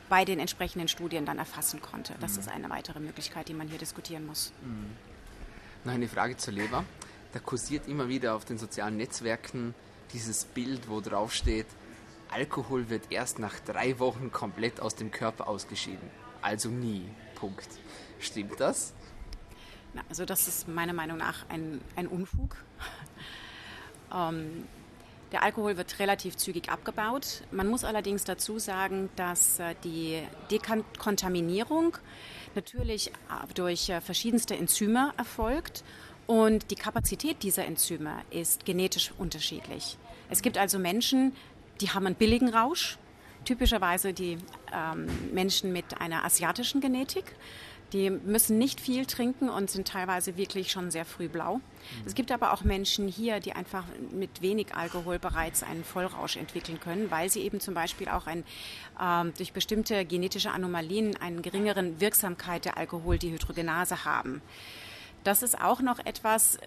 bei 0.09 0.25
den 0.25 0.41
entsprechenden 0.41 0.89
Studien 0.89 1.25
dann 1.25 1.39
erfassen 1.39 1.81
konnte. 1.81 2.15
Das 2.21 2.35
mhm. 2.35 2.41
ist 2.41 2.49
eine 2.49 2.71
weitere 2.71 3.01
Möglichkeit, 3.01 3.49
die 3.49 3.55
man 3.55 3.69
hier 3.69 3.79
diskutieren 3.79 4.27
muss. 4.27 4.53
Mhm. 4.63 5.12
Noch 5.85 5.93
eine 5.93 6.09
Frage 6.09 6.37
zur 6.37 6.53
Leber. 6.55 6.85
Da 7.33 7.41
kursiert 7.41 7.89
immer 7.89 8.09
wieder 8.09 8.35
auf 8.35 8.45
den 8.45 8.59
sozialen 8.59 8.97
Netzwerken 8.97 9.75
dieses 10.13 10.45
Bild, 10.45 10.89
wo 10.89 11.01
drauf 11.01 11.33
steht, 11.33 11.67
Alkohol 12.31 12.89
wird 12.89 13.11
erst 13.11 13.39
nach 13.39 13.59
drei 13.61 13.99
Wochen 13.99 14.33
komplett 14.33 14.81
aus 14.81 14.95
dem 14.95 15.11
Körper 15.11 15.49
ausgeschieden. 15.49 16.11
Also 16.41 16.71
nie. 16.71 17.05
Punkt. 17.35 17.69
Stimmt 18.21 18.59
das? 18.59 18.95
Na, 19.93 20.03
also 20.09 20.25
das 20.25 20.49
ist 20.49 20.69
meiner 20.69 20.95
Meinung 20.95 21.19
nach 21.19 21.47
ein, 21.51 21.81
ein 21.97 22.07
Unfug. 22.07 22.57
ähm, 24.15 24.65
der 25.33 25.43
Alkohol 25.43 25.77
wird 25.77 25.99
relativ 25.99 26.37
zügig 26.37 26.71
abgebaut. 26.71 27.43
Man 27.51 27.69
muss 27.69 27.85
allerdings 27.85 28.25
dazu 28.25 28.59
sagen, 28.59 29.11
dass 29.17 29.59
äh, 29.59 29.75
die 29.85 30.23
Dekontaminierung 30.51 31.97
natürlich 32.57 33.09
äh, 33.09 33.55
durch 33.55 33.89
äh, 33.89 34.01
verschiedenste 34.01 34.57
Enzyme 34.57 35.13
erfolgt 35.17 35.85
und 36.27 36.71
die 36.71 36.77
Kapazität 36.77 37.43
dieser 37.43 37.65
Enzyme 37.67 38.23
ist 38.31 38.65
genetisch 38.65 39.13
unterschiedlich. 39.19 39.99
Es 40.31 40.43
gibt 40.43 40.57
also 40.57 40.79
Menschen, 40.79 41.35
die 41.81 41.91
haben 41.91 42.07
einen 42.07 42.15
billigen 42.15 42.49
Rausch, 42.49 42.99
typischerweise 43.45 44.13
die 44.13 44.39
ähm, 44.73 45.07
Menschen 45.33 45.73
mit 45.73 46.01
einer 46.01 46.25
asiatischen 46.25 46.81
Genetik. 46.81 47.25
Die 47.93 48.09
müssen 48.11 48.59
nicht 48.59 48.81
viel 48.81 49.05
trinken 49.05 49.49
und 49.49 49.71
sind 49.71 49.87
teilweise 49.87 50.37
wirklich 50.37 50.73
schon 50.73 50.91
sehr 50.91 51.05
früh 51.05 51.29
blau. 51.29 51.57
Mhm. 51.57 51.63
Es 52.07 52.15
gibt 52.15 52.33
aber 52.33 52.53
auch 52.53 52.63
Menschen 52.63 53.07
hier, 53.07 53.41
die 53.41 53.53
einfach 53.53 53.85
mit 54.11 54.41
wenig 54.41 54.75
Alkohol 54.75 55.19
bereits 55.19 55.63
einen 55.63 55.85
Vollrausch 55.85 56.37
entwickeln 56.37 56.81
können, 56.81 57.11
weil 57.11 57.29
sie 57.29 57.41
eben 57.41 57.61
zum 57.61 57.75
Beispiel 57.75 58.09
auch 58.09 58.27
ein, 58.27 58.45
ähm, 59.01 59.33
durch 59.37 59.53
bestimmte 59.53 60.05
genetische 60.05 60.51
Anomalien 60.51 61.17
einen 61.19 61.43
geringeren 61.43 62.01
Wirksamkeit 62.01 62.65
der 62.65 62.79
Alkoholdehydrogenase 62.79 64.05
haben. 64.05 64.41
Das 65.25 65.43
ist 65.43 65.61
auch 65.61 65.81
noch 65.81 65.99
etwas, 66.05 66.59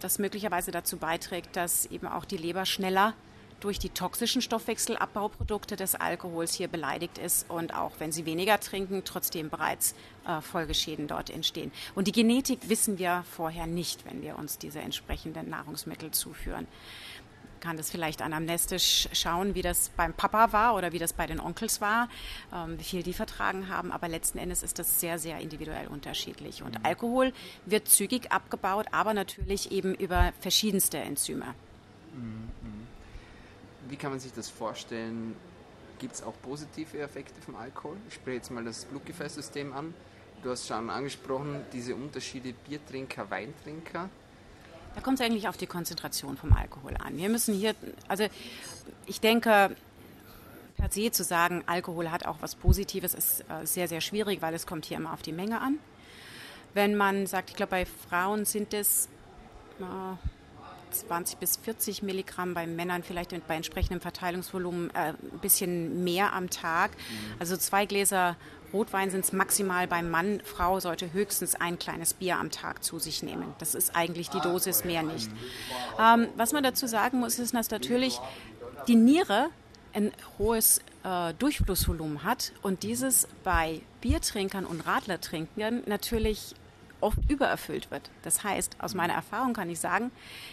das 0.00 0.18
möglicherweise 0.18 0.70
dazu 0.70 0.96
beiträgt, 0.96 1.56
dass 1.56 1.86
eben 1.86 2.06
auch 2.06 2.24
die 2.24 2.36
Leber 2.36 2.64
schneller 2.66 3.14
durch 3.60 3.78
die 3.78 3.88
toxischen 3.88 4.42
Stoffwechselabbauprodukte 4.42 5.76
des 5.76 5.94
Alkohols 5.94 6.54
hier 6.54 6.68
beleidigt 6.68 7.18
ist 7.18 7.48
und 7.50 7.74
auch 7.74 7.92
wenn 7.98 8.12
sie 8.12 8.26
weniger 8.26 8.60
trinken, 8.60 9.02
trotzdem 9.04 9.50
bereits 9.50 9.94
äh, 10.26 10.40
Folgeschäden 10.40 11.08
dort 11.08 11.30
entstehen. 11.30 11.72
Und 11.94 12.06
die 12.06 12.12
Genetik 12.12 12.68
wissen 12.68 12.98
wir 12.98 13.24
vorher 13.30 13.66
nicht, 13.66 14.04
wenn 14.04 14.22
wir 14.22 14.38
uns 14.38 14.58
diese 14.58 14.80
entsprechenden 14.80 15.48
Nahrungsmittel 15.48 16.10
zuführen. 16.10 16.66
Kann 17.60 17.78
das 17.78 17.90
vielleicht 17.90 18.20
anamnestisch 18.20 19.08
schauen, 19.12 19.54
wie 19.54 19.62
das 19.62 19.88
beim 19.96 20.12
Papa 20.12 20.52
war 20.52 20.74
oder 20.76 20.92
wie 20.92 20.98
das 20.98 21.14
bei 21.14 21.26
den 21.26 21.40
Onkels 21.40 21.80
war, 21.80 22.10
ähm, 22.54 22.78
wie 22.78 22.84
viel 22.84 23.02
die 23.02 23.14
vertragen 23.14 23.70
haben. 23.70 23.90
Aber 23.90 24.08
letzten 24.08 24.38
Endes 24.38 24.62
ist 24.62 24.78
das 24.78 25.00
sehr, 25.00 25.18
sehr 25.18 25.38
individuell 25.40 25.88
unterschiedlich. 25.88 26.62
Und 26.62 26.84
Alkohol 26.84 27.32
wird 27.64 27.88
zügig 27.88 28.30
abgebaut, 28.30 28.86
aber 28.92 29.14
natürlich 29.14 29.72
eben 29.72 29.94
über 29.94 30.34
verschiedenste 30.40 30.98
Enzyme. 30.98 31.54
Mhm 32.12 32.86
wie 33.88 33.96
kann 33.96 34.10
man 34.10 34.20
sich 34.20 34.32
das 34.32 34.48
vorstellen? 34.48 35.36
Gibt 35.98 36.14
es 36.14 36.22
auch 36.22 36.34
positive 36.42 36.98
Effekte 36.98 37.40
vom 37.40 37.56
Alkohol? 37.56 37.96
Ich 38.08 38.14
spreche 38.14 38.36
jetzt 38.36 38.50
mal 38.50 38.64
das 38.64 38.84
Blutgefäßsystem 38.84 39.72
an. 39.72 39.94
Du 40.42 40.50
hast 40.50 40.66
schon 40.66 40.90
angesprochen, 40.90 41.64
diese 41.72 41.94
Unterschiede 41.94 42.52
Biertrinker, 42.52 43.30
Weintrinker. 43.30 44.08
Da 44.94 45.00
kommt 45.00 45.20
es 45.20 45.26
eigentlich 45.26 45.48
auf 45.48 45.56
die 45.56 45.66
Konzentration 45.66 46.36
vom 46.36 46.52
Alkohol 46.52 46.96
an. 46.98 47.16
Wir 47.16 47.28
müssen 47.28 47.54
hier, 47.54 47.74
also 48.08 48.26
ich 49.06 49.20
denke, 49.20 49.76
per 50.76 50.90
se 50.90 51.10
zu 51.10 51.24
sagen, 51.24 51.64
Alkohol 51.66 52.10
hat 52.10 52.26
auch 52.26 52.36
was 52.40 52.54
Positives, 52.54 53.14
ist 53.14 53.40
äh, 53.48 53.66
sehr, 53.66 53.88
sehr 53.88 54.00
schwierig, 54.00 54.42
weil 54.42 54.54
es 54.54 54.66
kommt 54.66 54.84
hier 54.84 54.98
immer 54.98 55.12
auf 55.12 55.22
die 55.22 55.32
Menge 55.32 55.60
an. 55.60 55.78
Wenn 56.74 56.94
man 56.94 57.26
sagt, 57.26 57.50
ich 57.50 57.56
glaube, 57.56 57.70
bei 57.70 57.86
Frauen 57.86 58.44
sind 58.44 58.74
es 58.74 59.08
äh, 59.80 59.84
20 61.00 61.38
bis 61.38 61.56
40 61.56 62.02
Milligramm, 62.02 62.54
bei 62.54 62.66
Männern 62.66 63.02
vielleicht 63.02 63.32
bei 63.46 63.56
entsprechendem 63.56 64.00
Verteilungsvolumen 64.00 64.90
äh, 64.90 65.14
ein 65.14 65.38
bisschen 65.40 66.04
mehr 66.04 66.32
am 66.32 66.50
Tag. 66.50 66.92
Mhm. 66.92 67.34
Also 67.38 67.56
zwei 67.56 67.86
Gläser 67.86 68.36
Rotwein 68.72 69.10
sind 69.10 69.24
es 69.24 69.32
maximal 69.32 69.86
beim 69.86 70.10
Mann. 70.10 70.40
Frau 70.44 70.80
sollte 70.80 71.12
höchstens 71.12 71.54
ein 71.54 71.78
kleines 71.78 72.14
Bier 72.14 72.38
am 72.38 72.50
Tag 72.50 72.82
zu 72.82 72.98
sich 72.98 73.22
nehmen. 73.22 73.54
Das 73.58 73.74
ist 73.74 73.94
eigentlich 73.94 74.28
die 74.30 74.40
Dosis, 74.40 74.84
mehr 74.84 75.02
nicht. 75.02 75.30
Ähm, 76.00 76.28
was 76.36 76.52
man 76.52 76.62
dazu 76.62 76.86
sagen 76.86 77.20
muss, 77.20 77.38
ist, 77.38 77.54
dass 77.54 77.70
natürlich 77.70 78.20
die 78.88 78.96
Niere 78.96 79.48
ein 79.94 80.12
hohes 80.38 80.80
äh, 81.04 81.32
Durchflussvolumen 81.34 82.22
hat 82.22 82.52
und 82.62 82.82
dieses 82.82 83.28
bei 83.44 83.80
Biertrinkern 84.02 84.66
und 84.66 84.86
Radlertrinkern 84.86 85.84
natürlich 85.86 86.54
oft 87.00 87.18
übererfüllt 87.28 87.90
wird. 87.90 88.10
Das 88.22 88.44
heißt, 88.44 88.76
aus 88.80 88.94
meiner 88.94 89.14
Erfahrung 89.14 89.52
kann 89.52 89.70
ich 89.70 89.80
sagen, 89.80 90.10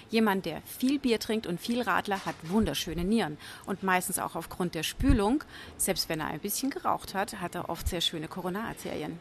jemand, 0.10 0.46
der 0.46 0.62
viel 0.64 1.00
Bier 1.00 1.20
trinkt 1.20 1.48
und 1.48 1.60
viel 1.60 1.82
Radler, 1.82 2.26
hat 2.26 2.36
wunderschöne 2.44 3.04
Nieren. 3.04 3.38
Und 3.66 3.84
meistens 3.84 4.20
auch 4.20 4.36
aufgrund 4.36 4.76
der 4.76 4.84
Spülung, 4.84 5.44
selbst 5.78 6.10
wenn 6.10 6.20
er 6.20 6.28
ein 6.28 6.40
bisschen 6.40 6.70
geraucht 6.70 7.14
hat, 7.14 7.40
hat 7.42 7.56
er 7.56 7.70
oft 7.70 7.88
sehr 7.88 8.02
schöne 8.02 8.28
Koronararterien. 8.28 9.20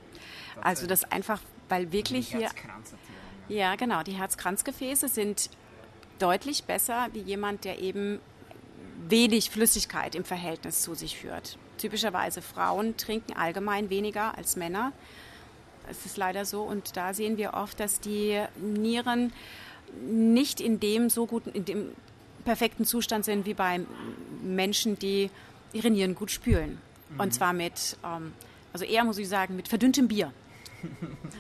Also 0.63 0.87
das 0.87 1.05
einfach, 1.05 1.41
weil 1.69 1.93
wirklich 1.93 2.29
hier... 2.29 2.51
Ja, 3.49 3.75
genau. 3.75 4.03
Die 4.03 4.13
Herzkranzgefäße 4.13 5.09
sind 5.09 5.51
deutlich 6.19 6.65
besser 6.65 7.09
wie 7.13 7.21
jemand, 7.21 7.65
der 7.65 7.81
eben 7.81 8.21
wenig 9.09 9.51
Flüssigkeit 9.51 10.15
im 10.15 10.25
Verhältnis 10.25 10.83
zu 10.83 10.95
sich 10.95 11.19
führt. 11.19 11.59
Typischerweise 11.79 12.41
Frauen 12.43 12.97
trinken 12.97 13.33
allgemein 13.33 13.91
weniger 13.91 14.37
als 14.39 14.57
Männer. 14.57 14.93
Es 15.91 16.07
ist 16.07 16.17
leider 16.17 16.45
so. 16.45 16.63
Und 16.63 16.97
da 16.97 17.15
sehen 17.15 17.37
wir 17.37 17.55
oft, 17.55 17.79
dass 17.81 18.01
die 18.01 18.41
Nieren 18.61 19.33
nicht 20.01 20.61
in 20.61 20.81
dem 20.81 21.11
so 21.11 21.27
guten, 21.27 21.51
in 21.51 21.65
dem 21.65 21.89
perfekten 22.45 22.85
Zustand 22.85 23.25
sind 23.25 23.47
wie 23.47 23.55
bei 23.55 23.81
Menschen, 24.43 24.99
die 24.99 25.31
ihre 25.73 25.91
Nieren 25.91 26.15
gut 26.15 26.31
spülen. 26.31 26.79
Mhm. 27.11 27.21
Und 27.21 27.35
zwar 27.35 27.53
mit, 27.53 27.97
ähm, 28.05 28.33
also 28.73 28.85
eher 28.85 29.05
muss 29.05 29.19
ich 29.19 29.29
sagen, 29.29 29.57
mit 29.57 29.69
verdünntem 29.69 30.09
Bier. 30.09 30.33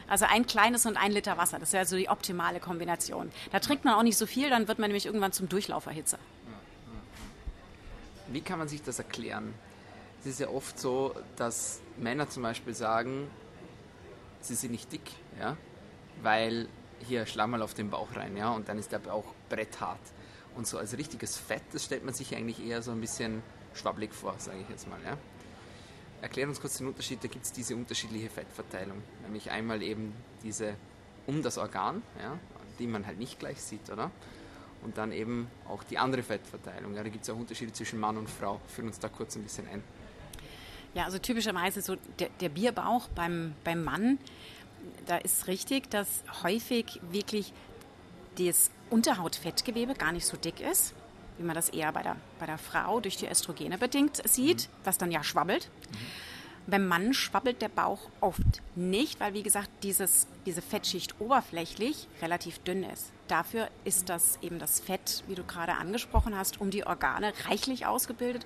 Also 0.09 0.27
ein 0.27 0.47
kleines 0.47 0.85
und 0.85 0.99
ein 0.99 1.11
Liter 1.11 1.39
Wasser, 1.39 1.59
das 1.59 1.73
wäre 1.73 1.87
so 1.87 1.97
die 1.97 2.11
optimale 2.11 2.61
Kombination. 2.61 3.33
Da 3.51 3.61
trinkt 3.61 3.85
man 3.85 3.95
auch 3.95 4.03
nicht 4.03 4.19
so 4.19 4.27
viel, 4.27 4.51
dann 4.51 4.69
wird 4.69 4.79
man 4.79 4.91
nämlich 4.91 5.07
irgendwann 5.07 5.33
zum 5.33 5.49
Durchlauferhitzer. 5.49 6.19
Wie 8.29 8.43
kann 8.43 8.59
man 8.59 8.69
sich 8.69 8.83
das 8.83 8.99
erklären? 8.99 9.55
Es 10.21 10.27
ist 10.27 10.41
ja 10.41 10.49
oft 10.49 10.79
so, 10.79 11.15
dass 11.37 11.81
Männer 11.97 12.29
zum 12.29 12.43
Beispiel 12.43 12.75
sagen, 12.75 13.29
sie 14.45 14.55
sind 14.55 14.73
nicht 14.73 14.93
dick, 14.93 15.11
ja, 15.39 15.57
weil 16.23 16.69
hier 17.01 17.27
Schlammerl 17.27 17.63
auf 17.63 17.75
den 17.75 17.91
Bauch 17.91 18.15
rein, 18.15 18.37
ja, 18.37 18.51
und 18.51 18.69
dann 18.69 18.79
ist 18.79 18.93
der 18.93 18.99
Bauch 18.99 19.35
bretthart. 19.49 20.01
Und 20.55 20.67
so 20.67 20.79
als 20.79 20.97
richtiges 20.97 21.37
Fett, 21.37 21.63
das 21.73 21.85
stellt 21.85 22.05
man 22.05 22.15
sich 22.15 22.35
eigentlich 22.37 22.65
eher 22.65 22.83
so 22.83 22.91
ein 22.93 23.01
bisschen 23.01 23.43
schwabbelig 23.75 24.13
vor, 24.13 24.35
sage 24.39 24.59
ich 24.61 24.69
jetzt 24.69 24.89
mal, 24.89 24.99
ja. 25.05 25.17
Erklär 26.21 26.47
uns 26.47 26.61
kurz 26.61 26.79
den 26.79 26.87
Unterschied, 26.87 27.25
da 27.25 27.29
gibt 27.29 27.45
es 27.45 27.53
diese 27.53 27.75
unterschiedliche 27.75 28.31
Fettverteilung, 28.31 29.03
nämlich 29.23 29.51
einmal 29.51 29.83
eben 29.83 30.15
diese 30.43 30.77
um 31.27 31.43
das 31.43 31.59
Organ, 31.59 32.03
ja, 32.21 32.39
die 32.79 32.87
man 32.87 33.07
halt 33.07 33.19
nicht 33.19 33.39
gleich 33.39 33.61
sieht, 33.61 33.91
oder? 33.91 34.11
Und 34.83 34.99
dann 34.99 35.13
eben 35.13 35.49
auch 35.69 35.85
die 35.85 35.99
andere 35.99 36.23
Fettverteilung. 36.23 36.95
Ja, 36.95 37.05
da 37.05 37.09
gibt 37.09 37.23
es 37.23 37.31
auch 37.31 37.37
Unterschiede 37.37 37.73
zwischen 37.73 38.01
Mann 38.01 38.17
und 38.17 38.29
Frau. 38.29 38.61
Führen 38.67 38.89
uns 38.89 38.99
da 38.99 39.09
kurz 39.09 39.37
ein 39.37 39.43
bisschen 39.45 39.69
ein. 39.69 39.83
Ja, 40.95 41.05
also 41.05 41.19
typischerweise 41.19 41.81
so 41.81 41.97
der, 42.19 42.29
der 42.41 42.49
Bierbauch 42.51 43.09
beim, 43.09 43.55
beim 43.65 43.83
Mann, 43.83 44.19
da 45.07 45.17
ist 45.17 45.47
richtig, 45.47 45.91
dass 45.91 46.23
häufig 46.43 47.01
wirklich 47.11 47.53
das 48.39 48.71
Unterhautfettgewebe 48.91 49.95
gar 49.95 50.13
nicht 50.13 50.27
so 50.27 50.37
dick 50.37 50.61
ist, 50.61 50.95
wie 51.39 51.45
man 51.45 51.55
das 51.55 51.71
eher 51.71 51.93
bei 51.93 52.03
der, 52.03 52.17
bei 52.39 52.47
der 52.47 52.59
Frau 52.59 53.01
durch 53.01 53.17
die 53.17 53.29
Östrogene 53.29 53.79
bedingt 53.79 54.23
sieht, 54.29 54.69
mhm. 54.69 54.73
was 54.85 54.99
dann 54.99 55.11
ja 55.11 55.23
schwabbelt. 55.23 55.71
Mhm. 55.91 55.97
Beim 56.67 56.87
Mann 56.87 57.13
schwabbelt 57.13 57.61
der 57.61 57.69
Bauch 57.69 58.09
oft 58.21 58.63
nicht, 58.77 59.19
weil 59.19 59.35
wie 59.35 59.43
gesagt 59.43 59.69
dieses, 59.83 60.29
diese 60.47 60.63
Fettschicht 60.63 61.21
oberflächlich 61.21 62.07
relativ 62.21 62.61
dünn 62.61 62.85
ist. 62.85 63.11
Dafür 63.27 63.69
ist 63.85 64.09
das 64.09 64.39
eben 64.43 64.61
das 64.61 64.79
Fett, 64.79 65.25
wie 65.27 65.35
du 65.35 65.43
gerade 65.43 65.73
angesprochen 65.75 66.37
hast, 66.37 66.61
um 66.61 66.71
die 66.71 66.87
Organe 66.87 67.33
reichlich 67.49 67.87
ausgebildet. 67.87 68.45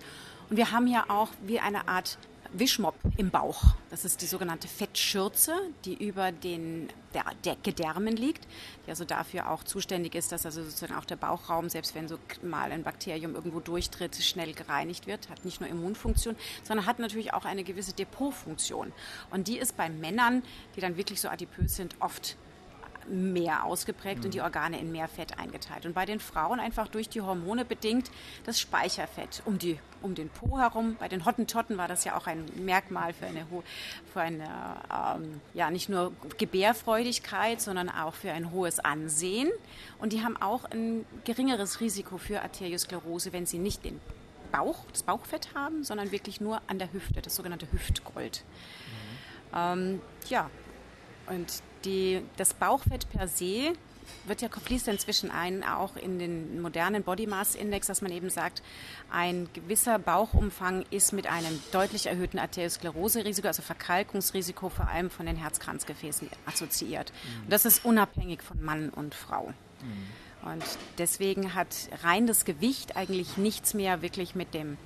Und 0.48 0.56
wir 0.56 0.70
haben 0.70 0.86
ja 0.86 1.04
auch 1.08 1.28
wie 1.42 1.60
eine 1.60 1.88
Art 1.88 2.16
Wischmopp 2.52 2.96
im 3.16 3.30
Bauch. 3.30 3.62
Das 3.90 4.04
ist 4.04 4.22
die 4.22 4.26
sogenannte 4.26 4.68
Fettschürze, 4.68 5.52
die 5.84 5.94
über 5.94 6.32
den 6.32 6.88
der, 7.14 7.24
der 7.44 7.56
Gedärmen 7.62 8.16
liegt, 8.16 8.46
die 8.84 8.90
also 8.90 9.04
dafür 9.04 9.50
auch 9.50 9.64
zuständig 9.64 10.14
ist, 10.14 10.32
dass 10.32 10.44
also 10.44 10.62
sozusagen 10.62 10.94
auch 10.94 11.04
der 11.04 11.16
Bauchraum, 11.16 11.68
selbst 11.68 11.94
wenn 11.94 12.08
so 12.08 12.18
mal 12.42 12.70
ein 12.72 12.82
Bakterium 12.82 13.34
irgendwo 13.34 13.60
durchtritt, 13.60 14.16
schnell 14.16 14.52
gereinigt 14.52 15.06
wird. 15.06 15.30
Hat 15.30 15.44
nicht 15.44 15.60
nur 15.60 15.70
Immunfunktion, 15.70 16.36
sondern 16.62 16.86
hat 16.86 16.98
natürlich 16.98 17.32
auch 17.32 17.44
eine 17.44 17.64
gewisse 17.64 17.94
Depotfunktion. 17.94 18.92
Und 19.30 19.48
die 19.48 19.58
ist 19.58 19.76
bei 19.76 19.88
Männern, 19.88 20.42
die 20.74 20.80
dann 20.80 20.96
wirklich 20.96 21.20
so 21.20 21.28
adipös 21.28 21.76
sind, 21.76 21.96
oft 22.00 22.36
mehr 23.08 23.64
ausgeprägt 23.64 24.20
mhm. 24.20 24.24
und 24.26 24.34
die 24.34 24.40
Organe 24.40 24.78
in 24.78 24.92
mehr 24.92 25.08
Fett 25.08 25.38
eingeteilt. 25.38 25.86
Und 25.86 25.94
bei 25.94 26.04
den 26.04 26.20
Frauen 26.20 26.60
einfach 26.60 26.88
durch 26.88 27.08
die 27.08 27.20
Hormone 27.20 27.64
bedingt 27.64 28.10
das 28.44 28.60
Speicherfett 28.60 29.42
um, 29.44 29.58
die, 29.58 29.78
um 30.06 30.14
den 30.14 30.30
Po 30.30 30.58
herum. 30.58 30.96
Bei 30.98 31.08
den 31.08 31.26
Hottentotten 31.26 31.76
war 31.76 31.88
das 31.88 32.04
ja 32.04 32.16
auch 32.16 32.26
ein 32.26 32.44
Merkmal 32.56 33.12
für 33.12 33.26
eine, 33.26 33.46
für 34.12 34.20
eine 34.20 34.44
ähm, 34.44 35.40
ja, 35.52 35.70
nicht 35.70 35.88
nur 35.88 36.12
Gebärfreudigkeit, 36.38 37.60
sondern 37.60 37.90
auch 37.90 38.14
für 38.14 38.32
ein 38.32 38.52
hohes 38.52 38.78
Ansehen. 38.78 39.50
Und 39.98 40.12
die 40.12 40.22
haben 40.22 40.36
auch 40.36 40.64
ein 40.70 41.04
geringeres 41.24 41.80
Risiko 41.80 42.16
für 42.16 42.40
Arteriosklerose, 42.42 43.32
wenn 43.32 43.44
sie 43.44 43.58
nicht 43.58 43.84
den 43.84 44.00
Bauch, 44.52 44.84
das 44.92 45.02
Bauchfett 45.02 45.54
haben, 45.54 45.84
sondern 45.84 46.12
wirklich 46.12 46.40
nur 46.40 46.62
an 46.68 46.78
der 46.78 46.92
Hüfte, 46.92 47.20
das 47.20 47.36
sogenannte 47.36 47.70
Hüftgold. 47.70 48.44
Mhm. 49.52 49.58
Ähm, 49.58 50.00
ja, 50.28 50.50
und 51.26 51.62
die, 51.84 52.22
das 52.36 52.54
Bauchfett 52.54 53.08
per 53.10 53.28
se 53.28 53.72
wird 54.24 54.42
ja 54.42 54.48
fließt 54.48 54.88
inzwischen 54.88 55.30
ein, 55.30 55.64
auch 55.64 55.96
in 55.96 56.18
den 56.18 56.60
modernen 56.60 57.02
Body 57.02 57.26
Mass 57.26 57.54
Index, 57.54 57.86
dass 57.86 58.02
man 58.02 58.12
eben 58.12 58.30
sagt, 58.30 58.62
ein 59.10 59.48
gewisser 59.52 59.98
Bauchumfang 59.98 60.84
ist 60.90 61.12
mit 61.12 61.26
einem 61.26 61.60
deutlich 61.72 62.06
erhöhten 62.06 62.38
Arteriosklerose-Risiko, 62.38 63.48
also 63.48 63.62
Verkalkungsrisiko 63.62 64.68
vor 64.68 64.88
allem 64.88 65.10
von 65.10 65.26
den 65.26 65.36
Herzkranzgefäßen 65.36 66.28
assoziiert. 66.46 67.12
Mhm. 67.12 67.44
Und 67.44 67.52
das 67.52 67.64
ist 67.64 67.84
unabhängig 67.84 68.42
von 68.42 68.62
Mann 68.62 68.90
und 68.90 69.14
Frau. 69.14 69.52
Mhm. 69.82 70.52
Und 70.52 70.64
deswegen 70.98 71.54
hat 71.54 71.74
rein 72.02 72.26
das 72.26 72.44
Gewicht 72.44 72.96
eigentlich 72.96 73.36
nichts 73.36 73.74
mehr 73.74 74.02
wirklich 74.02 74.34
mit 74.34 74.54
dem 74.54 74.76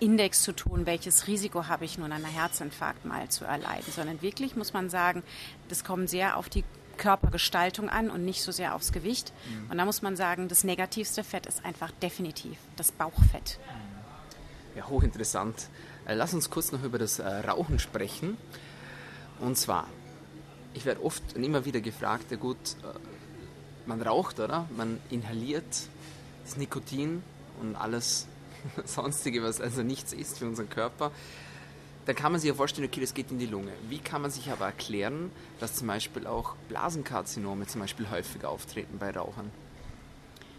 Index 0.00 0.42
zu 0.42 0.52
tun, 0.52 0.86
welches 0.86 1.26
Risiko 1.26 1.66
habe 1.66 1.84
ich 1.84 1.98
nun, 1.98 2.12
einen 2.12 2.24
Herzinfarkt 2.24 3.04
mal 3.04 3.28
zu 3.28 3.44
erleiden, 3.44 3.90
sondern 3.90 4.22
wirklich 4.22 4.56
muss 4.56 4.72
man 4.72 4.90
sagen, 4.90 5.22
das 5.68 5.84
kommt 5.84 6.10
sehr 6.10 6.36
auf 6.36 6.48
die 6.48 6.64
Körpergestaltung 6.94 7.88
an 7.88 8.10
und 8.10 8.24
nicht 8.24 8.42
so 8.42 8.52
sehr 8.52 8.74
aufs 8.74 8.92
Gewicht. 8.92 9.32
Mhm. 9.48 9.70
Und 9.70 9.78
da 9.78 9.84
muss 9.84 10.02
man 10.02 10.16
sagen, 10.16 10.48
das 10.48 10.64
negativste 10.64 11.24
Fett 11.24 11.46
ist 11.46 11.64
einfach 11.64 11.90
definitiv 12.02 12.58
das 12.76 12.92
Bauchfett. 12.92 13.58
Ja, 14.74 14.88
hochinteressant. 14.88 15.68
Äh, 16.06 16.14
lass 16.14 16.34
uns 16.34 16.50
kurz 16.50 16.72
noch 16.72 16.82
über 16.82 16.98
das 16.98 17.18
äh, 17.18 17.26
Rauchen 17.26 17.78
sprechen. 17.78 18.36
Und 19.40 19.56
zwar, 19.56 19.88
ich 20.74 20.84
werde 20.84 21.04
oft 21.04 21.22
und 21.36 21.44
immer 21.44 21.64
wieder 21.64 21.80
gefragt, 21.80 22.30
ja 22.30 22.36
gut, 22.36 22.56
äh, 22.56 22.98
man 23.86 24.02
raucht, 24.02 24.40
oder? 24.40 24.66
Man 24.76 25.00
inhaliert 25.10 25.64
das 26.44 26.56
Nikotin 26.56 27.22
und 27.60 27.76
alles 27.76 28.26
sonstige, 28.84 29.42
was 29.42 29.60
also 29.60 29.82
nichts 29.82 30.12
ist 30.12 30.38
für 30.38 30.46
unseren 30.46 30.70
Körper, 30.70 31.10
dann 32.06 32.14
kann 32.14 32.32
man 32.32 32.40
sich 32.40 32.48
ja 32.48 32.54
vorstellen, 32.54 32.86
okay, 32.86 33.00
das 33.00 33.14
geht 33.14 33.30
in 33.30 33.38
die 33.38 33.46
Lunge. 33.46 33.72
Wie 33.88 33.98
kann 33.98 34.22
man 34.22 34.30
sich 34.30 34.50
aber 34.50 34.66
erklären, 34.66 35.30
dass 35.60 35.74
zum 35.74 35.86
Beispiel 35.86 36.26
auch 36.26 36.54
Blasenkarzinome 36.68 37.66
zum 37.66 37.80
Beispiel 37.80 38.10
häufig 38.10 38.44
auftreten 38.44 38.98
bei 38.98 39.10
Rauchern? 39.10 39.50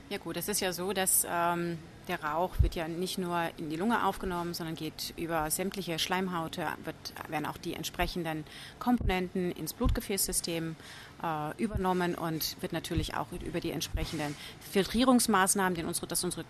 Ja 0.10 0.18
gut, 0.18 0.38
es 0.38 0.48
ist 0.48 0.60
ja 0.60 0.72
so, 0.72 0.94
dass 0.94 1.26
ähm, 1.28 1.80
der 2.08 2.24
Rauch 2.24 2.52
wird 2.62 2.76
ja 2.76 2.88
nicht 2.88 3.18
nur 3.18 3.50
in 3.58 3.70
die 3.70 3.76
Lunge 3.76 4.06
aufgenommen, 4.06 4.54
sondern 4.54 4.76
geht 4.76 5.14
über 5.18 5.50
sämtliche 5.50 5.98
Schleimhaute, 5.98 6.68
wird, 6.84 6.96
werden 7.30 7.46
auch 7.46 7.58
die 7.58 7.74
entsprechenden 7.74 8.44
Komponenten 8.78 9.52
ins 9.52 9.74
Blutgefäßsystem 9.74 10.76
äh, 11.24 11.62
übernommen 11.62 12.16
und 12.16 12.62
wird 12.62 12.74
natürlich 12.74 13.16
auch 13.16 13.28
über 13.32 13.60
die 13.60 13.72
entsprechenden 13.72 14.36
Filtrierungsmaßnahmen, 14.72 15.76
die 15.76 15.84
unsere, 15.84 16.08
das 16.08 16.24
unsere, 16.24 16.46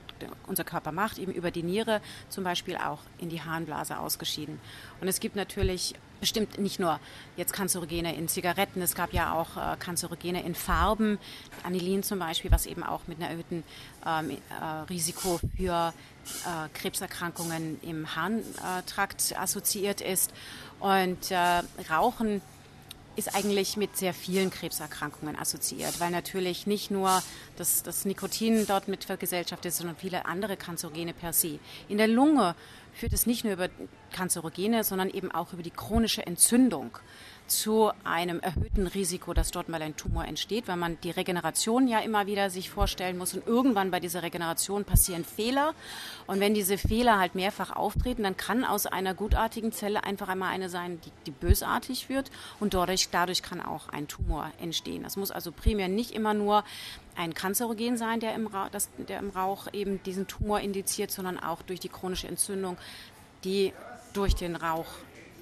unser 0.48 0.64
Körper 0.64 0.92
macht, 0.92 1.18
eben 1.18 1.32
über 1.32 1.52
die 1.52 1.64
Niere 1.64 2.02
zum 2.30 2.44
Beispiel 2.44 2.78
auch 2.78 3.00
in 3.18 3.30
die 3.30 3.42
Harnblase 3.42 4.00
ausgeschieden. 4.00 4.60
Und 5.02 5.08
es 5.08 5.20
gibt 5.20 5.36
natürlich 5.36 5.96
bestimmt 6.20 6.58
nicht 6.58 6.80
nur 6.80 7.00
jetzt 7.38 7.54
Kanzerogene 7.54 8.16
in 8.16 8.28
Zigaretten, 8.28 8.82
es 8.82 8.96
gab 8.96 9.14
ja 9.14 9.34
auch 9.34 9.58
äh, 9.58 9.76
Kanzerogene 9.78 10.44
in 10.44 10.56
Farben, 10.56 11.20
Anilin 11.64 12.04
zum 12.04 12.20
Beispiel, 12.20 12.52
was 12.52 12.66
eben 12.66 12.84
auch 12.84 13.02
mit 13.08 13.20
einem 13.20 13.30
erhöhten 13.32 13.64
ähm, 14.06 14.32
äh, 14.32 14.66
Risiko 14.90 15.40
für 15.56 15.94
äh, 16.46 16.70
Krebserkrankungen 16.74 17.80
im 17.82 18.16
Harntrakt 18.16 19.38
assoziiert 19.38 20.02
ist. 20.02 20.34
Und 20.80 21.32
äh, 21.32 21.62
Rauchen 21.90 22.42
ist 23.16 23.36
eigentlich 23.36 23.78
mit 23.78 23.96
sehr 23.98 24.14
vielen 24.14 24.50
Krebserkrankungen 24.50 25.36
assoziiert, 25.36 26.00
weil 26.00 26.12
natürlich 26.12 26.68
nicht 26.68 26.92
nur 26.92 27.22
das, 27.58 27.84
das 27.84 28.06
Nikotin 28.06 28.66
dort 28.68 28.88
mit 28.88 29.06
vergesellschaftet 29.06 29.70
ist, 29.70 29.78
sondern 29.78 29.96
viele 29.96 30.26
andere 30.26 30.58
Kanzerogene 30.58 31.14
per 31.14 31.34
se. 31.34 31.60
In 31.88 31.98
der 31.98 32.08
Lunge 32.08 32.56
führt 32.94 33.14
es 33.14 33.26
nicht 33.26 33.44
nur 33.44 33.54
über 33.54 33.70
Kanzerogene, 34.12 34.84
sondern 34.84 35.10
eben 35.10 35.32
auch 35.32 35.54
über 35.54 35.64
die 35.64 35.72
chronische 35.72 36.26
Entzündung 36.26 36.98
zu 37.48 37.92
einem 38.04 38.40
erhöhten 38.40 38.88
Risiko, 38.88 39.34
dass 39.34 39.52
dort 39.52 39.70
mal 39.70 39.82
ein 39.82 39.96
Tumor 39.96 40.26
entsteht, 40.26 40.68
weil 40.68 40.78
man 40.78 40.98
die 41.02 41.12
Regeneration 41.12 41.88
ja 41.88 42.00
immer 42.00 42.28
wieder 42.28 42.50
sich 42.50 42.70
vorstellen 42.70 43.18
muss 43.18 43.34
und 43.34 43.46
irgendwann 43.48 43.92
bei 43.92 44.00
dieser 44.00 44.24
Regeneration 44.24 44.86
passieren 44.86 45.24
Fehler 45.24 45.74
und 46.28 46.40
wenn 46.40 46.54
diese 46.54 46.78
Fehler 46.78 47.20
halt 47.20 47.36
mehrfach 47.36 47.76
auftreten, 47.76 48.24
dann 48.24 48.38
kann 48.38 48.64
aus 48.64 48.86
einer 48.86 49.14
gutartigen 49.14 49.72
Zelle 49.72 50.04
einfach 50.04 50.28
einmal 50.28 50.52
eine 50.52 50.70
sein, 50.70 51.00
die, 51.02 51.12
die 51.26 51.32
bösartig 51.32 52.10
wird 52.10 52.32
und 52.60 52.74
dadurch, 52.74 53.10
dadurch 53.10 53.42
kann 53.42 53.62
auch 53.62 53.90
ein 53.90 54.08
Tumor 54.08 54.52
entstehen. 54.60 55.04
Das 55.04 55.18
muss 55.18 55.32
also 55.32 55.52
primär 55.52 55.88
nicht 55.88 56.12
immer 56.12 56.34
nur 56.34 56.64
ein 57.16 57.34
Kanzerogen 57.34 57.98
sein, 57.98 58.20
der 58.20 58.34
im, 58.36 58.48
Rauch, 58.48 58.70
das, 58.70 58.90
der 58.98 59.20
im 59.20 59.30
Rauch 59.30 59.68
eben 59.74 60.02
diesen 60.04 60.28
Tumor 60.28 60.60
indiziert, 60.60 61.12
sondern 61.12 61.40
auch 61.40 61.62
durch 61.62 61.80
die 61.80 61.90
chronische 61.90 62.28
Entzündung, 62.28 62.78
die 63.44 63.74
durch 64.14 64.36
den 64.36 64.56
Rauch 64.56 64.88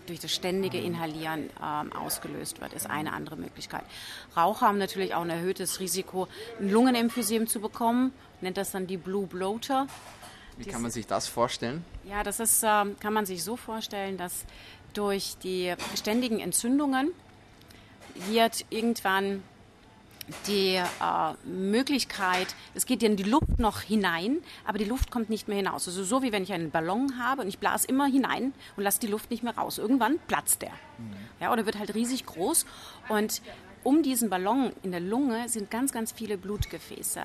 durch 0.05 0.19
das 0.19 0.33
ständige 0.33 0.77
Inhalieren 0.79 1.49
ähm, 1.61 1.93
ausgelöst 1.93 2.61
wird, 2.61 2.73
ist 2.73 2.89
eine 2.89 3.13
andere 3.13 3.35
Möglichkeit. 3.35 3.83
Raucher 4.35 4.67
haben 4.67 4.77
natürlich 4.77 5.13
auch 5.13 5.21
ein 5.21 5.29
erhöhtes 5.29 5.79
Risiko, 5.79 6.27
ein 6.59 6.69
Lungenemphysem 6.69 7.47
zu 7.47 7.59
bekommen, 7.59 8.13
nennt 8.41 8.57
das 8.57 8.71
dann 8.71 8.87
die 8.87 8.97
Blue 8.97 9.27
Bloater. 9.27 9.87
Wie 10.57 10.65
kann 10.65 10.81
man 10.81 10.91
sich 10.91 11.07
das 11.07 11.27
vorstellen? 11.27 11.83
Ja, 12.07 12.23
das 12.23 12.39
ist, 12.39 12.63
ähm, 12.63 12.95
kann 12.99 13.13
man 13.13 13.25
sich 13.25 13.43
so 13.43 13.55
vorstellen, 13.55 14.17
dass 14.17 14.45
durch 14.93 15.35
die 15.41 15.73
ständigen 15.95 16.39
Entzündungen 16.39 17.11
wird 18.29 18.65
irgendwann 18.69 19.43
die 20.47 20.75
äh, 20.75 20.83
Möglichkeit, 21.45 22.55
es 22.73 22.85
geht 22.85 23.03
in 23.03 23.17
die 23.17 23.23
Luft 23.23 23.59
noch 23.59 23.81
hinein, 23.81 24.37
aber 24.65 24.77
die 24.77 24.85
Luft 24.85 25.11
kommt 25.11 25.29
nicht 25.29 25.47
mehr 25.47 25.57
hinaus. 25.57 25.87
Also 25.87 26.03
so 26.03 26.21
wie 26.23 26.31
wenn 26.31 26.43
ich 26.43 26.53
einen 26.53 26.71
Ballon 26.71 27.19
habe 27.19 27.41
und 27.41 27.47
ich 27.47 27.59
blase 27.59 27.87
immer 27.87 28.05
hinein 28.05 28.53
und 28.77 28.83
lasse 28.83 28.99
die 28.99 29.07
Luft 29.07 29.31
nicht 29.31 29.43
mehr 29.43 29.55
raus. 29.55 29.77
Irgendwann 29.77 30.19
platzt 30.27 30.61
der. 30.61 30.71
Mhm. 30.71 31.15
Ja, 31.41 31.51
oder 31.51 31.65
wird 31.65 31.77
halt 31.77 31.93
riesig 31.93 32.25
groß. 32.25 32.65
Und 33.09 33.41
um 33.83 34.01
diesen 34.01 34.29
Ballon 34.29 34.71
in 34.81 34.91
der 34.91 35.01
Lunge 35.01 35.49
sind 35.49 35.69
ganz, 35.69 35.91
ganz 35.91 36.13
viele 36.13 36.37
Blutgefäße. 36.37 37.23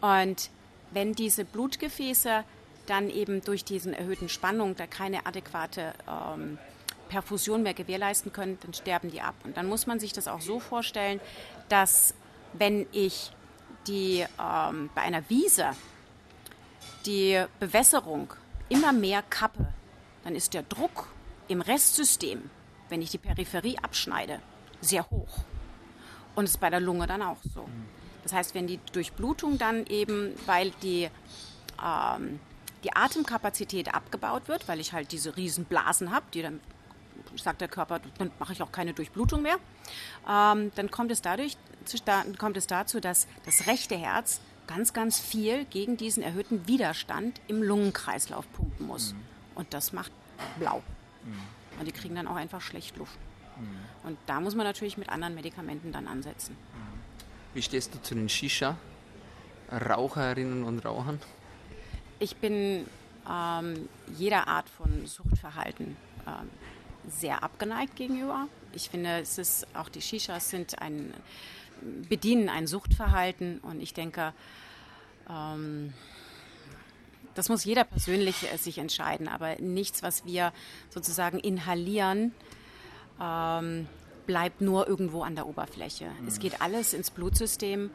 Und 0.00 0.50
wenn 0.90 1.12
diese 1.12 1.44
Blutgefäße 1.44 2.44
dann 2.86 3.10
eben 3.10 3.42
durch 3.42 3.64
diesen 3.64 3.92
erhöhten 3.92 4.28
Spannung 4.28 4.74
da 4.74 4.86
keine 4.86 5.26
adäquate 5.26 5.92
ähm, 6.08 6.58
Perfusion 7.08 7.62
mehr 7.62 7.74
gewährleisten 7.74 8.32
können, 8.32 8.58
dann 8.62 8.74
sterben 8.74 9.10
die 9.10 9.20
ab. 9.20 9.34
Und 9.44 9.56
dann 9.56 9.66
muss 9.66 9.86
man 9.86 10.00
sich 10.00 10.12
das 10.12 10.28
auch 10.28 10.40
so 10.40 10.60
vorstellen, 10.60 11.20
dass 11.68 12.14
wenn 12.52 12.86
ich 12.92 13.32
die, 13.86 14.24
ähm, 14.40 14.90
bei 14.94 15.02
einer 15.02 15.28
Wiese 15.28 15.70
die 17.06 17.42
Bewässerung 17.60 18.32
immer 18.68 18.92
mehr 18.92 19.22
kappe, 19.22 19.68
dann 20.24 20.34
ist 20.34 20.54
der 20.54 20.62
Druck 20.62 21.08
im 21.48 21.60
Restsystem, 21.60 22.50
wenn 22.88 23.00
ich 23.02 23.10
die 23.10 23.18
Peripherie 23.18 23.78
abschneide, 23.78 24.40
sehr 24.80 25.08
hoch. 25.10 25.44
Und 26.34 26.44
es 26.44 26.52
ist 26.52 26.60
bei 26.60 26.70
der 26.70 26.80
Lunge 26.80 27.06
dann 27.06 27.22
auch 27.22 27.38
so. 27.54 27.68
Das 28.22 28.32
heißt, 28.32 28.54
wenn 28.54 28.66
die 28.66 28.78
Durchblutung 28.92 29.58
dann 29.58 29.86
eben, 29.86 30.34
weil 30.46 30.70
die, 30.82 31.08
ähm, 31.82 32.40
die 32.84 32.94
Atemkapazität 32.94 33.94
abgebaut 33.94 34.48
wird, 34.48 34.68
weil 34.68 34.80
ich 34.80 34.92
halt 34.92 35.12
diese 35.12 35.36
riesen 35.36 35.64
Blasen 35.64 36.12
habe, 36.12 36.26
die 36.34 36.42
dann 36.42 36.60
sagt 37.36 37.60
der 37.60 37.68
Körper, 37.68 38.00
dann 38.18 38.30
mache 38.38 38.52
ich 38.52 38.62
auch 38.62 38.72
keine 38.72 38.94
Durchblutung 38.94 39.42
mehr. 39.42 39.56
Ähm, 40.28 40.72
dann 40.74 40.90
kommt 40.90 41.10
es, 41.10 41.22
dadurch, 41.22 41.56
kommt 42.38 42.56
es 42.56 42.66
dazu, 42.66 43.00
dass 43.00 43.26
das 43.44 43.66
rechte 43.66 43.96
Herz 43.96 44.40
ganz, 44.66 44.92
ganz 44.92 45.18
viel 45.18 45.64
gegen 45.64 45.96
diesen 45.96 46.22
erhöhten 46.22 46.68
Widerstand 46.68 47.40
im 47.48 47.62
Lungenkreislauf 47.62 48.46
pumpen 48.52 48.86
muss. 48.86 49.14
Mhm. 49.14 49.20
Und 49.56 49.74
das 49.74 49.92
macht 49.92 50.12
blau. 50.58 50.82
Mhm. 51.24 51.40
Und 51.80 51.86
die 51.86 51.92
kriegen 51.92 52.14
dann 52.14 52.28
auch 52.28 52.36
einfach 52.36 52.60
schlecht 52.60 52.96
Luft. 52.96 53.18
Mhm. 53.56 53.80
Und 54.04 54.18
da 54.26 54.40
muss 54.40 54.54
man 54.54 54.66
natürlich 54.66 54.98
mit 54.98 55.08
anderen 55.08 55.34
Medikamenten 55.34 55.90
dann 55.92 56.06
ansetzen. 56.06 56.56
Wie 57.54 57.62
stehst 57.62 57.94
du 57.94 58.02
zu 58.02 58.14
den 58.14 58.28
Shisha-Raucherinnen 58.28 60.64
und 60.64 60.84
Rauchern? 60.84 61.18
Ich 62.18 62.36
bin 62.36 62.84
ähm, 63.28 63.88
jeder 64.16 64.48
Art 64.48 64.68
von 64.68 65.06
Suchtverhalten 65.06 65.96
ähm, 66.26 66.50
sehr 67.06 67.42
abgeneigt 67.42 67.96
gegenüber. 67.96 68.48
Ich 68.72 68.90
finde, 68.90 69.20
es 69.20 69.38
ist 69.38 69.66
auch 69.74 69.88
die 69.88 70.02
Shishas 70.02 70.50
sind 70.50 70.80
ein 70.80 71.12
bedienen 72.08 72.48
ein 72.48 72.66
Suchtverhalten 72.66 73.58
und 73.60 73.80
ich 73.80 73.94
denke, 73.94 74.32
ähm, 75.30 75.92
das 77.34 77.48
muss 77.48 77.64
jeder 77.64 77.84
persönlich 77.84 78.52
äh, 78.52 78.56
sich 78.56 78.78
entscheiden, 78.78 79.28
aber 79.28 79.56
nichts, 79.60 80.02
was 80.02 80.24
wir 80.24 80.52
sozusagen 80.90 81.38
inhalieren, 81.38 82.34
ähm, 83.20 83.86
bleibt 84.26 84.60
nur 84.60 84.88
irgendwo 84.88 85.22
an 85.22 85.36
der 85.36 85.46
Oberfläche. 85.46 86.06
Mhm. 86.20 86.28
Es 86.28 86.38
geht 86.38 86.60
alles 86.60 86.94
ins 86.94 87.10
Blutsystem 87.10 87.90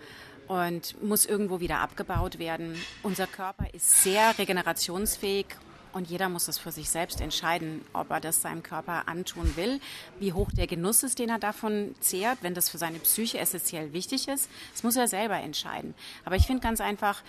und 0.48 1.02
muss 1.04 1.26
irgendwo 1.26 1.60
wieder 1.60 1.80
abgebaut 1.80 2.40
werden. 2.40 2.76
Unser 3.04 3.28
Körper 3.28 3.74
ist 3.74 4.04
sehr 4.04 4.38
regenerationsfähig 4.38 5.48
und 5.94 6.10
jeder 6.10 6.28
muss 6.28 6.48
es 6.48 6.58
für 6.58 6.72
sich 6.72 6.90
selbst 6.90 7.22
entscheiden, 7.22 7.86
ob 7.94 8.10
er 8.10 8.20
das 8.20 8.42
seinem 8.42 8.64
Körper 8.64 9.08
antun 9.08 9.56
will, 9.56 9.80
wie 10.20 10.34
hoch 10.34 10.52
der 10.52 10.68
Genuss 10.68 11.04
ist, 11.04 11.20
den 11.20 11.30
er 11.30 11.40
davon 11.40 11.96
zehrt, 12.00 12.40
wenn 12.42 12.54
das 12.54 12.70
für 12.70 12.78
seine 12.78 13.00
Psyche 13.00 13.38
essentiell 13.38 13.94
wichtig 13.94 14.28
ist. 14.28 14.50
Das 14.74 14.84
muss 14.84 14.96
er 14.96 15.08
selber 15.08 15.38
entscheiden. 15.38 15.94
Aber 16.26 16.36
ich 16.36 16.48
finde 16.48 16.62
ganz 16.62 16.82
einfach, 16.82 17.22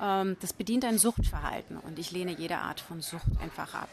ähm, 0.00 0.36
das 0.40 0.52
bedient 0.52 0.84
ein 0.84 0.98
Suchtverhalten 0.98 1.78
und 1.78 1.98
ich 1.98 2.10
lehne 2.10 2.32
jede 2.32 2.58
Art 2.58 2.80
von 2.80 3.00
Sucht 3.00 3.26
einfach 3.42 3.74
ab. 3.74 3.90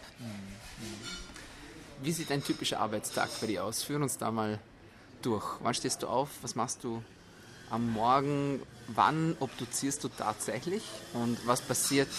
Wie 2.02 2.12
sieht 2.12 2.32
ein 2.32 2.44
typischer 2.44 2.80
Arbeitstag 2.80 3.30
für 3.30 3.48
dich 3.48 3.60
aus? 3.60 3.84
Führ 3.84 4.02
uns 4.02 4.18
da 4.18 4.30
mal 4.30 4.60
durch. 5.22 5.46
Wann 5.62 5.74
stehst 5.74 6.04
du 6.04 6.08
auf? 6.08 6.30
Was 6.42 6.56
machst 6.56 6.84
du 6.84 7.02
am 7.70 7.92
Morgen? 7.92 8.62
Wann 8.88 9.36
obduzierst 9.40 10.04
du 10.04 10.10
tatsächlich? 10.10 10.84
Und 11.14 11.46
was 11.48 11.62
passiert 11.62 12.10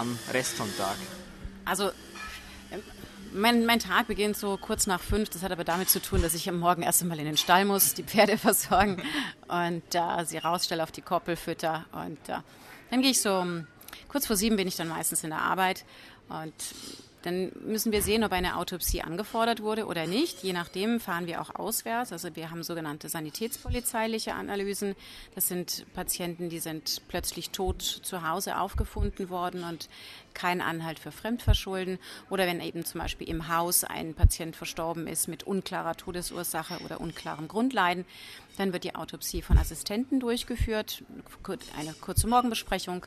am 0.00 0.18
Rest 0.32 0.54
vom 0.54 0.74
Tag? 0.76 0.96
Also 1.64 1.90
mein, 3.32 3.66
mein, 3.66 3.78
Tag 3.78 4.08
beginnt 4.08 4.36
so 4.36 4.56
kurz 4.56 4.86
nach 4.86 5.00
fünf. 5.00 5.28
Das 5.28 5.42
hat 5.42 5.52
aber 5.52 5.62
damit 5.62 5.88
zu 5.90 6.00
tun, 6.00 6.22
dass 6.22 6.34
ich 6.34 6.48
am 6.48 6.58
Morgen 6.58 6.82
erst 6.82 7.02
einmal 7.02 7.18
in 7.18 7.26
den 7.26 7.36
Stall 7.36 7.64
muss, 7.64 7.94
die 7.94 8.02
Pferde 8.02 8.38
versorgen 8.48 9.02
und 9.46 9.94
äh, 9.94 10.24
sie 10.24 10.38
rausstelle 10.38 10.82
auf 10.82 10.90
die 10.90 11.02
Koppel, 11.02 11.36
fütter. 11.36 11.84
Und 11.92 12.18
äh, 12.28 12.38
dann 12.90 13.02
gehe 13.02 13.10
ich 13.10 13.20
so 13.20 13.46
kurz 14.08 14.26
vor 14.26 14.36
sieben 14.36 14.56
bin 14.56 14.66
ich 14.66 14.76
dann 14.76 14.88
meistens 14.88 15.22
in 15.22 15.30
der 15.30 15.40
Arbeit 15.40 15.84
und 16.28 16.54
dann 17.22 17.52
müssen 17.66 17.92
wir 17.92 18.02
sehen, 18.02 18.24
ob 18.24 18.32
eine 18.32 18.56
Autopsie 18.56 19.02
angefordert 19.02 19.62
wurde 19.62 19.86
oder 19.86 20.06
nicht. 20.06 20.42
Je 20.42 20.52
nachdem 20.52 21.00
fahren 21.00 21.26
wir 21.26 21.42
auch 21.42 21.54
auswärts. 21.54 22.12
Also 22.12 22.34
wir 22.34 22.50
haben 22.50 22.62
sogenannte 22.62 23.08
sanitätspolizeiliche 23.08 24.34
Analysen. 24.34 24.96
Das 25.34 25.48
sind 25.48 25.84
Patienten, 25.92 26.48
die 26.48 26.60
sind 26.60 27.02
plötzlich 27.08 27.50
tot 27.50 27.82
zu 27.82 28.26
Hause 28.26 28.58
aufgefunden 28.58 29.28
worden 29.28 29.64
und 29.64 29.88
kein 30.32 30.62
Anhalt 30.62 30.98
für 30.98 31.12
Fremdverschulden. 31.12 31.98
Oder 32.30 32.46
wenn 32.46 32.60
eben 32.60 32.84
zum 32.84 33.00
Beispiel 33.00 33.28
im 33.28 33.48
Haus 33.48 33.84
ein 33.84 34.14
Patient 34.14 34.56
verstorben 34.56 35.06
ist 35.06 35.28
mit 35.28 35.42
unklarer 35.42 35.96
Todesursache 35.96 36.78
oder 36.84 37.00
unklarem 37.00 37.48
Grundleiden, 37.48 38.06
dann 38.56 38.72
wird 38.72 38.84
die 38.84 38.94
Autopsie 38.94 39.42
von 39.42 39.58
Assistenten 39.58 40.20
durchgeführt. 40.20 41.02
Eine 41.78 41.92
kurze 41.94 42.26
Morgenbesprechung. 42.28 43.04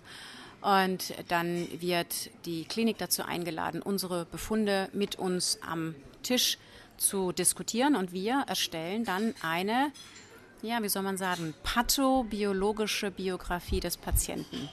Und 0.64 1.14
dann 1.28 1.68
wird 1.82 2.30
die 2.46 2.64
Klinik 2.64 2.98
dazu 2.98 3.24
eingeladen, 3.24 3.82
unsere 3.82 4.24
Befunde 4.24 4.88
mit 4.94 5.18
uns 5.18 5.60
am 5.62 5.94
Tisch 6.24 6.58
zu 6.96 7.34
diskutieren. 7.34 7.98
Und 7.98 8.14
wir 8.14 8.46
erstellen 8.48 9.04
dann 9.04 9.36
eine, 9.42 9.92
ja, 10.62 10.82
wie 10.82 10.88
soll 10.88 11.04
man 11.04 11.18
sagen, 11.18 11.54
pathobiologische 11.64 13.12
Biografie 13.12 13.82
des 13.82 13.98
Patienten. 13.98 14.70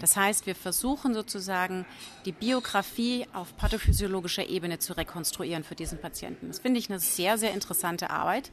Das 0.00 0.16
heißt, 0.16 0.46
wir 0.46 0.54
versuchen 0.54 1.14
sozusagen 1.14 1.86
die 2.24 2.32
Biografie 2.32 3.26
auf 3.32 3.56
pathophysiologischer 3.56 4.48
Ebene 4.48 4.78
zu 4.78 4.96
rekonstruieren 4.96 5.64
für 5.64 5.74
diesen 5.74 5.98
Patienten. 5.98 6.48
Das 6.48 6.60
finde 6.60 6.78
ich 6.78 6.90
eine 6.90 7.00
sehr, 7.00 7.38
sehr 7.38 7.52
interessante 7.52 8.10
Arbeit 8.10 8.50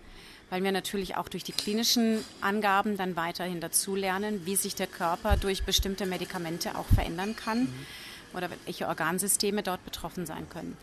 weil 0.49 0.63
wir 0.63 0.71
natürlich 0.71 1.17
auch 1.17 1.27
durch 1.27 1.43
die 1.43 1.51
klinischen 1.51 2.23
Angaben 2.41 2.97
dann 2.97 3.15
weiterhin 3.15 3.59
dazulernen, 3.59 4.45
wie 4.45 4.55
sich 4.55 4.75
der 4.75 4.87
Körper 4.87 5.37
durch 5.37 5.63
bestimmte 5.63 6.05
Medikamente 6.05 6.77
auch 6.77 6.85
verändern 6.85 7.35
kann 7.35 7.61
mhm. 7.61 7.85
oder 8.33 8.49
welche 8.65 8.87
Organsysteme 8.87 9.63
dort 9.63 9.83
betroffen 9.85 10.25
sein 10.25 10.47
können. 10.49 10.77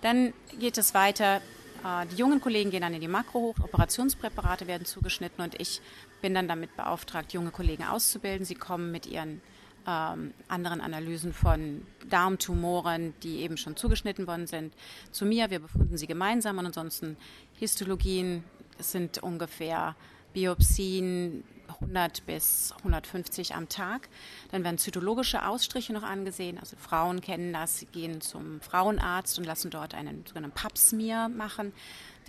Dann 0.00 0.32
geht 0.58 0.78
es 0.78 0.94
weiter. 0.94 1.42
Äh, 1.84 2.06
die 2.12 2.16
jungen 2.16 2.40
Kollegen 2.40 2.70
gehen 2.70 2.82
dann 2.82 2.94
in 2.94 3.00
die 3.00 3.08
Makro 3.08 3.40
hoch, 3.40 3.56
Operationspräparate 3.62 4.66
werden 4.66 4.84
zugeschnitten 4.84 5.42
und 5.42 5.60
ich 5.60 5.80
bin 6.22 6.34
dann 6.34 6.48
damit 6.48 6.76
beauftragt, 6.76 7.32
junge 7.32 7.50
Kollegen 7.50 7.84
auszubilden. 7.84 8.44
Sie 8.44 8.54
kommen 8.54 8.92
mit 8.92 9.06
ihren 9.06 9.42
ähm, 9.90 10.32
anderen 10.48 10.80
Analysen 10.80 11.32
von 11.32 11.82
Darmtumoren, 12.08 13.14
die 13.22 13.40
eben 13.40 13.56
schon 13.56 13.76
zugeschnitten 13.76 14.26
worden 14.26 14.46
sind, 14.46 14.74
zu 15.10 15.24
mir. 15.24 15.50
Wir 15.50 15.58
befunden 15.58 15.96
sie 15.96 16.06
gemeinsam 16.06 16.58
und 16.58 16.66
ansonsten 16.66 17.16
Histologien, 17.54 18.44
sind 18.78 19.22
ungefähr 19.22 19.94
Biopsien 20.32 21.44
100 21.80 22.24
bis 22.26 22.72
150 22.78 23.54
am 23.54 23.68
Tag. 23.68 24.08
Dann 24.50 24.64
werden 24.64 24.78
zytologische 24.78 25.46
Ausstriche 25.46 25.92
noch 25.92 26.02
angesehen. 26.02 26.58
Also 26.58 26.76
Frauen 26.76 27.20
kennen 27.20 27.52
das, 27.52 27.78
sie 27.78 27.86
gehen 27.86 28.20
zum 28.20 28.60
Frauenarzt 28.60 29.38
und 29.38 29.44
lassen 29.44 29.70
dort 29.70 29.94
einen 29.94 30.24
sogenannten 30.26 30.54
Papsmear 30.54 31.28
machen. 31.28 31.72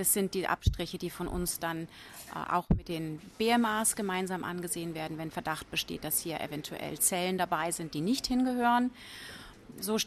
Das 0.02 0.14
sind 0.14 0.34
die 0.34 0.48
Abstriche, 0.48 0.98
die 0.98 1.12
von 1.12 1.28
uns 1.28 1.60
dann 1.60 1.84
äh, 2.34 2.52
auch 2.52 2.68
mit 2.70 2.88
den 2.88 3.20
BMAs 3.38 3.96
gemeinsam 3.96 4.44
angesehen 4.44 4.96
werden, 4.96 5.20
wenn 5.20 5.30
Verdacht 5.30 5.70
besteht, 5.70 6.04
dass 6.04 6.20
hier 6.20 6.42
eventuell 6.42 6.98
Zellen 6.98 7.38
dabei 7.38 7.70
sind, 7.72 7.94
die 7.94 8.02
nicht 8.02 8.26
hingehören 8.26 8.90
so, 9.80 9.98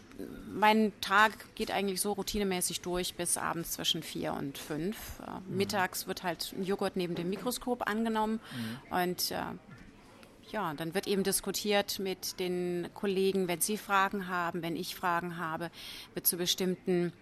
mein 0.52 0.92
Tag 1.00 1.54
geht 1.54 1.70
eigentlich 1.70 2.00
so 2.00 2.12
routinemäßig 2.12 2.80
durch 2.80 3.14
bis 3.14 3.36
abends 3.36 3.72
zwischen 3.72 4.02
vier 4.02 4.32
und 4.34 4.58
fünf. 4.58 4.96
Äh, 5.20 5.30
mhm. 5.30 5.56
Mittags 5.56 6.08
wird 6.08 6.24
halt 6.24 6.52
ein 6.58 6.64
Joghurt 6.64 6.96
neben 6.96 7.14
dem 7.14 7.30
Mikroskop 7.30 7.88
angenommen 7.88 8.40
mhm. 8.90 8.98
und 8.98 9.30
äh, 9.30 9.42
ja, 10.50 10.74
dann 10.74 10.94
wird 10.94 11.06
eben 11.06 11.22
diskutiert 11.22 12.00
mit 12.00 12.40
den 12.40 12.88
Kollegen, 12.94 13.46
wenn 13.46 13.60
sie 13.60 13.78
Fragen 13.78 14.28
haben, 14.28 14.62
wenn 14.62 14.74
ich 14.74 14.96
Fragen 14.96 15.38
habe, 15.38 15.70
wird 16.14 16.26
zu 16.26 16.36
bestimmten 16.36 17.12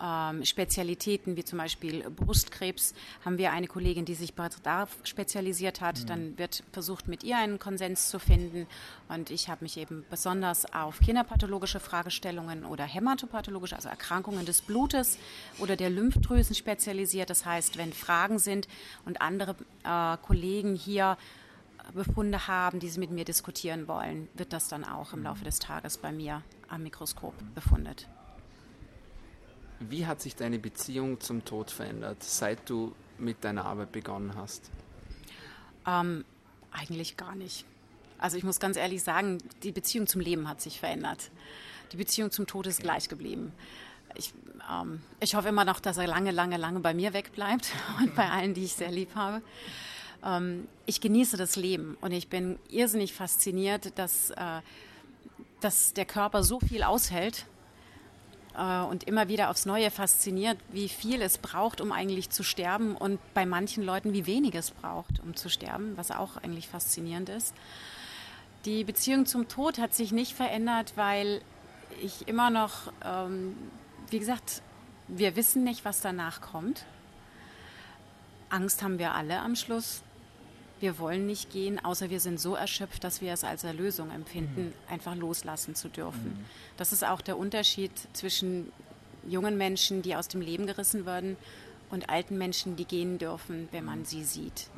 ähm, 0.00 0.44
Spezialitäten 0.44 1.36
wie 1.36 1.44
zum 1.44 1.58
Beispiel 1.58 2.08
Brustkrebs 2.10 2.94
haben 3.24 3.38
wir 3.38 3.52
eine 3.52 3.66
Kollegin, 3.66 4.04
die 4.04 4.14
sich 4.14 4.34
da 4.62 4.88
spezialisiert 5.04 5.80
hat. 5.80 6.00
Mhm. 6.00 6.06
Dann 6.06 6.38
wird 6.38 6.64
versucht, 6.72 7.08
mit 7.08 7.22
ihr 7.22 7.38
einen 7.38 7.58
Konsens 7.58 8.08
zu 8.08 8.18
finden. 8.18 8.66
Und 9.08 9.30
ich 9.30 9.48
habe 9.48 9.64
mich 9.64 9.76
eben 9.76 10.04
besonders 10.10 10.72
auf 10.72 10.98
kinderpathologische 11.00 11.80
Fragestellungen 11.80 12.64
oder 12.64 12.84
hämatopathologische, 12.84 13.76
also 13.76 13.88
Erkrankungen 13.88 14.44
des 14.46 14.62
Blutes 14.62 15.18
oder 15.58 15.76
der 15.76 15.90
Lymphdrüsen 15.90 16.54
spezialisiert. 16.54 17.30
Das 17.30 17.44
heißt, 17.44 17.78
wenn 17.78 17.92
Fragen 17.92 18.38
sind 18.38 18.68
und 19.04 19.20
andere 19.20 19.54
äh, 19.84 20.16
Kollegen 20.22 20.74
hier 20.74 21.16
Befunde 21.92 22.48
haben, 22.48 22.80
die 22.80 22.88
sie 22.88 22.98
mit 22.98 23.10
mir 23.10 23.24
diskutieren 23.24 23.88
wollen, 23.88 24.28
wird 24.34 24.52
das 24.52 24.68
dann 24.68 24.84
auch 24.84 25.12
im 25.12 25.22
Laufe 25.22 25.44
des 25.44 25.58
Tages 25.58 25.98
bei 25.98 26.12
mir 26.12 26.42
am 26.68 26.82
Mikroskop 26.82 27.34
befundet. 27.54 28.08
Wie 29.90 30.06
hat 30.06 30.20
sich 30.20 30.36
deine 30.36 30.58
Beziehung 30.58 31.20
zum 31.20 31.44
Tod 31.44 31.70
verändert, 31.70 32.22
seit 32.22 32.68
du 32.68 32.94
mit 33.18 33.44
deiner 33.44 33.64
Arbeit 33.64 33.92
begonnen 33.92 34.34
hast? 34.36 34.70
Ähm, 35.86 36.24
eigentlich 36.72 37.16
gar 37.16 37.34
nicht. 37.34 37.64
Also 38.18 38.36
ich 38.36 38.44
muss 38.44 38.60
ganz 38.60 38.76
ehrlich 38.76 39.02
sagen, 39.02 39.38
die 39.62 39.72
Beziehung 39.72 40.06
zum 40.06 40.20
Leben 40.20 40.48
hat 40.48 40.60
sich 40.60 40.80
verändert. 40.80 41.30
Die 41.92 41.96
Beziehung 41.96 42.30
zum 42.30 42.46
Tod 42.46 42.66
ist 42.66 42.80
gleich 42.80 43.08
geblieben. 43.08 43.52
Ich, 44.14 44.32
ähm, 44.70 45.02
ich 45.20 45.34
hoffe 45.34 45.48
immer 45.48 45.64
noch, 45.64 45.80
dass 45.80 45.96
er 45.96 46.06
lange, 46.06 46.30
lange, 46.30 46.56
lange 46.56 46.80
bei 46.80 46.94
mir 46.94 47.12
wegbleibt 47.12 47.72
und 48.00 48.14
bei 48.14 48.30
allen, 48.30 48.54
die 48.54 48.64
ich 48.64 48.74
sehr 48.74 48.90
lieb 48.90 49.14
habe. 49.14 49.42
Ähm, 50.24 50.68
ich 50.86 51.00
genieße 51.00 51.36
das 51.36 51.56
Leben 51.56 51.96
und 52.00 52.12
ich 52.12 52.28
bin 52.28 52.58
irrsinnig 52.68 53.12
fasziniert, 53.12 53.98
dass, 53.98 54.30
äh, 54.30 54.60
dass 55.60 55.92
der 55.92 56.06
Körper 56.06 56.42
so 56.42 56.60
viel 56.60 56.82
aushält 56.82 57.46
äh, 58.56 58.80
und 58.80 59.04
immer 59.04 59.28
wieder 59.28 59.50
aufs 59.50 59.66
Neue 59.66 59.90
fasziniert, 59.90 60.58
wie 60.70 60.88
viel 60.88 61.20
es 61.22 61.38
braucht, 61.38 61.80
um 61.80 61.92
eigentlich 61.92 62.30
zu 62.30 62.42
sterben 62.42 62.96
und 62.96 63.18
bei 63.34 63.46
manchen 63.46 63.84
Leuten, 63.84 64.12
wie 64.12 64.26
wenig 64.26 64.54
es 64.54 64.70
braucht, 64.70 65.20
um 65.22 65.34
zu 65.36 65.48
sterben, 65.48 65.96
was 65.96 66.10
auch 66.10 66.36
eigentlich 66.36 66.68
faszinierend 66.68 67.28
ist. 67.28 67.54
Die 68.64 68.84
Beziehung 68.84 69.26
zum 69.26 69.48
Tod 69.48 69.78
hat 69.78 69.94
sich 69.94 70.12
nicht 70.12 70.32
verändert, 70.34 70.92
weil 70.96 71.42
ich 72.02 72.26
immer 72.28 72.50
noch, 72.50 72.92
ähm, 73.04 73.56
wie 74.10 74.18
gesagt, 74.18 74.62
wir 75.08 75.36
wissen 75.36 75.64
nicht, 75.64 75.84
was 75.84 76.00
danach 76.00 76.40
kommt. 76.40 76.86
Angst 78.48 78.82
haben 78.82 78.98
wir 78.98 79.14
alle 79.14 79.40
am 79.40 79.56
Schluss 79.56 80.02
wir 80.84 80.98
wollen 80.98 81.26
nicht 81.26 81.50
gehen, 81.50 81.82
außer 81.82 82.10
wir 82.10 82.20
sind 82.20 82.38
so 82.38 82.54
erschöpft, 82.54 83.04
dass 83.04 83.22
wir 83.22 83.32
es 83.32 83.42
als 83.42 83.64
Erlösung 83.64 84.10
empfinden, 84.10 84.66
mhm. 84.66 84.92
einfach 84.92 85.16
loslassen 85.16 85.74
zu 85.74 85.88
dürfen. 85.88 86.36
Mhm. 86.36 86.44
Das 86.76 86.92
ist 86.92 87.06
auch 87.06 87.22
der 87.22 87.38
Unterschied 87.38 87.90
zwischen 88.12 88.70
jungen 89.26 89.56
Menschen, 89.56 90.02
die 90.02 90.14
aus 90.14 90.28
dem 90.28 90.42
Leben 90.42 90.66
gerissen 90.66 91.06
werden 91.06 91.38
und 91.88 92.10
alten 92.10 92.36
Menschen, 92.36 92.76
die 92.76 92.84
gehen 92.84 93.16
dürfen, 93.16 93.68
wenn 93.72 93.86
man 93.86 94.04
sie 94.04 94.24
sieht. 94.24 94.68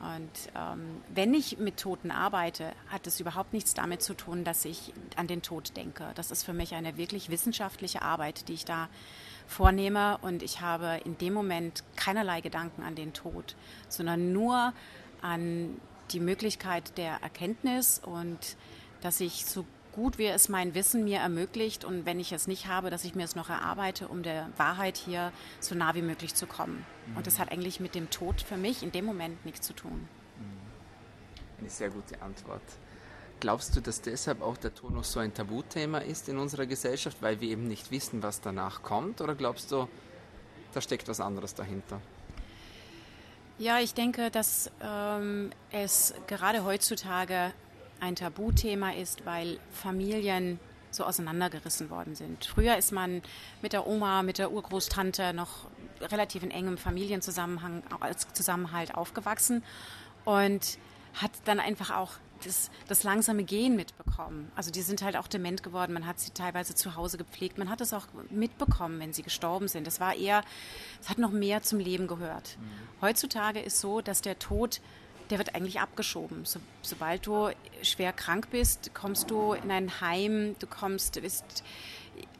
Und 0.00 0.30
ähm, 0.56 1.02
wenn 1.14 1.34
ich 1.34 1.58
mit 1.58 1.76
Toten 1.76 2.10
arbeite, 2.10 2.72
hat 2.88 3.06
es 3.06 3.20
überhaupt 3.20 3.52
nichts 3.52 3.74
damit 3.74 4.00
zu 4.00 4.14
tun, 4.14 4.44
dass 4.44 4.64
ich 4.64 4.94
an 5.16 5.26
den 5.26 5.42
Tod 5.42 5.76
denke. 5.76 6.12
Das 6.14 6.30
ist 6.30 6.44
für 6.44 6.54
mich 6.54 6.74
eine 6.74 6.96
wirklich 6.96 7.28
wissenschaftliche 7.28 8.00
Arbeit, 8.00 8.48
die 8.48 8.54
ich 8.54 8.64
da 8.64 8.88
vornehme. 9.46 10.16
Und 10.22 10.42
ich 10.42 10.62
habe 10.62 11.02
in 11.04 11.18
dem 11.18 11.34
Moment 11.34 11.84
keinerlei 11.96 12.40
Gedanken 12.40 12.82
an 12.82 12.94
den 12.94 13.12
Tod, 13.12 13.56
sondern 13.90 14.32
nur 14.32 14.72
an 15.22 15.80
die 16.12 16.20
Möglichkeit 16.20 16.96
der 16.98 17.22
Erkenntnis 17.22 18.00
und 18.04 18.56
dass 19.00 19.20
ich 19.20 19.46
so 19.46 19.64
gut 19.92 20.18
wie 20.18 20.26
es 20.26 20.48
mein 20.48 20.74
Wissen 20.74 21.04
mir 21.04 21.18
ermöglicht 21.18 21.84
und 21.84 22.06
wenn 22.06 22.20
ich 22.20 22.32
es 22.32 22.46
nicht 22.46 22.66
habe, 22.66 22.90
dass 22.90 23.04
ich 23.04 23.14
mir 23.14 23.24
es 23.24 23.34
noch 23.34 23.50
erarbeite, 23.50 24.08
um 24.08 24.22
der 24.22 24.48
Wahrheit 24.56 24.96
hier 24.96 25.32
so 25.58 25.74
nah 25.74 25.94
wie 25.94 26.02
möglich 26.02 26.34
zu 26.34 26.46
kommen. 26.46 26.84
Mhm. 27.06 27.16
Und 27.16 27.26
das 27.26 27.38
hat 27.38 27.50
eigentlich 27.50 27.80
mit 27.80 27.94
dem 27.94 28.10
Tod 28.10 28.40
für 28.40 28.56
mich 28.56 28.82
in 28.82 28.92
dem 28.92 29.04
Moment 29.04 29.44
nichts 29.44 29.66
zu 29.66 29.72
tun. 29.72 30.08
Mhm. 30.38 31.60
Eine 31.60 31.70
sehr 31.70 31.90
gute 31.90 32.20
Antwort. 32.22 32.62
Glaubst 33.40 33.74
du, 33.74 33.80
dass 33.80 34.02
deshalb 34.02 34.42
auch 34.42 34.58
der 34.58 34.74
Tod 34.74 34.92
noch 34.92 35.04
so 35.04 35.18
ein 35.18 35.32
Tabuthema 35.32 35.98
ist 35.98 36.28
in 36.28 36.36
unserer 36.36 36.66
Gesellschaft, 36.66 37.16
weil 37.22 37.40
wir 37.40 37.48
eben 37.48 37.66
nicht 37.66 37.90
wissen, 37.90 38.22
was 38.22 38.40
danach 38.40 38.82
kommt? 38.82 39.20
Oder 39.22 39.34
glaubst 39.34 39.72
du, 39.72 39.88
da 40.74 40.80
steckt 40.80 41.08
was 41.08 41.20
anderes 41.20 41.54
dahinter? 41.54 42.00
Ja, 43.60 43.78
ich 43.78 43.92
denke, 43.92 44.30
dass 44.30 44.70
ähm, 44.82 45.50
es 45.70 46.14
gerade 46.26 46.64
heutzutage 46.64 47.52
ein 48.00 48.16
Tabuthema 48.16 48.92
ist, 48.92 49.26
weil 49.26 49.60
Familien 49.70 50.58
so 50.90 51.04
auseinandergerissen 51.04 51.90
worden 51.90 52.14
sind. 52.14 52.46
Früher 52.46 52.78
ist 52.78 52.90
man 52.90 53.20
mit 53.60 53.74
der 53.74 53.86
Oma, 53.86 54.22
mit 54.22 54.38
der 54.38 54.50
Urgroßtante 54.50 55.34
noch 55.34 55.66
relativ 56.00 56.42
in 56.42 56.50
engem 56.50 56.78
Familienzusammenhang, 56.78 57.82
als 58.00 58.32
Zusammenhalt 58.32 58.94
aufgewachsen 58.94 59.62
und 60.24 60.78
hat 61.20 61.32
dann 61.44 61.60
einfach 61.60 61.94
auch 61.94 62.12
das, 62.44 62.70
das, 62.88 63.02
langsame 63.02 63.44
Gehen 63.44 63.76
mitbekommen. 63.76 64.50
Also 64.56 64.70
die 64.70 64.82
sind 64.82 65.02
halt 65.02 65.16
auch 65.16 65.28
dement 65.28 65.62
geworden. 65.62 65.92
Man 65.92 66.06
hat 66.06 66.20
sie 66.20 66.30
teilweise 66.30 66.74
zu 66.74 66.96
Hause 66.96 67.18
gepflegt. 67.18 67.58
Man 67.58 67.70
hat 67.70 67.80
es 67.80 67.92
auch 67.92 68.06
mitbekommen, 68.30 69.00
wenn 69.00 69.12
sie 69.12 69.22
gestorben 69.22 69.68
sind. 69.68 69.86
Das 69.86 70.00
war 70.00 70.14
eher, 70.14 70.42
es 71.00 71.08
hat 71.08 71.18
noch 71.18 71.30
mehr 71.30 71.62
zum 71.62 71.78
Leben 71.78 72.06
gehört. 72.06 72.56
Mhm. 72.58 73.02
Heutzutage 73.02 73.60
ist 73.60 73.80
so, 73.80 74.00
dass 74.00 74.22
der 74.22 74.38
Tod 74.38 74.80
der 75.30 75.38
wird 75.38 75.54
eigentlich 75.54 75.80
abgeschoben. 75.80 76.44
So, 76.44 76.58
sobald 76.82 77.26
du 77.26 77.50
schwer 77.82 78.12
krank 78.12 78.48
bist, 78.50 78.92
kommst 78.94 79.30
du 79.30 79.52
in 79.52 79.70
ein 79.70 80.00
Heim, 80.00 80.56
du 80.58 80.66
kommst, 80.66 81.20
bist, 81.22 81.62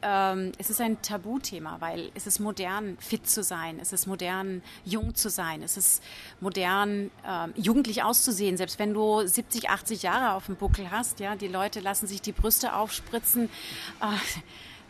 ähm, 0.01 0.51
es 0.57 0.69
ist 0.69 0.81
ein 0.81 1.01
Tabuthema, 1.01 1.77
weil 1.79 2.11
es 2.15 2.27
ist 2.27 2.39
modern, 2.39 2.97
fit 2.99 3.27
zu 3.29 3.43
sein, 3.43 3.79
es 3.79 3.93
ist 3.93 4.07
modern, 4.07 4.61
jung 4.85 5.15
zu 5.15 5.29
sein, 5.29 5.63
es 5.63 5.77
ist 5.77 6.03
modern, 6.39 7.11
ähm, 7.27 7.53
jugendlich 7.55 8.03
auszusehen, 8.03 8.57
selbst 8.57 8.79
wenn 8.79 8.93
du 8.93 9.25
70, 9.25 9.69
80 9.69 10.03
Jahre 10.03 10.35
auf 10.35 10.47
dem 10.47 10.55
Buckel 10.55 10.91
hast, 10.91 11.19
ja, 11.19 11.35
die 11.35 11.47
Leute 11.47 11.79
lassen 11.79 12.07
sich 12.07 12.21
die 12.21 12.31
Brüste 12.31 12.75
aufspritzen. 12.75 13.49
Äh, 14.01 14.41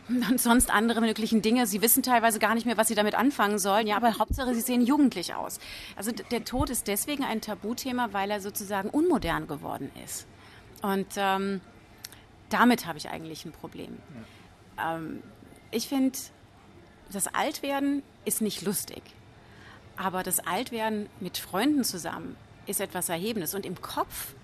und 0.30 0.40
sonst 0.40 0.70
andere 0.70 1.00
möglichen 1.00 1.42
Dinge. 1.42 1.66
Sie 1.66 1.80
wissen 1.80 2.02
teilweise 2.02 2.38
gar 2.38 2.54
nicht 2.54 2.66
mehr, 2.66 2.76
was 2.76 2.88
sie 2.88 2.94
damit 2.94 3.14
anfangen 3.14 3.58
sollen. 3.58 3.86
Ja, 3.86 3.96
aber 3.96 4.18
Hauptsache, 4.18 4.54
sie 4.54 4.60
sehen 4.60 4.82
jugendlich 4.82 5.34
aus. 5.34 5.60
Also 5.96 6.10
der 6.12 6.44
Tod 6.44 6.70
ist 6.70 6.88
deswegen 6.88 7.24
ein 7.24 7.40
Tabuthema, 7.40 8.08
weil 8.12 8.30
er 8.30 8.40
sozusagen 8.40 8.90
unmodern 8.90 9.46
geworden 9.46 9.90
ist. 10.04 10.26
Und 10.82 11.06
ähm, 11.16 11.60
damit 12.48 12.86
habe 12.86 12.98
ich 12.98 13.08
eigentlich 13.08 13.44
ein 13.44 13.52
Problem. 13.52 13.98
Ja. 14.14 14.22
Ähm, 14.78 15.22
ich 15.70 15.88
finde, 15.88 16.18
das 17.10 17.26
Altwerden 17.28 18.02
ist 18.24 18.40
nicht 18.40 18.62
lustig. 18.62 19.02
Aber 19.96 20.22
das 20.22 20.40
Altwerden 20.40 21.08
mit 21.20 21.38
Freunden 21.38 21.84
zusammen 21.84 22.36
ist 22.66 22.80
etwas 22.80 23.08
Erhebendes. 23.08 23.54
Und 23.54 23.66
im 23.66 23.80
Kopf, 23.80 24.34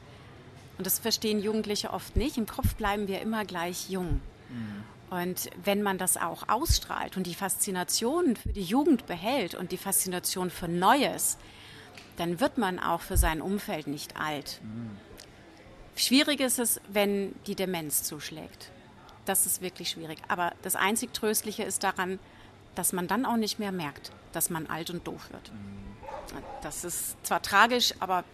und 0.76 0.86
das 0.86 0.98
verstehen 0.98 1.40
Jugendliche 1.40 1.92
oft 1.92 2.16
nicht, 2.16 2.36
im 2.36 2.46
Kopf 2.46 2.74
bleiben 2.74 3.08
wir 3.08 3.20
immer 3.20 3.44
gleich 3.44 3.88
jung. 3.88 4.20
Mhm. 4.48 4.84
Und 5.10 5.50
wenn 5.64 5.82
man 5.82 5.96
das 5.96 6.18
auch 6.18 6.48
ausstrahlt 6.48 7.16
und 7.16 7.26
die 7.26 7.34
Faszination 7.34 8.36
für 8.36 8.52
die 8.52 8.62
Jugend 8.62 9.06
behält 9.06 9.54
und 9.54 9.72
die 9.72 9.78
Faszination 9.78 10.50
für 10.50 10.68
Neues, 10.68 11.38
dann 12.18 12.40
wird 12.40 12.58
man 12.58 12.78
auch 12.78 13.00
für 13.00 13.16
sein 13.16 13.40
Umfeld 13.40 13.86
nicht 13.86 14.16
alt. 14.16 14.60
Mhm. 14.62 14.90
Schwierig 15.96 16.40
ist 16.40 16.58
es, 16.58 16.80
wenn 16.88 17.34
die 17.46 17.54
Demenz 17.54 18.02
zuschlägt. 18.02 18.70
Das 19.28 19.44
ist 19.44 19.60
wirklich 19.60 19.90
schwierig. 19.90 20.18
Aber 20.28 20.54
das 20.62 20.74
einzig 20.74 21.12
Tröstliche 21.12 21.62
ist 21.62 21.84
daran, 21.84 22.18
dass 22.74 22.94
man 22.94 23.08
dann 23.08 23.26
auch 23.26 23.36
nicht 23.36 23.58
mehr 23.58 23.72
merkt, 23.72 24.10
dass 24.32 24.48
man 24.48 24.66
alt 24.68 24.88
und 24.88 25.06
doof 25.06 25.28
wird. 25.32 25.52
Das 26.62 26.82
ist 26.82 27.14
zwar 27.26 27.42
tragisch, 27.42 27.92
aber 28.00 28.24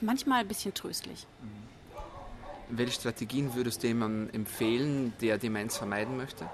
manchmal 0.00 0.42
ein 0.42 0.48
bisschen 0.48 0.72
tröstlich. 0.72 1.26
Mhm. 1.42 2.76
Welche 2.76 2.92
Strategien 2.92 3.54
würdest 3.56 3.82
du 3.82 3.88
jemandem 3.88 4.32
empfehlen, 4.32 5.12
der 5.20 5.36
Demenz 5.36 5.76
vermeiden 5.76 6.16
möchte? 6.16 6.48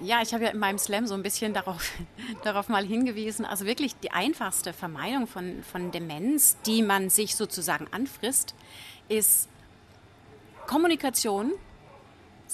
Ja, 0.00 0.20
ich 0.20 0.34
habe 0.34 0.42
ja 0.42 0.50
in 0.50 0.58
meinem 0.58 0.78
Slam 0.78 1.06
so 1.06 1.14
ein 1.14 1.22
bisschen 1.22 1.54
darauf, 1.54 1.88
darauf 2.42 2.68
mal 2.68 2.84
hingewiesen. 2.84 3.44
Also 3.44 3.64
wirklich 3.64 3.94
die 4.00 4.10
einfachste 4.10 4.72
Vermeidung 4.72 5.28
von, 5.28 5.62
von 5.62 5.92
Demenz, 5.92 6.56
die 6.66 6.82
man 6.82 7.10
sich 7.10 7.36
sozusagen 7.36 7.86
anfrisst, 7.92 8.56
ist 9.08 9.48
Kommunikation, 10.66 11.52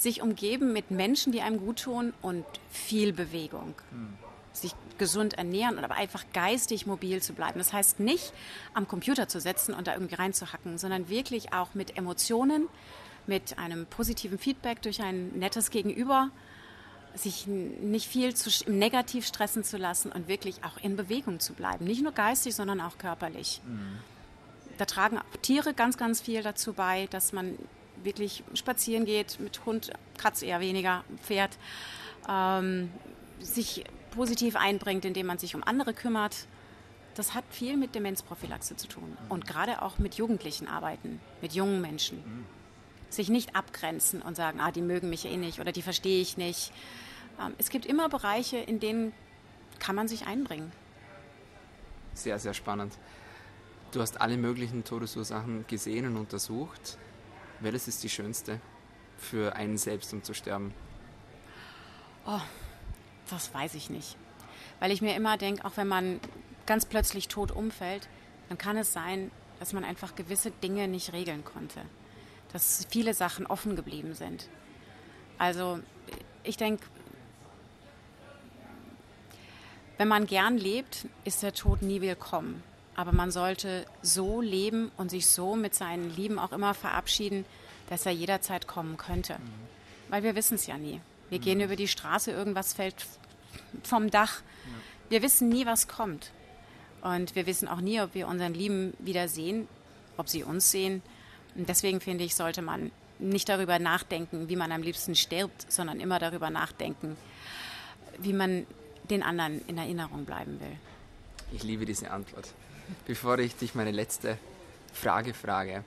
sich 0.02 0.22
umgeben 0.22 0.72
mit 0.72 0.90
Menschen, 0.90 1.32
die 1.32 1.40
einem 1.40 1.58
gut 1.58 1.82
tun 1.82 2.12
und 2.22 2.44
viel 2.70 3.12
Bewegung. 3.12 3.74
Hm 3.90 4.18
sich 4.60 4.74
gesund 4.98 5.34
ernähren 5.34 5.78
und 5.78 5.84
aber 5.84 5.94
einfach 5.94 6.24
geistig 6.32 6.86
mobil 6.86 7.22
zu 7.22 7.32
bleiben. 7.32 7.58
Das 7.58 7.72
heißt 7.72 8.00
nicht 8.00 8.32
am 8.74 8.88
Computer 8.88 9.28
zu 9.28 9.40
setzen 9.40 9.74
und 9.74 9.86
da 9.86 9.94
irgendwie 9.94 10.16
reinzuhacken, 10.16 10.78
sondern 10.78 11.08
wirklich 11.08 11.52
auch 11.52 11.74
mit 11.74 11.96
Emotionen, 11.96 12.68
mit 13.26 13.58
einem 13.58 13.86
positiven 13.86 14.38
Feedback 14.38 14.82
durch 14.82 15.02
ein 15.02 15.38
nettes 15.38 15.70
Gegenüber, 15.70 16.30
sich 17.14 17.46
nicht 17.46 18.08
viel 18.08 18.34
zu, 18.34 18.50
Negativ 18.70 19.26
stressen 19.26 19.64
zu 19.64 19.76
lassen 19.76 20.12
und 20.12 20.28
wirklich 20.28 20.64
auch 20.64 20.82
in 20.82 20.96
Bewegung 20.96 21.40
zu 21.40 21.52
bleiben. 21.52 21.84
Nicht 21.84 22.02
nur 22.02 22.12
geistig, 22.12 22.54
sondern 22.54 22.80
auch 22.80 22.98
körperlich. 22.98 23.60
Mhm. 23.66 23.98
Da 24.78 24.84
tragen 24.84 25.18
Tiere 25.42 25.74
ganz, 25.74 25.96
ganz 25.96 26.20
viel 26.20 26.42
dazu 26.42 26.74
bei, 26.74 27.08
dass 27.10 27.32
man 27.32 27.58
wirklich 28.04 28.44
spazieren 28.54 29.04
geht, 29.04 29.40
mit 29.40 29.64
Hund, 29.66 29.90
Katz 30.16 30.42
eher 30.42 30.60
weniger, 30.60 31.04
Pferd, 31.22 31.58
ähm, 32.28 32.90
sich 33.40 33.84
positiv 34.10 34.56
einbringt, 34.56 35.04
indem 35.04 35.26
man 35.26 35.38
sich 35.38 35.54
um 35.54 35.62
andere 35.62 35.94
kümmert. 35.94 36.46
Das 37.14 37.34
hat 37.34 37.44
viel 37.50 37.76
mit 37.76 37.94
Demenzprophylaxe 37.94 38.76
zu 38.76 38.86
tun 38.86 39.16
und 39.28 39.46
gerade 39.46 39.82
auch 39.82 39.98
mit 39.98 40.14
Jugendlichen 40.14 40.68
arbeiten, 40.68 41.20
mit 41.42 41.52
jungen 41.52 41.80
Menschen. 41.80 42.46
Sich 43.10 43.28
nicht 43.28 43.56
abgrenzen 43.56 44.22
und 44.22 44.36
sagen, 44.36 44.60
ah, 44.60 44.70
die 44.70 44.82
mögen 44.82 45.08
mich 45.08 45.24
eh 45.24 45.36
nicht 45.36 45.60
oder 45.60 45.72
die 45.72 45.82
verstehe 45.82 46.20
ich 46.20 46.36
nicht. 46.36 46.72
Ähm, 47.40 47.54
es 47.58 47.70
gibt 47.70 47.86
immer 47.86 48.08
Bereiche, 48.08 48.58
in 48.58 48.80
denen 48.80 49.12
kann 49.78 49.96
man 49.96 50.08
sich 50.08 50.26
einbringen. 50.26 50.72
Sehr, 52.14 52.38
sehr 52.38 52.54
spannend. 52.54 52.98
Du 53.92 54.00
hast 54.00 54.20
alle 54.20 54.36
möglichen 54.36 54.84
Todesursachen 54.84 55.66
gesehen 55.66 56.06
und 56.06 56.16
untersucht. 56.16 56.98
Welches 57.60 57.88
ist 57.88 58.02
die 58.04 58.08
schönste 58.08 58.60
für 59.16 59.56
einen 59.56 59.78
selbst, 59.78 60.12
um 60.12 60.22
zu 60.22 60.32
sterben? 60.32 60.72
Oh, 62.26 62.40
das 63.30 63.52
weiß 63.52 63.74
ich 63.74 63.90
nicht. 63.90 64.16
Weil 64.80 64.92
ich 64.92 65.02
mir 65.02 65.16
immer 65.16 65.36
denke, 65.36 65.64
auch 65.64 65.76
wenn 65.76 65.88
man 65.88 66.20
ganz 66.66 66.86
plötzlich 66.86 67.28
tot 67.28 67.50
umfällt, 67.50 68.08
dann 68.48 68.58
kann 68.58 68.76
es 68.76 68.92
sein, 68.92 69.30
dass 69.58 69.72
man 69.72 69.84
einfach 69.84 70.14
gewisse 70.14 70.50
Dinge 70.50 70.86
nicht 70.86 71.12
regeln 71.12 71.44
konnte. 71.44 71.80
Dass 72.52 72.86
viele 72.90 73.12
Sachen 73.12 73.46
offen 73.46 73.74
geblieben 73.74 74.14
sind. 74.14 74.48
Also 75.36 75.80
ich 76.44 76.56
denke, 76.56 76.84
wenn 79.96 80.08
man 80.08 80.26
gern 80.26 80.56
lebt, 80.56 81.06
ist 81.24 81.42
der 81.42 81.52
Tod 81.52 81.82
nie 81.82 82.00
willkommen. 82.00 82.62
Aber 82.98 83.12
man 83.12 83.30
sollte 83.30 83.86
so 84.02 84.40
leben 84.40 84.90
und 84.96 85.08
sich 85.08 85.28
so 85.28 85.54
mit 85.54 85.72
seinen 85.72 86.10
Lieben 86.16 86.40
auch 86.40 86.50
immer 86.50 86.74
verabschieden, 86.74 87.44
dass 87.88 88.04
er 88.06 88.10
jederzeit 88.10 88.66
kommen 88.66 88.96
könnte. 88.96 89.34
Mhm. 89.34 90.10
Weil 90.10 90.24
wir 90.24 90.34
wissen 90.34 90.56
es 90.56 90.66
ja 90.66 90.76
nie. 90.76 91.00
Wir 91.30 91.38
gehen 91.38 91.60
über 91.60 91.76
die 91.76 91.86
Straße, 91.86 92.32
irgendwas 92.32 92.72
fällt 92.72 93.06
vom 93.84 94.10
Dach. 94.10 94.42
Wir 95.10 95.22
wissen 95.22 95.48
nie, 95.48 95.64
was 95.64 95.86
kommt. 95.86 96.32
Und 97.00 97.36
wir 97.36 97.46
wissen 97.46 97.68
auch 97.68 97.80
nie, 97.80 98.00
ob 98.00 98.14
wir 98.14 98.26
unseren 98.26 98.52
Lieben 98.52 98.94
wieder 98.98 99.28
sehen, 99.28 99.68
ob 100.16 100.28
sie 100.28 100.42
uns 100.42 100.72
sehen. 100.72 101.00
Und 101.54 101.68
deswegen 101.68 102.00
finde 102.00 102.24
ich, 102.24 102.34
sollte 102.34 102.62
man 102.62 102.90
nicht 103.20 103.48
darüber 103.48 103.78
nachdenken, 103.78 104.48
wie 104.48 104.56
man 104.56 104.72
am 104.72 104.82
liebsten 104.82 105.14
stirbt, 105.14 105.70
sondern 105.70 106.00
immer 106.00 106.18
darüber 106.18 106.50
nachdenken, 106.50 107.16
wie 108.18 108.32
man 108.32 108.66
den 109.08 109.22
anderen 109.22 109.64
in 109.68 109.78
Erinnerung 109.78 110.24
bleiben 110.24 110.58
will. 110.58 110.76
Ich 111.52 111.62
liebe 111.62 111.86
diese 111.86 112.10
Antwort. 112.10 112.52
Bevor 113.06 113.38
ich 113.38 113.56
dich 113.56 113.74
meine 113.74 113.90
letzte 113.90 114.38
Frage 114.92 115.34
frage, 115.34 115.84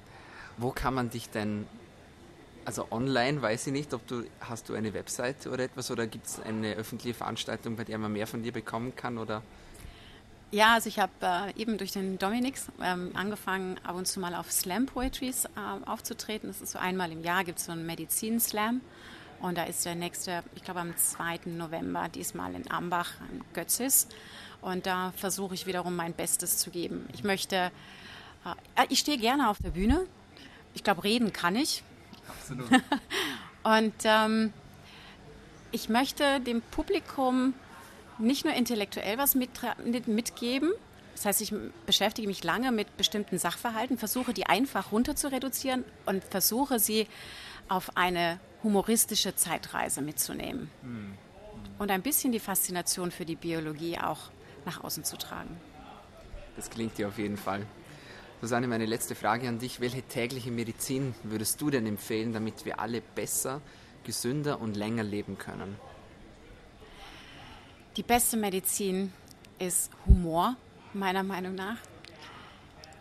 wo 0.57 0.71
kann 0.71 0.93
man 0.93 1.09
dich 1.09 1.29
denn 1.29 1.67
Also 2.63 2.87
online 2.91 3.41
weiß 3.41 3.67
ich 3.67 3.73
nicht, 3.73 3.93
ob 3.93 4.05
du 4.07 4.23
hast 4.39 4.69
du 4.69 4.75
eine 4.75 4.93
Website 4.93 5.47
oder 5.47 5.63
etwas 5.63 5.89
oder 5.89 6.05
gibt 6.05 6.27
es 6.27 6.39
eine 6.39 6.75
öffentliche 6.75 7.15
Veranstaltung, 7.15 7.75
bei 7.75 7.83
der 7.83 7.97
man 7.97 8.13
mehr 8.13 8.27
von 8.27 8.43
dir 8.43 8.51
bekommen 8.51 8.95
kann 8.95 9.17
oder? 9.17 9.41
Ja, 10.51 10.73
also 10.73 10.89
ich 10.89 10.99
habe 10.99 11.13
äh, 11.21 11.59
eben 11.59 11.77
durch 11.77 11.93
den 11.93 12.19
Dominix 12.19 12.67
ähm, 12.83 13.11
angefangen, 13.13 13.79
ab 13.83 13.95
und 13.95 14.05
zu 14.05 14.19
mal 14.19 14.35
auf 14.35 14.51
Slam 14.51 14.85
Poetries 14.85 15.45
äh, 15.45 15.49
aufzutreten. 15.85 16.49
Das 16.49 16.61
ist 16.61 16.73
so 16.73 16.79
einmal 16.79 17.11
im 17.13 17.23
Jahr 17.23 17.45
gibt 17.45 17.59
es 17.59 17.65
so 17.65 17.71
einen 17.71 17.85
Medizin-Slam. 17.85 18.81
Und 19.39 19.57
da 19.57 19.63
ist 19.63 19.85
der 19.85 19.95
nächste, 19.95 20.43
ich 20.55 20.63
glaube 20.63 20.81
am 20.81 20.95
2. 20.95 21.39
November, 21.45 22.09
diesmal 22.09 22.53
in 22.53 22.69
Ambach, 22.69 23.13
in 23.31 23.41
Götzis. 23.53 24.07
Und 24.61 24.85
da 24.85 25.11
versuche 25.15 25.53
ich 25.53 25.65
wiederum 25.65 25.95
mein 25.95 26.13
Bestes 26.13 26.57
zu 26.57 26.69
geben. 26.69 27.07
Ich 27.13 27.23
möchte, 27.23 27.71
äh, 28.75 28.85
ich 28.89 28.99
stehe 28.99 29.17
gerne 29.17 29.49
auf 29.49 29.57
der 29.59 29.71
Bühne. 29.71 30.05
Ich 30.73 30.83
glaube, 30.83 31.03
reden 31.03 31.33
kann 31.33 31.55
ich. 31.55 31.83
Absolut. 32.27 32.69
und 33.63 33.93
ähm, 34.03 34.53
ich 35.71 35.89
möchte 35.89 36.39
dem 36.41 36.61
Publikum 36.61 37.53
nicht 38.19 38.45
nur 38.45 38.53
intellektuell 38.53 39.17
was 39.17 39.35
mit, 39.35 39.49
mitgeben, 40.07 40.71
das 41.21 41.25
heißt, 41.25 41.41
ich 41.41 41.53
beschäftige 41.85 42.27
mich 42.27 42.43
lange 42.43 42.71
mit 42.71 42.97
bestimmten 42.97 43.37
Sachverhalten, 43.37 43.99
versuche 43.99 44.33
die 44.33 44.47
einfach 44.47 44.91
runter 44.91 45.15
zu 45.15 45.31
reduzieren 45.31 45.85
und 46.07 46.23
versuche 46.23 46.79
sie 46.79 47.07
auf 47.67 47.95
eine 47.95 48.39
humoristische 48.63 49.35
Zeitreise 49.35 50.01
mitzunehmen. 50.01 50.71
Mhm. 50.81 51.13
Und 51.77 51.91
ein 51.91 52.01
bisschen 52.01 52.31
die 52.31 52.39
Faszination 52.39 53.11
für 53.11 53.25
die 53.25 53.35
Biologie 53.35 53.99
auch 53.99 54.31
nach 54.65 54.83
außen 54.83 55.03
zu 55.03 55.17
tragen. 55.17 55.57
Das 56.55 56.69
klingt 56.69 56.97
dir 56.97 57.07
auf 57.07 57.17
jeden 57.17 57.37
Fall. 57.37 57.65
Susanne, 58.41 58.67
meine 58.67 58.85
letzte 58.85 59.13
Frage 59.15 59.47
an 59.47 59.59
dich. 59.59 59.79
Welche 59.79 60.01
tägliche 60.01 60.51
Medizin 60.51 61.13
würdest 61.23 61.61
du 61.61 61.69
denn 61.69 61.85
empfehlen, 61.85 62.33
damit 62.33 62.65
wir 62.65 62.79
alle 62.79 63.01
besser, 63.01 63.61
gesünder 64.03 64.59
und 64.59 64.75
länger 64.75 65.03
leben 65.03 65.37
können? 65.37 65.75
Die 67.97 68.03
beste 68.03 68.37
Medizin 68.37 69.13
ist 69.59 69.91
Humor, 70.05 70.55
meiner 70.93 71.23
Meinung 71.23 71.55
nach. 71.55 71.77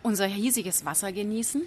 Unser 0.03 0.27
hiesiges 0.27 0.85
Wasser 0.85 1.11
genießen. 1.11 1.63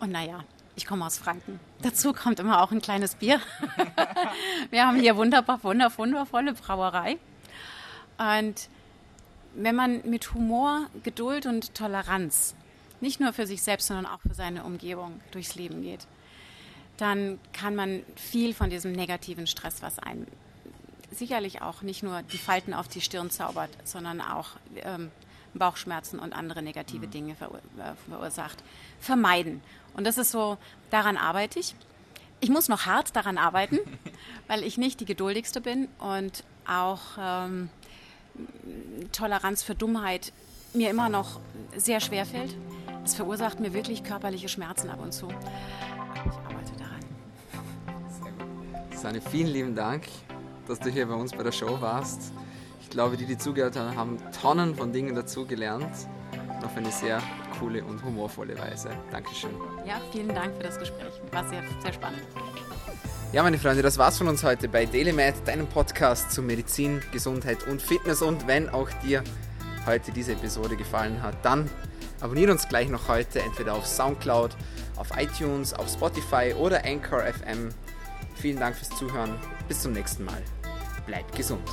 Und 0.00 0.10
naja, 0.10 0.44
ich 0.76 0.86
komme 0.86 1.06
aus 1.06 1.18
Franken. 1.18 1.60
Dazu 1.82 2.12
kommt 2.12 2.40
immer 2.40 2.62
auch 2.62 2.72
ein 2.72 2.80
kleines 2.80 3.14
Bier. 3.14 3.40
Wir 4.70 4.86
haben 4.86 4.98
hier 5.00 5.16
wunderbar, 5.16 5.62
wundervolle 5.62 6.54
Brauerei. 6.54 7.18
Und 8.20 8.68
wenn 9.54 9.74
man 9.74 10.08
mit 10.08 10.34
Humor, 10.34 10.86
Geduld 11.02 11.46
und 11.46 11.74
Toleranz 11.74 12.54
nicht 13.00 13.18
nur 13.18 13.32
für 13.32 13.46
sich 13.46 13.62
selbst, 13.62 13.86
sondern 13.86 14.04
auch 14.04 14.20
für 14.20 14.34
seine 14.34 14.62
Umgebung 14.64 15.20
durchs 15.30 15.54
Leben 15.54 15.82
geht, 15.82 16.06
dann 16.98 17.40
kann 17.54 17.74
man 17.74 18.02
viel 18.14 18.52
von 18.52 18.68
diesem 18.68 18.92
negativen 18.92 19.46
Stress, 19.46 19.80
was 19.80 19.98
einen 19.98 20.26
sicherlich 21.10 21.62
auch 21.62 21.80
nicht 21.80 22.02
nur 22.02 22.22
die 22.22 22.38
Falten 22.38 22.74
auf 22.74 22.88
die 22.88 23.00
Stirn 23.00 23.30
zaubert, 23.30 23.70
sondern 23.84 24.20
auch 24.20 24.50
ähm, 24.76 25.10
Bauchschmerzen 25.54 26.18
und 26.18 26.34
andere 26.34 26.62
negative 26.62 27.06
mhm. 27.06 27.10
Dinge 27.10 27.32
äh, 27.32 27.94
verursacht, 28.08 28.62
vermeiden. 29.00 29.62
Und 29.94 30.06
das 30.06 30.18
ist 30.18 30.30
so, 30.30 30.58
daran 30.90 31.16
arbeite 31.16 31.58
ich. 31.58 31.74
Ich 32.40 32.50
muss 32.50 32.68
noch 32.68 32.86
hart 32.86 33.16
daran 33.16 33.38
arbeiten, 33.38 33.78
weil 34.46 34.62
ich 34.62 34.78
nicht 34.78 35.00
die 35.00 35.06
geduldigste 35.06 35.60
bin 35.60 35.88
und 35.98 36.44
auch 36.66 37.00
ähm, 37.18 37.70
Toleranz 39.12 39.62
für 39.62 39.74
Dummheit 39.74 40.32
mir 40.72 40.90
immer 40.90 41.08
noch 41.08 41.40
sehr 41.76 42.00
schwer 42.00 42.26
fällt. 42.26 42.54
Es 43.04 43.14
verursacht 43.14 43.60
mir 43.60 43.72
wirklich 43.72 44.04
körperliche 44.04 44.48
Schmerzen 44.48 44.90
ab 44.90 45.00
und 45.02 45.12
zu. 45.12 45.26
Aber 45.26 45.36
ich 46.26 46.36
arbeite 46.36 46.72
daran. 46.78 47.00
Sehr 48.22 48.32
gut. 48.32 48.94
Susanne, 48.94 49.20
vielen 49.20 49.48
lieben 49.48 49.74
Dank, 49.74 50.06
dass 50.68 50.78
du 50.78 50.90
hier 50.90 51.06
bei 51.06 51.14
uns 51.14 51.32
bei 51.32 51.42
der 51.42 51.52
Show 51.52 51.80
warst. 51.80 52.32
Ich 52.82 52.90
glaube, 52.90 53.16
die, 53.16 53.24
die 53.26 53.38
zugehört 53.38 53.76
haben, 53.76 53.96
haben 53.96 54.18
Tonnen 54.40 54.74
von 54.74 54.92
Dingen 54.92 55.14
dazugelernt. 55.14 55.90
Auf 56.62 56.76
eine 56.76 56.90
sehr 56.90 57.22
coole 57.58 57.82
und 57.84 58.02
humorvolle 58.04 58.58
Weise. 58.58 58.90
Dankeschön. 59.10 59.54
Ja, 59.86 60.00
vielen 60.12 60.28
Dank 60.28 60.54
für 60.56 60.62
das 60.62 60.78
Gespräch. 60.78 61.12
War 61.32 61.48
sehr, 61.48 61.62
sehr 61.82 61.92
spannend. 61.92 62.22
Ja, 63.32 63.44
meine 63.44 63.58
Freunde, 63.58 63.82
das 63.82 63.96
war's 63.96 64.18
von 64.18 64.26
uns 64.26 64.42
heute 64.42 64.68
bei 64.68 64.86
DailyMed, 64.86 65.46
deinem 65.46 65.68
Podcast 65.68 66.32
zu 66.32 66.42
Medizin, 66.42 67.00
Gesundheit 67.12 67.64
und 67.68 67.80
Fitness. 67.80 68.22
Und 68.22 68.48
wenn 68.48 68.68
auch 68.68 68.90
dir 69.04 69.22
heute 69.86 70.10
diese 70.10 70.32
Episode 70.32 70.74
gefallen 70.76 71.22
hat, 71.22 71.36
dann 71.44 71.70
abonniere 72.20 72.50
uns 72.50 72.66
gleich 72.66 72.88
noch 72.88 73.06
heute 73.06 73.40
entweder 73.40 73.74
auf 73.74 73.86
Soundcloud, 73.86 74.56
auf 74.96 75.10
iTunes, 75.16 75.72
auf 75.72 75.88
Spotify 75.88 76.54
oder 76.58 76.84
Anchor 76.84 77.20
FM. 77.20 77.68
Vielen 78.34 78.58
Dank 78.58 78.74
fürs 78.74 78.90
Zuhören. 78.98 79.36
Bis 79.68 79.80
zum 79.80 79.92
nächsten 79.92 80.24
Mal. 80.24 80.42
Bleibt 81.06 81.36
gesund. 81.36 81.68